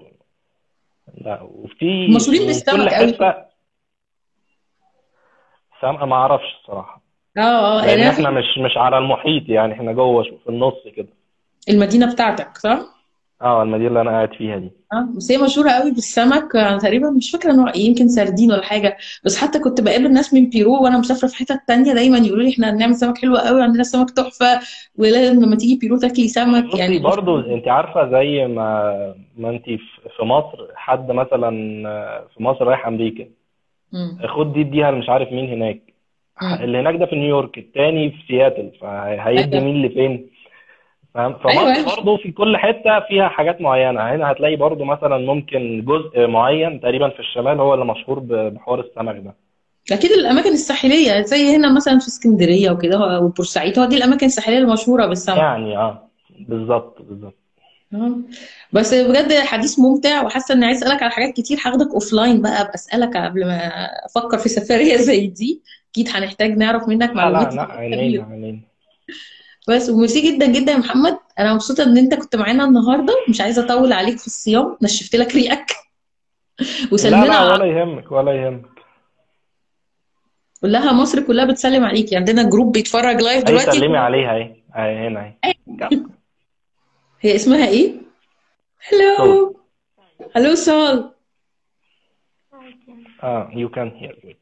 لا 1.22 1.42
وفي 1.42 2.08
مشهورين 2.16 2.46
بالسمك 2.48 2.94
قوي. 2.94 3.08
حتة. 3.14 3.34
سام 5.82 6.10
ما 6.10 6.16
أعرفش 6.16 6.56
الصراحة. 6.62 7.02
آه 7.38 7.42
آه 7.42 7.86
يعني 7.86 7.96
لأن 7.96 8.02
أنا 8.08 8.14
إحنا 8.14 8.30
مش 8.30 8.58
مش 8.58 8.78
على 8.78 8.98
المحيط 8.98 9.50
يعني 9.50 9.74
إحنا 9.74 9.92
جوه 9.94 10.24
في 10.24 10.50
النص 10.50 10.74
كده. 10.96 11.08
المدينة 11.70 12.14
بتاعتك 12.14 12.58
صح؟ 12.58 12.80
آه 13.42 13.64
المدينة 13.64 13.88
اللي 13.88 14.02
أنا 14.02 14.10
قاعد 14.12 14.34
فيها 14.34 14.58
دي. 14.58 14.72
آه 14.94 15.08
بس 15.18 15.32
هي 15.32 15.38
مشهورة 15.38 15.70
قوي 15.72 15.92
بالسمك 15.92 16.56
أنا 16.56 16.78
تقريبا 16.78 17.10
مش 17.10 17.32
فاكرة 17.32 17.54
نوع 17.54 17.74
إيه 17.76 17.86
يمكن 17.88 18.08
سردين 18.08 18.52
ولا 18.52 18.64
حاجة. 18.64 18.98
بس 19.26 19.38
حتى 19.38 19.60
كنت 19.60 19.82
بقابل 19.82 20.14
ناس 20.14 20.34
من 20.34 20.50
بيرو 20.50 20.84
وأنا 20.84 20.98
مسافرة 20.98 21.28
في 21.28 21.36
حتة 21.36 21.60
تانية 21.68 21.94
دايما 21.94 22.18
يقولوا 22.18 22.44
لي 22.44 22.50
إحنا 22.54 22.70
هنعمل 22.70 22.96
سمك 22.96 23.18
حلو 23.18 23.38
قوي 23.38 23.64
عندنا 23.64 23.84
سمك 23.84 24.12
تحفة 24.12 24.60
ولازم 24.96 25.44
لما 25.44 25.56
تيجي 25.56 25.76
بيرو 25.82 25.98
تاكلي 25.98 26.28
سمك. 26.28 26.76
يعني 26.76 27.00
برضو 27.00 27.40
انت 27.40 27.68
عارفة 27.68 28.12
زي 28.12 28.48
ما 28.48 29.16
ما 29.38 29.50
انت 29.50 29.66
في 30.18 30.24
مصر 30.24 30.68
حد 30.76 31.12
مثلا 31.12 31.50
في 32.36 32.44
مصر 32.44 32.66
رايح 32.68 32.88
أمريكا. 32.88 33.28
خد 34.28 34.54
دي 34.54 34.62
اديها 34.62 34.92
مش 34.92 35.10
عارف 35.10 35.32
مين 35.32 35.50
هناك. 35.50 35.82
اللي 36.64 36.78
هناك 36.78 36.96
ده 36.96 37.06
في 37.06 37.16
نيويورك 37.16 37.58
التاني 37.58 38.12
في 38.12 38.18
سياتل 38.28 38.72
فهيدي 38.82 39.58
أيوه. 39.58 39.66
مين 39.66 39.86
لفين 39.86 40.30
فاهم؟ 41.16 41.34
فمصر 41.34 41.60
أيوه. 41.60 41.96
برضه 41.96 42.18
في 42.18 42.32
كل 42.32 42.58
حتة 42.58 43.00
فيها 43.08 43.28
حاجات 43.28 43.62
معينة. 43.62 44.02
هنا 44.16 44.32
هتلاقي 44.32 44.56
برضه 44.56 44.86
مثلا 44.86 45.18
ممكن 45.18 45.86
جزء 45.86 46.28
معين 46.28 46.80
تقريبا 46.82 47.10
في 47.10 47.20
الشمال 47.20 47.60
هو 47.60 47.74
اللي 47.74 47.86
مشهور 47.86 48.20
بحوار 48.20 48.80
السمك 48.80 49.16
ده. 49.26 49.36
أكيد 49.92 50.12
الأماكن 50.12 50.50
الساحلية 50.50 51.22
زي 51.22 51.56
هنا 51.56 51.74
مثلا 51.76 52.00
في 52.00 52.08
اسكندرية 52.08 52.72
وكده 52.72 53.20
وبورسعيد 53.20 53.80
هو 53.80 53.86
دي 53.86 53.98
الأماكن 53.98 54.26
الساحلية 54.26 54.58
المشهورة 54.58 55.06
بالسمك. 55.06 55.38
يعني 55.38 55.78
آه. 55.78 56.10
بالظبط 56.40 57.02
بالظبط. 57.02 57.36
آه. 57.94 58.16
بس 58.74 58.94
بجد 58.94 59.34
حديث 59.34 59.80
ممتع 59.80 60.24
وحاسة 60.26 60.54
إني 60.56 60.66
عايز 60.66 60.84
أسألك 60.84 61.04
على 61.04 61.12
حاجات 61.12 61.34
كتير. 61.34 61.58
هاخدك 61.66 61.94
offline 61.94 62.42
بقى 62.42 62.72
بسألك 62.74 63.18
قبل 63.18 63.46
ما 63.46 63.58
أفكر 64.06 64.38
في 64.38 64.50
سفرية 64.50 64.96
زي 65.10 65.28
دي. 65.28 65.62
أكيد 65.92 66.10
هنحتاج 66.10 66.58
نعرف 66.58 66.88
منك 66.88 67.02
لا 67.02 67.08
لا 67.08 67.14
معلومات 67.16 67.54
لا 67.54 67.64
كتير. 67.64 67.78
عينينا 67.78 68.24
عينينا. 68.32 68.60
بس 69.70 69.90
وميرسي 69.90 70.32
جدا 70.32 70.46
جدا 70.46 70.72
يا 70.72 70.78
محمد. 70.78 71.18
أنا 71.40 71.54
مبسوطة 71.54 71.84
إن 71.84 71.98
أنت 71.98 72.14
كنت 72.14 72.36
معانا 72.36 72.66
النهارده. 72.66 73.14
مش 73.30 73.42
عايزة 73.42 73.66
أطول 73.66 73.94
عليك 73.94 74.20
في 74.20 74.28
الصيام. 74.28 74.78
نشفت 74.82 75.16
لك 75.16 75.36
ريقك. 75.36 75.66
لا 76.60 76.66
وسلمنا 76.92 77.26
لا 77.26 77.36
على 77.36 77.54
ولا 77.54 77.66
يهمك 77.66 78.12
ولا 78.12 78.32
يهمك. 78.32 78.66
كلها 80.62 80.94
مصر 80.94 81.22
كلها 81.22 81.46
بتسلم 81.46 81.84
عليك. 81.84 82.12
يعني 82.12 82.30
عندنا 82.30 82.50
group 82.50 82.72
بيتفرج 82.72 83.22
live 83.22 83.38
أي 83.38 83.44
دلوقتي. 83.44 83.72
سلمي 83.72 83.98
عليها 83.98 84.36
اهي 84.36 84.56
اهي 84.76 85.08
هنا 85.08 85.34
اهي 85.44 85.54
هي 87.22 87.36
اسمها 87.36 87.68
إيه؟ 87.68 87.94
هلو 88.90 89.60
هلو 90.36 90.56
سول. 90.56 91.12
آه 93.24 93.52
you 93.54 93.70
can 93.76 93.90
hear. 94.02 94.36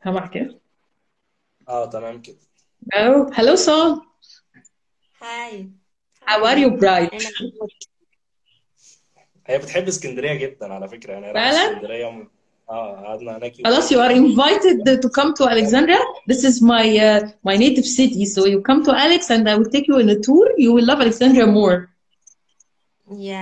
me 0.00 0.04
سامعك 0.04 0.30
كده 0.30 0.60
اه 1.68 1.90
تمام 1.90 2.22
كده 2.22 2.36
هلو 2.92 3.30
هلو 3.34 3.56
سول 3.56 4.00
هاي 5.22 5.70
how 6.26 6.40
are 6.40 6.46
هاي 6.46 6.64
you 6.64 6.72
bright 6.72 7.12
أنا 7.12 7.30
هي 9.46 9.58
بتحب 9.58 9.88
اسكندريه 9.88 10.34
جدا 10.34 10.72
على 10.72 10.88
فكره 10.88 11.12
يعني 11.12 11.32
راحت 11.32 11.54
فعلا 11.54 11.70
اسكندريه 11.70 12.06
وم... 12.06 12.28
اه 12.70 12.96
قعدنا 12.96 13.36
هناك 13.36 13.52
خلاص 13.64 13.92
يومين 13.92 14.36
you 14.36 14.40
are 14.40 14.50
invited 14.50 15.00
to 15.02 15.08
come 15.08 15.32
to 15.34 15.44
Alexandria 15.48 16.00
this 16.30 16.44
is 16.44 16.62
my 16.62 16.86
uh, 17.08 17.28
my 17.48 17.56
native 17.56 17.86
city 17.86 18.24
so 18.24 18.40
you 18.52 18.60
come 18.70 18.84
to 18.84 18.92
Alex 19.04 19.30
and 19.30 19.48
I 19.48 19.54
will 19.58 19.70
take 19.76 19.86
you 19.90 19.96
on 20.02 20.08
a 20.16 20.18
tour 20.26 20.46
you 20.64 20.70
will 20.74 20.86
love 20.90 21.00
Alexandria 21.06 21.46
more 21.46 21.78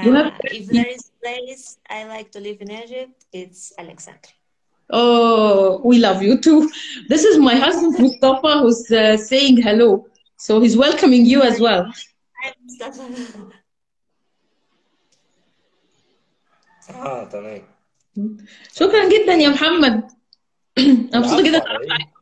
you 0.05 0.13
have 0.19 0.31
yeah 0.47 0.59
if 0.59 0.65
there 0.77 0.91
is 0.97 1.03
place 1.23 1.65
I 1.97 2.01
like 2.15 2.29
to 2.35 2.41
live 2.49 2.59
in 2.65 2.71
Egypt 2.83 3.19
it's 3.41 3.63
Alexandria 3.83 4.38
Oh, 4.92 5.82
we 5.84 6.00
love 6.00 6.24
you 6.24 6.40
too. 6.40 6.70
This 7.10 7.24
is 7.24 7.38
my 7.38 7.56
husband 7.56 8.00
Mustafa 8.00 8.60
who's 8.60 8.90
uh, 8.92 9.18
saying 9.18 9.62
hello. 9.62 10.08
So 10.38 10.60
he's 10.62 10.76
welcoming 10.76 11.26
you 11.26 11.42
as 11.44 11.60
well. 11.60 11.86
آه 16.90 17.24
تمام 17.24 17.62
شكرا 18.74 19.10
جدا 19.10 19.34
يا 19.34 19.50
محمد. 19.50 20.04
أنا 21.14 21.20
مبسوطة 21.20 21.44
جدا 21.44 21.62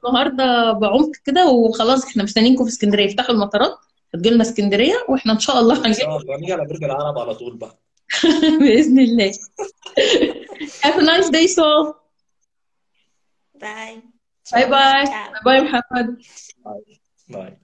النهارده 0.05 0.72
بعمق 0.72 1.11
كده 1.26 1.47
وخلاص 1.47 2.05
إحنا 2.05 2.24
مستنيينكم 2.24 2.63
في 2.63 2.70
اسكندرية 2.70 3.05
يفتحوا 3.05 3.36
المطارات 3.36 3.78
هتجي 4.13 4.30
لنا 4.30 4.41
اسكندرية 4.41 5.05
وإحنا 5.09 5.34
إن 5.34 5.39
شاء 5.39 5.59
الله 5.59 5.86
هنجي 5.88 5.93
شاء 6.01 6.18
الله 6.18 6.38
نيجي 6.38 6.53
على 6.53 6.65
برج 6.65 6.84
العرب 6.84 7.20
على 7.20 7.36
طول 7.36 7.57
بقى 7.57 7.80
بإذن 8.59 8.99
الله. 8.99 9.32
Have 10.84 10.97
a 10.97 11.01
nice 11.01 11.30
day, 11.30 11.47
Sol. 11.47 12.06
Bye. 13.59 14.01
Bye 14.51 14.69
bye. 14.69 15.05
Bye 15.05 15.39
bye, 15.43 15.61
Muhammad. 15.61 16.23
Bye. 16.63 16.79
bye. 17.29 17.57